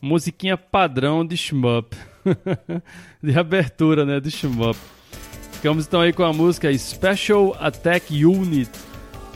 Musiquinha 0.00 0.56
padrão 0.56 1.22
de 1.22 1.36
shmup. 1.36 1.94
de 3.22 3.38
abertura, 3.38 4.06
né? 4.06 4.18
De 4.18 4.30
shmup. 4.30 4.78
Ficamos 5.52 5.86
então 5.86 6.00
aí 6.00 6.14
com 6.14 6.24
a 6.24 6.32
música 6.32 6.72
Special 6.78 7.54
Attack 7.60 8.24
Unit 8.24 8.70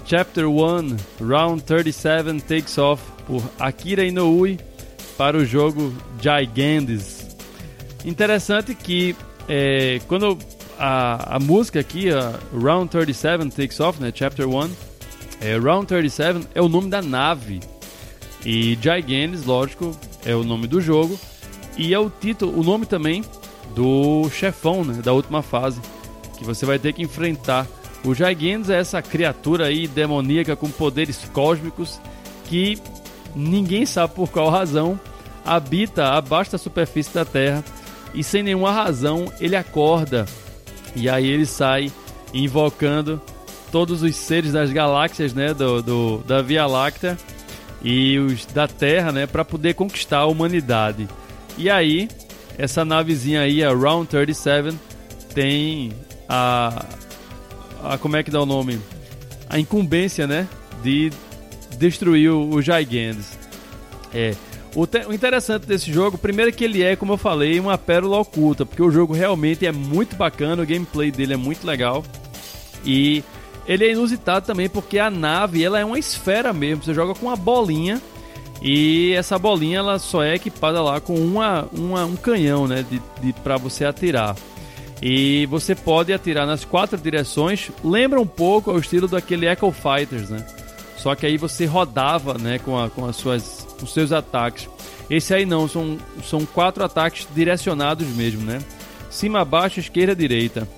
Chapter 0.07 0.47
1 0.47 0.97
Round 1.21 1.63
37 1.63 2.41
Takes 2.41 2.79
Off 2.79 3.03
por 3.27 3.43
Akira 3.59 4.03
Inoue 4.03 4.59
para 5.19 5.37
o 5.37 5.45
jogo 5.45 5.93
Gigantes. 6.19 7.37
Interessante 8.07 8.75
que 8.75 9.15
é, 9.47 10.01
quando 10.09 10.39
a, 10.79 11.37
a 11.37 11.39
música 11.39 11.81
aqui, 11.81 12.11
a 12.11 12.39
Round 12.55 12.89
37 12.89 13.51
Takes 13.51 13.79
Off, 13.81 14.01
né, 14.01 14.11
Chapter 14.15 14.49
1, 14.49 14.71
é, 15.43 15.59
Round 15.59 15.87
37 15.87 16.49
é 16.55 16.63
o 16.63 16.69
nome 16.69 16.89
da 16.89 17.03
nave. 17.03 17.61
E 18.45 18.79
Gigantes, 18.81 19.45
lógico, 19.45 19.97
é 20.25 20.35
o 20.35 20.45
nome 20.45 20.67
do 20.67 20.81
jogo. 20.81 21.19
E 21.77 21.95
é 21.95 21.99
o 21.99 22.11
título, 22.11 22.59
o 22.59 22.65
nome 22.65 22.87
também 22.87 23.25
do 23.75 24.29
chefão, 24.31 24.85
né, 24.85 25.01
da 25.03 25.13
última 25.13 25.43
fase, 25.43 25.81
que 26.37 26.45
você 26.45 26.67
vai 26.67 26.79
ter 26.79 26.93
que 26.93 27.03
enfrentar. 27.03 27.67
O 28.05 28.15
Gigantes 28.15 28.71
é 28.71 28.79
essa 28.79 29.03
criatura 29.03 29.67
aí 29.67 29.87
demoníaca 29.87 30.57
com 30.57 30.71
poderes 30.71 31.29
cósmicos 31.33 32.01
que 32.47 32.79
ninguém 33.35 33.85
sabe 33.85 34.15
por 34.15 34.29
qual 34.31 34.49
razão 34.49 34.99
habita 35.45 36.09
abaixo 36.09 36.53
da 36.53 36.59
superfície 36.59 37.15
da 37.15 37.25
Terra 37.25 37.65
e 38.15 38.25
sem 38.25 38.43
nenhuma 38.43 38.73
razão 38.73 39.31
ele 39.41 39.57
acorda 39.57 40.27
e 40.95 41.09
aí 41.09 41.27
ele 41.27 41.47
sai 41.47 41.93
invocando 42.33 43.21
todos 43.71 44.03
os 44.03 44.17
seres 44.17 44.53
das 44.53 44.71
galáxias, 44.73 45.35
né, 45.35 45.53
do, 45.53 45.83
do 45.83 46.19
da 46.27 46.41
Via 46.41 46.67
Láctea 46.67 47.19
e 47.83 48.19
os 48.19 48.47
da 48.47 48.67
Terra, 48.67 49.13
né, 49.13 49.27
para 49.27 49.45
poder 49.45 49.75
conquistar 49.75 50.19
a 50.19 50.27
humanidade. 50.27 51.09
E 51.57 51.69
aí 51.71 52.09
essa 52.59 52.85
navezinha 52.85 53.43
aí, 53.43 53.63
a 53.63 53.73
Round 53.73 54.09
37, 54.09 54.77
tem 55.33 55.93
a, 56.29 56.85
a 57.85 57.97
como 57.97 58.17
é 58.17 58.23
que 58.25 58.33
dá 58.33 58.43
o 58.43 58.47
nome? 58.47 58.81
A 59.49 59.61
incumbência, 59.61 60.27
né, 60.27 60.49
de 60.83 61.13
destruir 61.79 62.31
o, 62.31 62.61
Gigantes. 62.61 63.39
É, 64.13 64.35
o, 64.75 64.87
te, 64.89 65.07
o, 65.07 65.13
interessante 65.13 65.67
desse 65.67 65.93
jogo, 65.93 66.19
primeiro 66.19 66.49
é 66.49 66.53
que 66.53 66.65
ele 66.65 66.83
é, 66.83 66.97
como 66.97 67.13
eu 67.13 67.17
falei, 67.17 67.61
uma 67.61 67.79
pérola 67.79 68.19
oculta, 68.19 68.67
porque 68.67 68.83
o 68.83 68.91
jogo 68.91 69.15
realmente 69.15 69.65
é 69.65 69.71
muito 69.71 70.17
bacana, 70.17 70.61
o 70.61 70.67
gameplay 70.67 71.13
dele 71.13 71.35
é 71.35 71.37
muito 71.37 71.65
legal. 71.65 72.05
E 72.85 73.23
ele 73.69 73.85
é 73.85 73.93
inusitado 73.93 74.47
também 74.47 74.69
porque 74.69 74.99
a 74.99 75.11
nave, 75.11 75.63
ela 75.63 75.79
é 75.79 75.85
uma 75.85 75.99
esfera 75.99 76.53
mesmo, 76.53 76.83
você 76.83 76.95
joga 76.95 77.15
com 77.15 77.27
uma 77.27 77.37
bolinha 77.37 78.01
e 78.63 79.13
essa 79.13 79.39
bolinha 79.39 79.79
ela 79.79 79.99
só 79.99 80.25
é 80.25 80.35
equipada 80.35 80.83
lá 80.83 81.01
com 81.01 81.15
uma, 81.15 81.69
uma 81.73 82.05
um 82.05 82.17
canhão, 82.17 82.67
né, 82.67 82.85
de, 82.89 83.01
de 83.21 83.33
para 83.35 83.57
você 83.59 83.85
atirar. 83.85 84.35
E 85.01 85.47
você 85.47 85.77
pode 85.77 86.13
atirar 86.13 86.45
nas 86.45 86.65
quatro 86.65 86.99
direções, 86.99 87.71
lembra 87.85 88.21
um 88.21 88.27
pouco 88.27 88.73
o 88.73 88.79
estilo 88.79 89.07
daquele 89.07 89.47
Echo 89.47 89.71
Fighters, 89.71 90.29
né? 90.29 90.45
Só 90.97 91.15
que 91.15 91.25
aí 91.25 91.37
você 91.37 91.65
rodava, 91.67 92.37
né, 92.37 92.59
com, 92.59 92.77
a, 92.77 92.91
com 92.91 93.07
as 93.07 93.15
suas 93.15 93.69
os 93.81 93.93
seus 93.93 94.11
ataques. 94.11 94.69
Esse 95.09 95.33
aí 95.33 95.47
não, 95.47 95.69
são, 95.69 95.97
são 96.25 96.45
quatro 96.45 96.83
ataques 96.85 97.29
direcionados 97.33 98.07
mesmo, 98.09 98.43
né? 98.43 98.59
Cima, 99.09 99.45
baixo, 99.45 99.79
esquerda, 99.79 100.17
direita. 100.17 100.69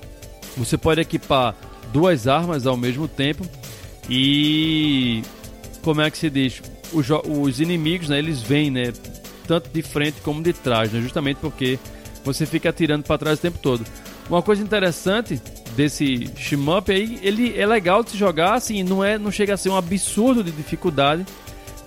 Você 0.56 0.76
pode 0.76 1.00
equipar 1.00 1.54
duas 1.92 2.26
armas 2.26 2.66
ao 2.66 2.76
mesmo 2.76 3.06
tempo 3.08 3.44
e 4.08 5.22
como 5.82 6.00
é 6.00 6.10
que 6.10 6.18
se 6.18 6.30
diz? 6.30 6.62
Os, 6.92 7.06
os 7.10 7.60
inimigos, 7.60 8.08
né, 8.08 8.18
eles 8.18 8.42
vêm, 8.42 8.70
né, 8.70 8.92
tanto 9.46 9.70
de 9.70 9.82
frente 9.82 10.20
como 10.20 10.42
de 10.42 10.52
trás, 10.52 10.92
né, 10.92 11.00
justamente 11.00 11.38
porque 11.38 11.78
você 12.24 12.44
fica 12.46 12.70
atirando 12.70 13.04
para 13.04 13.18
trás 13.18 13.38
o 13.38 13.42
tempo 13.42 13.58
todo. 13.58 13.84
Uma 14.28 14.42
coisa 14.42 14.62
interessante 14.62 15.40
desse 15.76 16.30
shmup 16.36 16.90
aí, 16.92 17.18
ele 17.22 17.58
é 17.58 17.66
legal 17.66 18.02
de 18.02 18.10
se 18.10 18.16
jogar, 18.16 18.54
assim, 18.54 18.82
não 18.82 19.02
é, 19.02 19.18
não 19.18 19.30
chega 19.30 19.54
a 19.54 19.56
ser 19.56 19.70
um 19.70 19.76
absurdo 19.76 20.44
de 20.44 20.50
dificuldade, 20.52 21.24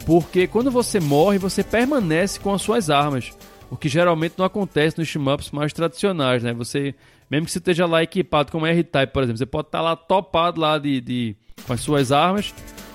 porque 0.06 0.48
quando 0.48 0.70
você 0.70 1.00
morre, 1.00 1.38
você 1.38 1.64
permanece 1.64 2.40
com 2.40 2.54
as 2.54 2.62
suas 2.62 2.90
armas. 2.90 3.32
O 3.70 3.78
que 3.78 3.90
geralmente 3.90 4.36
não 4.38 4.46
acontece 4.46 4.98
nos 4.98 5.08
shmups 5.08 5.52
mais 5.52 5.74
tradicionais, 5.74 6.44
né? 6.44 6.54
Você, 6.54 6.94
mesmo 7.30 7.46
que 7.46 7.52
você 7.52 7.60
esteja 7.60 7.86
lá 7.86 8.04
equipado 8.04 8.52
como 8.52 8.66
R-Type, 8.66 9.14
por 9.14 9.24
exemplo, 9.24 9.38
você 9.38 9.46
pode 9.46 9.68
estar 9.68 9.82
lá 9.82 9.96
topado 9.96 10.60
lá 10.60 10.78
de, 10.78 11.02
de, 11.02 11.36
com 11.66 11.74
as 11.74 11.82
suas 11.82 12.12
armas, 12.12 12.54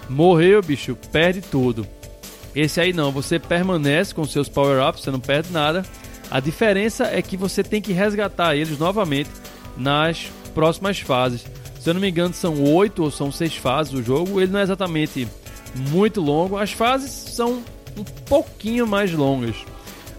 morreu, 0.09 0.63
bicho, 0.63 0.97
perde 1.13 1.41
tudo. 1.41 1.87
Esse 2.55 2.81
aí 2.81 2.93
não, 2.93 3.13
você 3.13 3.39
permanece 3.39 4.15
com 4.15 4.25
seus 4.25 4.49
power-ups, 4.49 5.03
você 5.03 5.11
não 5.11 5.21
perde 5.21 5.53
nada. 5.53 5.85
A 6.31 6.41
diferença 6.41 7.05
é 7.07 7.23
que 7.23 7.37
você 7.37 7.63
tem 7.63 7.81
que 7.81 7.93
resgatar 7.93 8.57
eles 8.57 8.79
novamente 8.79 9.31
nas 9.77 10.31
próximas 10.55 10.99
fases. 10.99 11.47
Se 11.81 11.89
eu 11.89 11.95
não 11.95 12.01
me 12.01 12.11
engano, 12.11 12.35
são 12.35 12.63
oito 12.75 13.03
ou 13.03 13.11
são 13.11 13.31
seis 13.31 13.57
fases 13.57 13.93
do 13.93 14.03
jogo. 14.03 14.41
Ele 14.41 14.53
não 14.53 14.61
é 14.61 14.63
exatamente 14.63 15.29
muito 15.75 16.21
longo. 16.21 16.57
As 16.57 16.73
fases 16.73 17.11
são 17.11 17.63
um 17.97 18.05
pouquinho 18.27 18.87
mais 18.87 19.13
longas, 19.13 19.57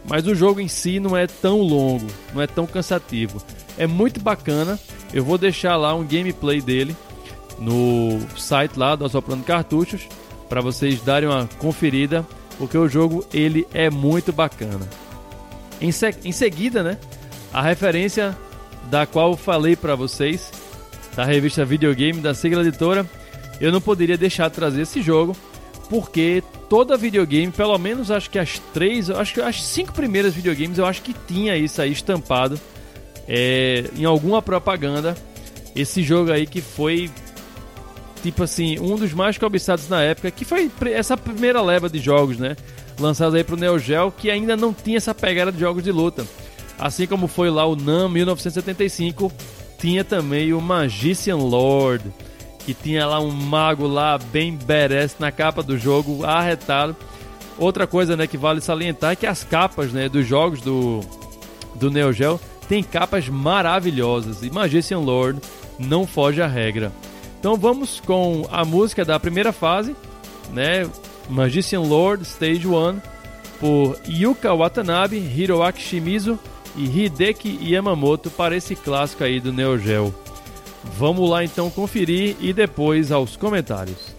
mas 0.10 0.26
o 0.26 0.34
jogo 0.34 0.60
em 0.60 0.68
si 0.68 1.00
não 1.00 1.16
é 1.16 1.28
tão 1.28 1.62
longo, 1.62 2.08
não 2.34 2.42
é 2.42 2.48
tão 2.48 2.66
cansativo. 2.66 3.42
É 3.78 3.86
muito 3.86 4.20
bacana. 4.20 4.80
Eu 5.14 5.24
vou 5.24 5.38
deixar 5.38 5.76
lá 5.78 5.94
um 5.94 6.06
gameplay 6.06 6.60
dele 6.60 6.96
no 7.60 8.20
site 8.36 8.78
lá 8.78 8.96
do 8.96 9.06
Assoprando 9.06 9.44
Cartuchos 9.44 10.08
para 10.50 10.62
vocês 10.62 11.00
darem 11.02 11.30
uma 11.30 11.48
conferida, 11.60 12.26
porque 12.58 12.78
o 12.78 12.88
jogo 12.88 13.24
ele 13.32 13.68
é 13.72 13.90
muito 13.90 14.34
bacana. 14.34 14.88
Em, 15.80 15.92
se 15.92 16.10
em 16.26 16.32
seguida, 16.32 16.82
né, 16.82 16.98
a 17.54 17.62
referência 17.62 18.36
da 18.90 19.06
qual 19.06 19.32
eu 19.32 19.38
falei 19.38 19.76
para 19.76 19.94
vocês 19.94 20.52
da 21.16 21.24
revista 21.24 21.64
Videogame 21.64 22.20
da 22.20 22.34
Sigla 22.34 22.62
Editora 22.62 23.06
eu 23.62 23.72
não 23.72 23.82
poderia 23.82 24.18
deixar 24.18 24.50
de 24.50 24.56
trazer 24.56 24.82
esse 24.82 25.02
jogo, 25.02 25.36
porque 25.90 26.44
toda 26.70 26.96
videogame, 26.96 27.52
pelo 27.52 27.78
menos 27.78 28.12
acho 28.12 28.30
que 28.30 28.38
as 28.38 28.60
três, 28.74 29.10
acho 29.10 29.34
que 29.34 29.42
as 29.42 29.64
cinco 29.64 29.92
primeiras 29.92 30.34
videogames, 30.34 30.78
eu 30.78 30.86
acho 30.86 31.02
que 31.02 31.16
tinha 31.28 31.58
isso 31.58 31.82
aí 31.82 31.92
estampado 31.92 32.60
é, 33.28 33.86
em 33.98 34.06
alguma 34.06 34.42
propaganda. 34.42 35.18
Esse 35.76 36.04
jogo 36.04 36.32
aí 36.32 36.46
que 36.46 36.62
foi 36.62 37.10
tipo 38.22 38.44
assim, 38.44 38.78
um 38.80 38.96
dos 38.96 39.14
mais 39.14 39.38
cobiçados 39.38 39.88
na 39.88 40.02
época, 40.02 40.30
que 40.30 40.44
foi 40.44 40.70
essa 40.92 41.16
primeira 41.16 41.62
leva 41.62 41.90
de 41.90 42.00
jogos, 42.00 42.38
né? 42.38 42.56
Lançados 43.00 43.34
aí 43.34 43.44
pro 43.44 43.56
Neo 43.56 43.80
Geo, 43.80 44.12
que 44.12 44.30
ainda 44.30 44.58
não 44.58 44.74
tinha 44.74 44.98
essa 44.98 45.16
pegada 45.16 45.52
de 45.52 45.60
jogos 45.60 45.84
de 45.84 45.92
luta. 45.92 46.26
Assim 46.78 47.08
como 47.08 47.28
foi 47.28 47.50
lá 47.50 47.66
o 47.66 47.76
NAM 47.76 48.10
1975, 48.10 49.32
tinha 49.78 50.04
também 50.04 50.54
o 50.54 50.62
Magician 50.62 51.38
Lord 51.38 52.04
que 52.66 52.74
tinha 52.74 53.06
lá 53.06 53.20
um 53.20 53.32
mago 53.32 53.88
lá 53.88 54.18
bem 54.18 54.56
badass 54.56 55.16
na 55.20 55.32
capa 55.32 55.64
do 55.64 55.78
jogo, 55.78 56.26
arretado. 56.26 56.96
Outra 57.58 57.86
coisa, 57.86 58.16
né, 58.16 58.28
que 58.28 58.38
vale 58.38 58.62
salientar 58.62 59.12
é 59.12 59.16
que 59.16 59.26
as 59.26 59.44
capas, 59.44 59.92
né, 59.92 60.08
dos 60.08 60.26
jogos 60.26 60.62
do 60.62 61.02
do 61.76 61.90
Neo 61.90 62.12
Geo 62.12 62.40
tem 62.68 62.84
capas 62.84 63.28
maravilhosas 63.28 64.44
e 64.44 64.52
Magician 64.52 65.00
Lord 65.00 65.40
não 65.80 66.06
foge 66.06 66.42
à 66.42 66.48
regra. 66.48 66.92
Então 67.40 67.56
vamos 67.56 68.02
com 68.02 68.46
a 68.52 68.64
música 68.66 69.06
da 69.06 69.20
primeira 69.20 69.52
fase, 69.52 69.96
né, 70.52 70.88
Magician 71.30 71.82
Lord 71.82 72.24
Stage 72.24 72.68
1 72.68 73.00
por 73.60 73.98
Yuka 74.08 74.54
Watanabe, 74.54 75.18
Hiroaki 75.18 75.82
Shimizu 75.82 76.38
e 76.76 76.86
Hideki 76.86 77.60
Yamamoto 77.62 78.30
para 78.30 78.56
esse 78.56 78.76
clássico 78.76 79.24
aí 79.24 79.40
do 79.40 79.52
Neo 79.52 79.78
Geo. 79.78 80.14
Vamos 80.84 81.30
lá 81.30 81.44
então 81.44 81.70
conferir 81.70 82.36
e 82.40 82.54
depois 82.54 83.12
aos 83.12 83.36
comentários. 83.36 84.19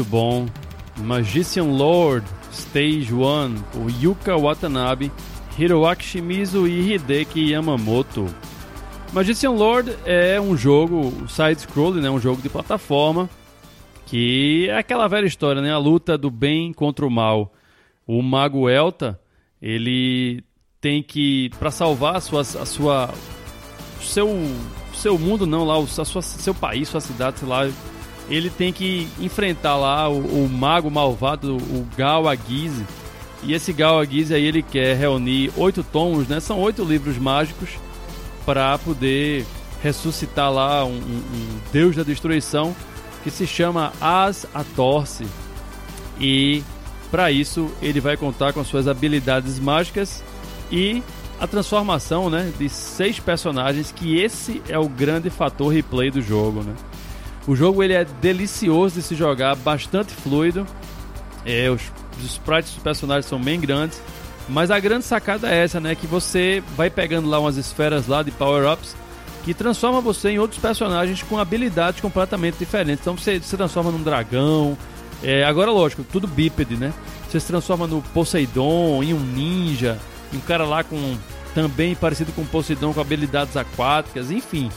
Muito 0.00 0.10
bom. 0.10 0.46
Magician 0.96 1.64
Lord, 1.64 2.26
Stage 2.50 3.12
1, 3.12 3.54
por 3.70 3.90
Yuka 4.02 4.34
Watanabe, 4.34 5.12
Hiroaki 5.58 6.02
Shimizu 6.02 6.66
e 6.66 6.94
Hideki 6.94 7.50
Yamamoto. 7.50 8.26
Magician 9.12 9.50
Lord 9.50 9.94
é 10.06 10.40
um 10.40 10.56
jogo 10.56 11.12
side-scrolling, 11.28 12.00
né, 12.00 12.08
um 12.08 12.18
jogo 12.18 12.40
de 12.40 12.48
plataforma, 12.48 13.28
que 14.06 14.68
é 14.70 14.78
aquela 14.78 15.06
velha 15.06 15.26
história, 15.26 15.60
né, 15.60 15.70
a 15.70 15.76
luta 15.76 16.16
do 16.16 16.30
bem 16.30 16.72
contra 16.72 17.06
o 17.06 17.10
mal. 17.10 17.52
O 18.06 18.22
mago 18.22 18.70
Elta, 18.70 19.20
ele 19.60 20.42
tem 20.80 21.02
que, 21.02 21.50
para 21.58 21.70
salvar 21.70 22.16
a 22.16 22.20
sua, 22.22 22.40
a 22.40 22.64
sua 22.64 23.10
seu, 24.00 24.30
seu 24.94 25.18
mundo, 25.18 25.46
não, 25.46 25.62
lá, 25.62 25.78
o 25.78 25.82
a 25.84 26.04
sua, 26.06 26.22
seu 26.22 26.54
país, 26.54 26.88
sua 26.88 27.02
cidade, 27.02 27.40
sei 27.40 27.48
lá, 27.48 27.68
ele 28.30 28.48
tem 28.48 28.72
que 28.72 29.08
enfrentar 29.18 29.76
lá 29.76 30.08
o, 30.08 30.44
o 30.44 30.48
mago 30.48 30.88
malvado, 30.88 31.56
o 31.56 31.86
Gal 31.96 32.28
Aguise. 32.28 32.86
E 33.42 33.52
esse 33.52 33.72
Gal 33.72 33.98
Aguise 33.98 34.32
aí 34.32 34.44
ele 34.44 34.62
quer 34.62 34.96
reunir 34.96 35.50
oito 35.56 35.82
tomos, 35.82 36.28
né? 36.28 36.38
São 36.38 36.58
oito 36.60 36.84
livros 36.84 37.18
mágicos 37.18 37.70
para 38.46 38.78
poder 38.78 39.44
ressuscitar 39.82 40.52
lá 40.52 40.84
um, 40.84 40.92
um, 40.92 40.94
um, 40.94 41.60
deus 41.72 41.96
da 41.96 42.02
destruição 42.02 42.74
que 43.24 43.30
se 43.30 43.46
chama 43.46 43.92
As 44.00 44.46
Atorce. 44.54 45.26
E 46.20 46.62
para 47.10 47.32
isso 47.32 47.70
ele 47.82 48.00
vai 48.00 48.16
contar 48.16 48.52
com 48.52 48.62
suas 48.62 48.86
habilidades 48.86 49.58
mágicas 49.58 50.22
e 50.70 51.02
a 51.40 51.46
transformação 51.46 52.28
né, 52.28 52.52
de 52.58 52.68
seis 52.68 53.18
personagens, 53.18 53.90
que 53.90 54.20
esse 54.20 54.62
é 54.68 54.78
o 54.78 54.88
grande 54.88 55.30
fator 55.30 55.72
replay 55.72 56.10
do 56.10 56.20
jogo. 56.20 56.62
Né? 56.62 56.74
O 57.46 57.56
jogo 57.56 57.82
ele 57.82 57.94
é 57.94 58.04
delicioso 58.04 58.96
de 58.96 59.02
se 59.02 59.14
jogar, 59.14 59.56
bastante 59.56 60.12
fluido. 60.12 60.66
É, 61.44 61.70
os, 61.70 61.80
os 62.18 62.24
sprites 62.24 62.74
dos 62.74 62.82
personagens 62.82 63.26
são 63.26 63.40
bem 63.40 63.58
grandes. 63.58 64.00
Mas 64.48 64.70
a 64.70 64.78
grande 64.80 65.04
sacada 65.04 65.48
é 65.48 65.64
essa, 65.64 65.80
né? 65.80 65.94
Que 65.94 66.06
você 66.06 66.62
vai 66.76 66.90
pegando 66.90 67.28
lá 67.28 67.38
umas 67.38 67.56
esferas 67.56 68.06
lá 68.06 68.22
de 68.22 68.30
power-ups 68.30 68.96
que 69.44 69.54
transforma 69.54 70.00
você 70.00 70.30
em 70.30 70.38
outros 70.38 70.60
personagens 70.60 71.22
com 71.22 71.38
habilidades 71.38 72.00
completamente 72.00 72.58
diferentes. 72.58 73.00
Então 73.00 73.16
você 73.16 73.40
se 73.40 73.56
transforma 73.56 73.90
num 73.90 74.02
dragão. 74.02 74.76
É, 75.22 75.44
agora, 75.44 75.70
lógico, 75.70 76.04
tudo 76.04 76.26
bípede, 76.26 76.76
né? 76.76 76.92
Você 77.28 77.40
se 77.40 77.46
transforma 77.46 77.86
no 77.86 78.02
Poseidon, 78.02 79.02
em 79.02 79.14
um 79.14 79.20
ninja, 79.20 79.98
em 80.32 80.36
um 80.36 80.40
cara 80.40 80.64
lá 80.64 80.82
com 80.82 81.16
também 81.54 81.94
parecido 81.94 82.32
com 82.32 82.44
Poseidon 82.44 82.92
com 82.92 83.00
habilidades 83.00 83.56
aquáticas, 83.56 84.30
enfim. 84.30 84.70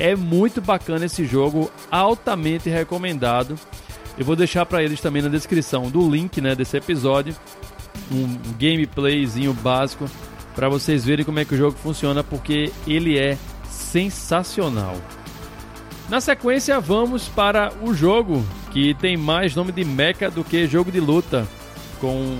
É 0.00 0.16
muito 0.16 0.62
bacana 0.62 1.04
esse 1.04 1.26
jogo, 1.26 1.70
altamente 1.90 2.70
recomendado. 2.70 3.56
Eu 4.16 4.24
vou 4.24 4.34
deixar 4.34 4.64
para 4.64 4.82
eles 4.82 5.00
também 5.00 5.20
na 5.20 5.28
descrição 5.28 5.90
do 5.90 6.10
link 6.10 6.40
né, 6.40 6.54
desse 6.54 6.76
episódio 6.76 7.36
um 8.10 8.38
gameplayzinho 8.58 9.52
básico 9.52 10.10
para 10.54 10.68
vocês 10.68 11.04
verem 11.04 11.24
como 11.24 11.38
é 11.38 11.44
que 11.44 11.54
o 11.54 11.56
jogo 11.56 11.76
funciona, 11.76 12.24
porque 12.24 12.72
ele 12.86 13.18
é 13.18 13.38
sensacional. 13.68 14.96
Na 16.08 16.20
sequência, 16.20 16.80
vamos 16.80 17.28
para 17.28 17.72
o 17.82 17.94
jogo 17.94 18.44
que 18.72 18.94
tem 18.94 19.16
mais 19.16 19.54
nome 19.54 19.70
de 19.70 19.84
mecha 19.84 20.30
do 20.30 20.42
que 20.42 20.66
jogo 20.66 20.90
de 20.90 20.98
luta. 20.98 21.46
Com 22.00 22.38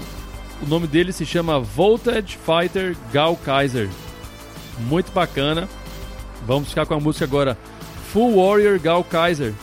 o 0.62 0.66
nome 0.66 0.86
dele 0.86 1.12
se 1.12 1.24
chama 1.24 1.60
Voltage 1.60 2.36
Fighter 2.36 2.96
Gal 3.12 3.36
Kaiser. 3.36 3.88
Muito 4.88 5.12
bacana. 5.12 5.68
Vamos 6.50 6.70
ficar 6.70 6.84
com 6.84 6.94
a 6.94 6.98
música 6.98 7.24
agora 7.24 7.56
Full 8.12 8.34
Warrior 8.34 8.80
Gal 8.80 9.04
Kaiser 9.04 9.54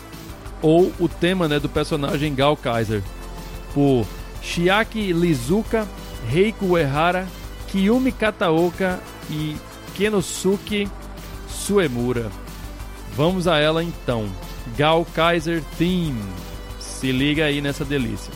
ou 0.61 0.89
o 0.97 1.09
tema 1.09 1.45
né, 1.45 1.59
do 1.59 1.67
personagem 1.67 2.33
Gal 2.33 2.55
Kaiser 2.55 3.03
por 3.73 4.07
Shiaki 4.41 5.11
Lizuka, 5.11 5.85
Reiko 6.29 6.65
Uehara, 6.65 7.27
Kiyumi 7.67 8.13
Kataoka 8.13 9.01
e 9.29 9.57
Kenosuke 9.95 10.87
Suemura. 11.49 12.31
Vamos 13.17 13.49
a 13.49 13.57
ela 13.57 13.83
então. 13.83 14.25
Gal 14.77 15.05
Kaiser 15.13 15.61
Theme. 15.77 16.23
Se 16.79 17.11
liga 17.11 17.43
aí 17.43 17.59
nessa 17.59 17.83
delícia. 17.83 18.31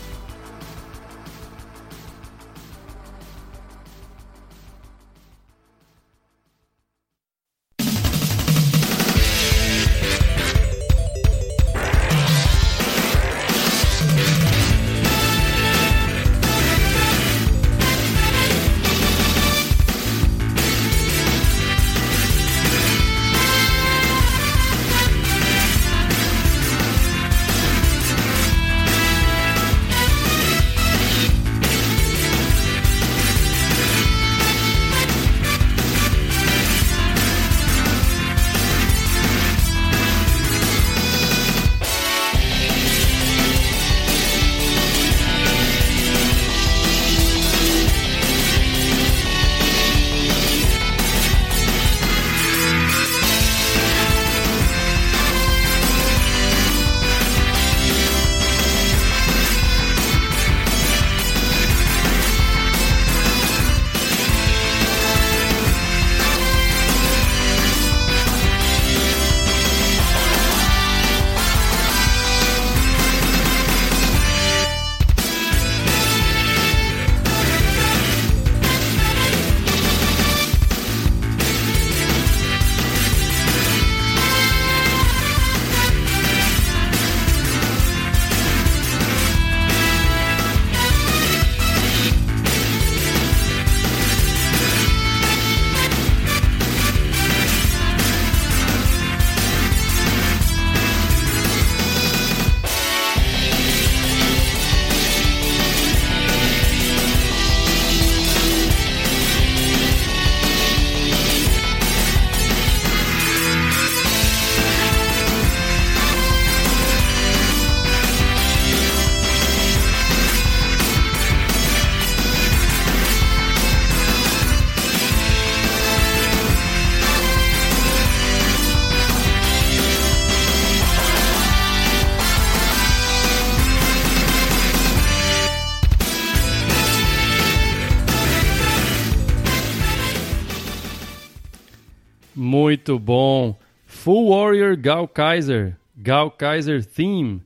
Muito 142.71 142.97
bom. 142.97 143.53
Full 143.85 144.29
Warrior 144.29 144.77
Gal 144.77 145.05
Kaiser, 145.05 145.75
Gal 145.93 146.31
Kaiser 146.31 146.85
Theme 146.85 147.41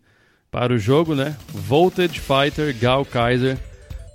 para 0.52 0.72
o 0.72 0.78
jogo, 0.78 1.16
né? 1.16 1.36
Voltage 1.48 2.20
Fighter 2.20 2.78
Gal 2.80 3.04
Kaiser, 3.04 3.58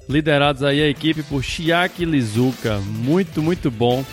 liderados 0.09 0.63
aí 0.63 0.81
a 0.81 0.89
equipe 0.89 1.25
por 1.25 1.43
Chiaki 1.43 2.05
Lizuka. 2.05 2.79
Muito, 2.79 3.43
muito 3.43 3.73
bom. 3.73 4.05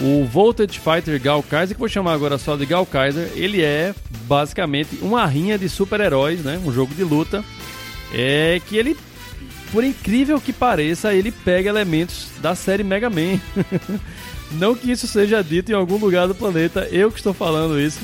O 0.00 0.24
Voltage 0.24 0.80
Fighter 0.80 1.22
Gal 1.22 1.40
Kaiser, 1.44 1.76
que 1.76 1.78
vou 1.78 1.88
chamar 1.88 2.14
agora 2.14 2.36
só 2.36 2.56
de 2.56 2.66
Gal 2.66 2.84
Kaiser, 2.84 3.30
ele 3.36 3.62
é 3.62 3.94
basicamente 4.24 4.98
uma 5.02 5.24
rinha 5.26 5.56
de 5.56 5.68
super-heróis, 5.68 6.42
né? 6.42 6.60
Um 6.66 6.72
jogo 6.72 6.92
de 6.96 7.04
luta. 7.04 7.44
É 8.12 8.60
que 8.66 8.76
ele, 8.76 8.96
por 9.70 9.84
incrível 9.84 10.40
que 10.40 10.52
pareça, 10.52 11.14
ele 11.14 11.30
pega 11.30 11.70
elementos 11.70 12.26
da 12.42 12.56
série 12.56 12.82
Mega 12.82 13.08
Man. 13.08 13.38
Não 14.52 14.74
que 14.74 14.90
isso 14.90 15.06
seja 15.06 15.42
dito 15.42 15.70
em 15.70 15.74
algum 15.74 15.96
lugar 15.96 16.26
do 16.26 16.34
planeta, 16.34 16.88
eu 16.90 17.10
que 17.10 17.18
estou 17.18 17.32
falando 17.32 17.80
isso, 17.80 18.00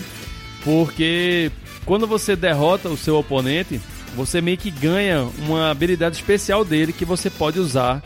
porque 0.62 1.50
quando 1.84 2.06
você 2.06 2.36
derrota 2.36 2.88
o 2.88 2.96
seu 2.96 3.16
oponente, 3.16 3.80
você 4.14 4.40
meio 4.40 4.56
que 4.56 4.70
ganha 4.70 5.28
uma 5.38 5.70
habilidade 5.70 6.16
especial 6.16 6.64
dele 6.64 6.92
que 6.92 7.04
você 7.04 7.28
pode 7.28 7.58
usar 7.58 8.02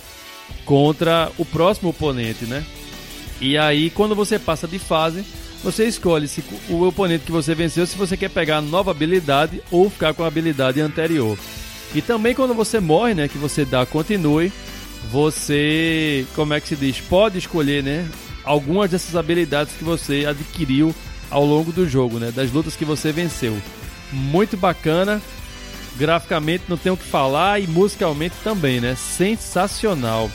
contra 0.64 1.30
o 1.38 1.44
próximo 1.44 1.90
oponente, 1.90 2.44
né? 2.44 2.64
E 3.40 3.56
aí, 3.56 3.88
quando 3.90 4.14
você 4.14 4.38
passa 4.38 4.66
de 4.66 4.78
fase, 4.78 5.24
você 5.62 5.86
escolhe 5.86 6.26
se 6.26 6.42
o 6.68 6.86
oponente 6.86 7.24
que 7.24 7.32
você 7.32 7.54
venceu, 7.54 7.86
se 7.86 7.96
você 7.96 8.16
quer 8.16 8.30
pegar 8.30 8.58
a 8.58 8.62
nova 8.62 8.90
habilidade 8.90 9.62
ou 9.70 9.88
ficar 9.88 10.14
com 10.14 10.24
a 10.24 10.26
habilidade 10.26 10.80
anterior. 10.80 11.38
E 11.94 12.00
também 12.00 12.34
quando 12.34 12.54
você 12.54 12.80
morre, 12.80 13.14
né, 13.14 13.28
que 13.28 13.38
você 13.38 13.64
dá 13.64 13.84
continue, 13.84 14.52
você, 15.10 16.26
como 16.34 16.54
é 16.54 16.60
que 16.60 16.68
se 16.68 16.76
diz, 16.76 17.00
pode 17.00 17.38
escolher, 17.38 17.82
né, 17.82 18.08
algumas 18.50 18.90
dessas 18.90 19.14
habilidades 19.14 19.74
que 19.76 19.84
você 19.84 20.26
adquiriu 20.26 20.92
ao 21.30 21.44
longo 21.44 21.70
do 21.70 21.88
jogo, 21.88 22.18
né, 22.18 22.32
das 22.32 22.50
lutas 22.50 22.74
que 22.74 22.84
você 22.84 23.12
venceu. 23.12 23.56
Muito 24.12 24.56
bacana. 24.56 25.22
Graficamente 25.96 26.64
não 26.68 26.76
tenho 26.76 26.94
o 26.96 26.98
que 26.98 27.04
falar 27.04 27.60
e 27.60 27.66
musicalmente 27.68 28.34
também, 28.42 28.80
né? 28.80 28.96
Sensacional. 28.96 30.28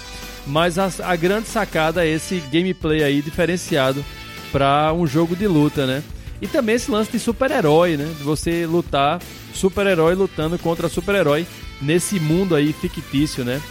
Mas 0.48 0.78
a, 0.78 0.90
a 1.04 1.16
grande 1.16 1.48
sacada 1.48 2.06
é 2.06 2.10
esse 2.10 2.42
gameplay 2.52 3.04
aí 3.04 3.22
diferenciado 3.22 4.04
para 4.52 4.94
um 4.94 5.06
jogo 5.06 5.36
de 5.36 5.48
luta, 5.48 5.86
né? 5.86 6.04
E 6.42 6.48
também 6.48 6.76
esse 6.76 6.92
lance 6.92 7.12
de 7.12 7.20
super-herói, 7.20 7.98
né? 7.98 8.06
De 8.18 8.24
você 8.24 8.66
lutar, 8.66 9.20
super-herói 9.54 10.14
lutando 10.14 10.58
contra 10.60 10.88
super-herói 10.88 11.46
nesse 11.82 12.20
mundo 12.20 12.56
aí 12.56 12.72
fictício, 12.72 13.44
né? 13.44 13.62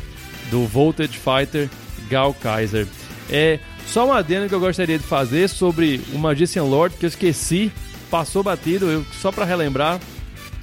Do 0.51 0.67
Voltage 0.67 1.19
Fighter 1.19 1.71
Gal 2.11 2.35
Kaiser. 2.35 2.87
É 3.31 3.59
só 3.87 4.07
uma 4.07 4.19
adendo 4.19 4.49
que 4.49 4.55
eu 4.55 4.61
gostaria 4.61 4.99
de 4.99 5.05
fazer 5.05 5.49
sobre 5.49 6.01
o 6.13 6.19
Magician 6.19 6.65
Lord 6.65 6.97
que 6.97 7.05
eu 7.05 7.09
esqueci, 7.09 7.71
passou 8.11 8.43
batido, 8.43 8.91
eu, 8.91 9.05
só 9.21 9.31
para 9.31 9.45
relembrar. 9.45 10.01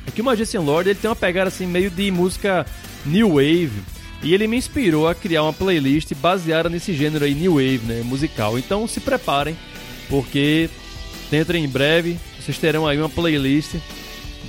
É 0.06 0.12
que 0.12 0.22
o 0.22 0.26
Magician 0.26 0.62
Lord 0.62 0.90
ele 0.90 1.00
tem 1.00 1.10
uma 1.10 1.16
pegada 1.16 1.48
assim 1.48 1.66
meio 1.66 1.90
de 1.90 2.12
música 2.12 2.66
new 3.06 3.36
wave. 3.36 3.72
E 4.24 4.34
ele 4.34 4.48
me 4.48 4.58
inspirou 4.58 5.08
a 5.08 5.16
criar 5.16 5.44
uma 5.44 5.54
playlist 5.54 6.14
baseada 6.16 6.70
nesse 6.70 6.94
gênero 6.94 7.26
aí, 7.26 7.34
New 7.34 7.54
Wave, 7.54 7.82
né, 7.86 8.02
musical. 8.04 8.58
Então 8.58 8.88
se 8.88 9.00
preparem, 9.00 9.58
porque 10.10 10.70
dentro 11.30 11.58
em 11.58 11.68
breve 11.68 12.20
vocês 12.40 12.58
terão 12.58 12.86
aí 12.86 12.98
uma 12.98 13.10
playlist 13.10 13.76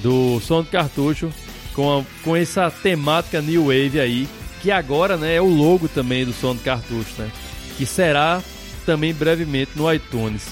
do 0.02 0.40
som 0.40 0.62
do 0.62 0.68
cartucho 0.68 1.30
com, 1.74 2.00
a, 2.00 2.04
com 2.22 2.36
essa 2.36 2.70
temática 2.70 3.40
New 3.40 3.64
Wave 3.66 3.98
aí, 3.98 4.28
que 4.60 4.70
agora 4.70 5.16
né, 5.16 5.36
é 5.36 5.40
o 5.40 5.48
logo 5.48 5.88
também 5.88 6.24
do 6.24 6.32
som 6.32 6.54
do 6.54 6.62
cartucho, 6.62 7.14
né? 7.18 7.30
Que 7.78 7.86
será 7.86 8.42
também 8.82 9.14
brevemente 9.14 9.72
no 9.76 9.92
iTunes. 9.92 10.46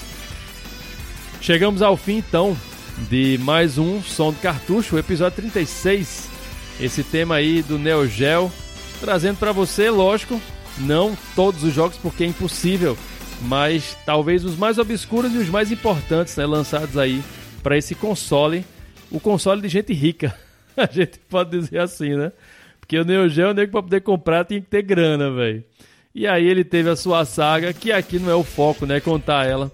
Chegamos 1.41 1.81
ao 1.81 1.97
fim 1.97 2.17
então 2.17 2.55
de 3.09 3.39
mais 3.41 3.77
um 3.77 4.01
som 4.01 4.31
do 4.31 4.39
cartucho, 4.39 4.97
episódio 4.97 5.37
36. 5.37 6.29
Esse 6.79 7.03
tema 7.03 7.35
aí 7.35 7.61
do 7.61 7.77
Neo 7.79 8.07
Geo 8.07 8.51
trazendo 8.99 9.37
para 9.37 9.51
você, 9.51 9.89
lógico, 9.89 10.39
não 10.77 11.17
todos 11.35 11.63
os 11.63 11.73
jogos 11.73 11.97
porque 11.97 12.23
é 12.23 12.27
impossível, 12.27 12.95
mas 13.41 13.97
talvez 14.05 14.45
os 14.45 14.55
mais 14.55 14.77
obscuros 14.77 15.33
e 15.33 15.37
os 15.37 15.49
mais 15.49 15.71
importantes, 15.71 16.35
né, 16.37 16.45
lançados 16.45 16.97
aí 16.97 17.23
para 17.63 17.77
esse 17.77 17.95
console, 17.95 18.63
o 19.09 19.19
console 19.19 19.61
de 19.61 19.67
gente 19.67 19.91
rica. 19.93 20.37
A 20.77 20.85
gente 20.85 21.19
pode 21.29 21.57
dizer 21.59 21.79
assim, 21.79 22.15
né? 22.15 22.31
Porque 22.79 22.97
o 22.97 23.03
Neo 23.03 23.27
Geo, 23.27 23.49
o 23.49 23.53
nego 23.53 23.71
para 23.71 23.83
poder 23.83 24.01
comprar 24.01 24.45
tinha 24.45 24.61
que 24.61 24.67
ter 24.67 24.81
grana, 24.81 25.31
velho. 25.31 25.63
E 26.13 26.27
aí 26.27 26.45
ele 26.45 26.63
teve 26.63 26.89
a 26.89 26.95
sua 26.95 27.23
saga, 27.25 27.71
que 27.73 27.91
aqui 27.91 28.19
não 28.19 28.29
é 28.29 28.35
o 28.35 28.43
foco, 28.43 28.85
né, 28.85 28.99
contar 28.99 29.47
ela 29.47 29.71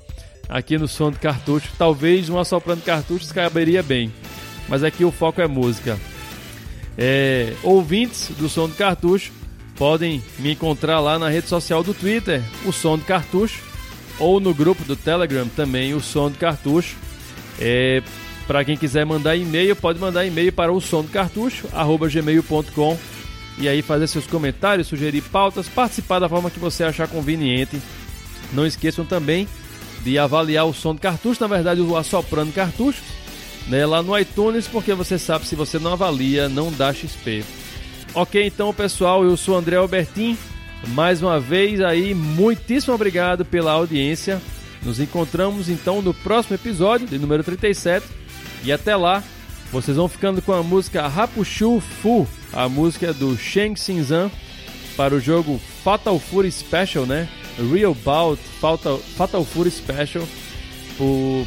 aqui 0.48 0.78
no 0.78 0.88
som 0.88 1.12
do 1.12 1.20
cartucho. 1.20 1.70
Talvez 1.78 2.30
um 2.30 2.40
assoprando 2.40 2.84
cartuchos 2.84 3.32
caberia 3.32 3.82
bem, 3.82 4.12
mas 4.68 4.84
aqui 4.84 5.04
o 5.04 5.12
foco 5.12 5.42
é 5.42 5.48
música. 5.48 5.98
É, 6.98 7.54
ouvintes 7.62 8.32
do 8.40 8.50
Som 8.50 8.68
do 8.68 8.74
Cartucho 8.74 9.32
podem 9.76 10.24
me 10.40 10.54
encontrar 10.54 11.00
lá 11.00 11.20
na 11.20 11.30
rede 11.30 11.48
social 11.48 11.84
do 11.84 11.94
Twitter, 11.94 12.42
o 12.66 12.72
Som 12.72 12.98
do 12.98 13.06
Cartucho, 13.06 13.62
ou 14.18 14.40
no 14.40 14.52
grupo 14.52 14.84
do 14.84 14.96
Telegram 14.96 15.48
também, 15.48 15.94
o 15.94 16.02
Som 16.02 16.32
do 16.32 16.40
Cartucho. 16.40 16.96
É, 17.60 18.02
para 18.48 18.64
quem 18.64 18.78
quiser 18.78 19.06
mandar 19.06 19.36
e-mail, 19.36 19.76
pode 19.76 20.00
mandar 20.00 20.26
e-mail 20.26 20.54
para 20.54 20.72
o 20.72 20.80
som 20.80 21.02
do 21.02 21.10
cartucho, 21.10 21.68
gmail.com 22.10 22.98
e 23.58 23.68
aí 23.68 23.82
fazer 23.82 24.08
seus 24.08 24.28
comentários, 24.28 24.88
sugerir 24.88 25.22
pautas, 25.22 25.68
participar 25.68 26.20
da 26.20 26.30
forma 26.30 26.52
que 26.52 26.60
você 26.60 26.84
achar 26.84 27.08
conveniente. 27.08 27.82
Não 28.54 28.66
esqueçam 28.66 29.06
também 29.06 29.48
de 30.04 30.18
avaliar 30.18 30.66
o 30.66 30.74
som 30.74 30.94
do 30.94 31.02
cartucho, 31.02 31.42
na 31.42 31.48
verdade 31.48 31.82
o 31.82 31.98
Assoprando 31.98 32.54
Cartuchos, 32.54 33.04
né, 33.68 33.86
lá 33.86 34.02
no 34.02 34.18
iTunes, 34.18 34.68
porque 34.68 34.94
você 34.94 35.18
sabe 35.18 35.46
se 35.46 35.56
você 35.56 35.80
não 35.80 35.94
avalia, 35.94 36.48
não 36.48 36.72
dá 36.72 36.94
XP. 36.94 37.44
Ok, 38.14 38.46
então 38.46 38.74
pessoal, 38.74 39.24
eu 39.24 39.36
sou 39.36 39.58
André 39.58 39.76
Albertin. 39.76 40.38
Mais 40.90 41.22
uma 41.22 41.40
vez 41.40 41.82
aí, 41.82 42.14
muitíssimo 42.14 42.94
obrigado 42.94 43.44
pela 43.44 43.72
audiência. 43.72 44.42
Nos 44.84 45.00
encontramos 45.00 45.70
então 45.70 46.02
no 46.02 46.14
próximo 46.14 46.56
episódio, 46.56 47.08
de 47.08 47.18
número 47.18 47.44
37. 47.44 48.06
E 48.64 48.72
até 48.72 48.96
lá, 48.96 49.24
vocês 49.72 49.98
vão 49.98 50.08
ficando 50.08 50.42
com 50.42 50.54
a 50.54 50.64
música 50.64 51.08
Rapushu 51.08 51.82
Fu, 52.02 52.28
a 52.54 52.68
música 52.68 53.14
do 53.14 53.38
Sheng 53.38 53.76
Xinzan 53.76 54.32
para 54.96 55.14
o 55.14 55.20
jogo 55.20 55.60
Fatal 55.84 56.20
Fury 56.20 56.52
Special, 56.52 57.06
né? 57.06 57.28
Real 57.72 57.94
Bout 57.94 58.42
Fatal, 58.60 58.98
Fatal 58.98 59.44
Fury 59.44 59.72
Special 59.72 60.28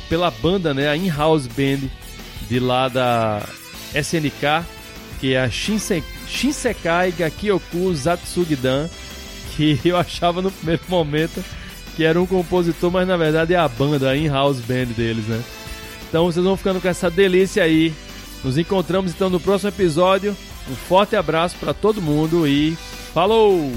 pela 0.08 0.30
banda, 0.30 0.72
né? 0.72 0.88
A 0.88 0.96
In-House 0.96 1.46
Band 1.46 1.88
de 2.48 2.60
lá 2.60 2.88
da 2.88 3.42
SNK, 3.94 4.64
que 5.20 5.34
é 5.34 5.40
a 5.40 5.50
Shinse, 5.50 6.02
Shinsekai 6.28 7.12
Gakyoku 7.12 7.94
Zatsugidan, 7.94 8.88
que 9.56 9.80
eu 9.84 9.96
achava 9.96 10.40
no 10.40 10.50
primeiro 10.50 10.82
momento 10.88 11.44
que 11.96 12.04
era 12.04 12.20
um 12.20 12.26
compositor, 12.26 12.90
mas 12.90 13.06
na 13.06 13.16
verdade 13.16 13.52
é 13.52 13.56
a 13.56 13.68
banda, 13.68 14.10
a 14.10 14.16
in-house 14.16 14.60
band 14.60 14.86
deles, 14.96 15.26
né? 15.26 15.42
Então 16.08 16.24
vocês 16.24 16.44
vão 16.44 16.56
ficando 16.56 16.80
com 16.80 16.88
essa 16.88 17.10
delícia 17.10 17.62
aí. 17.62 17.92
Nos 18.42 18.56
encontramos 18.56 19.12
então 19.12 19.28
no 19.28 19.38
próximo 19.38 19.68
episódio. 19.68 20.36
Um 20.68 20.74
forte 20.74 21.16
abraço 21.16 21.56
para 21.58 21.72
todo 21.72 22.02
mundo 22.02 22.46
e 22.46 22.76
falou! 23.12 23.72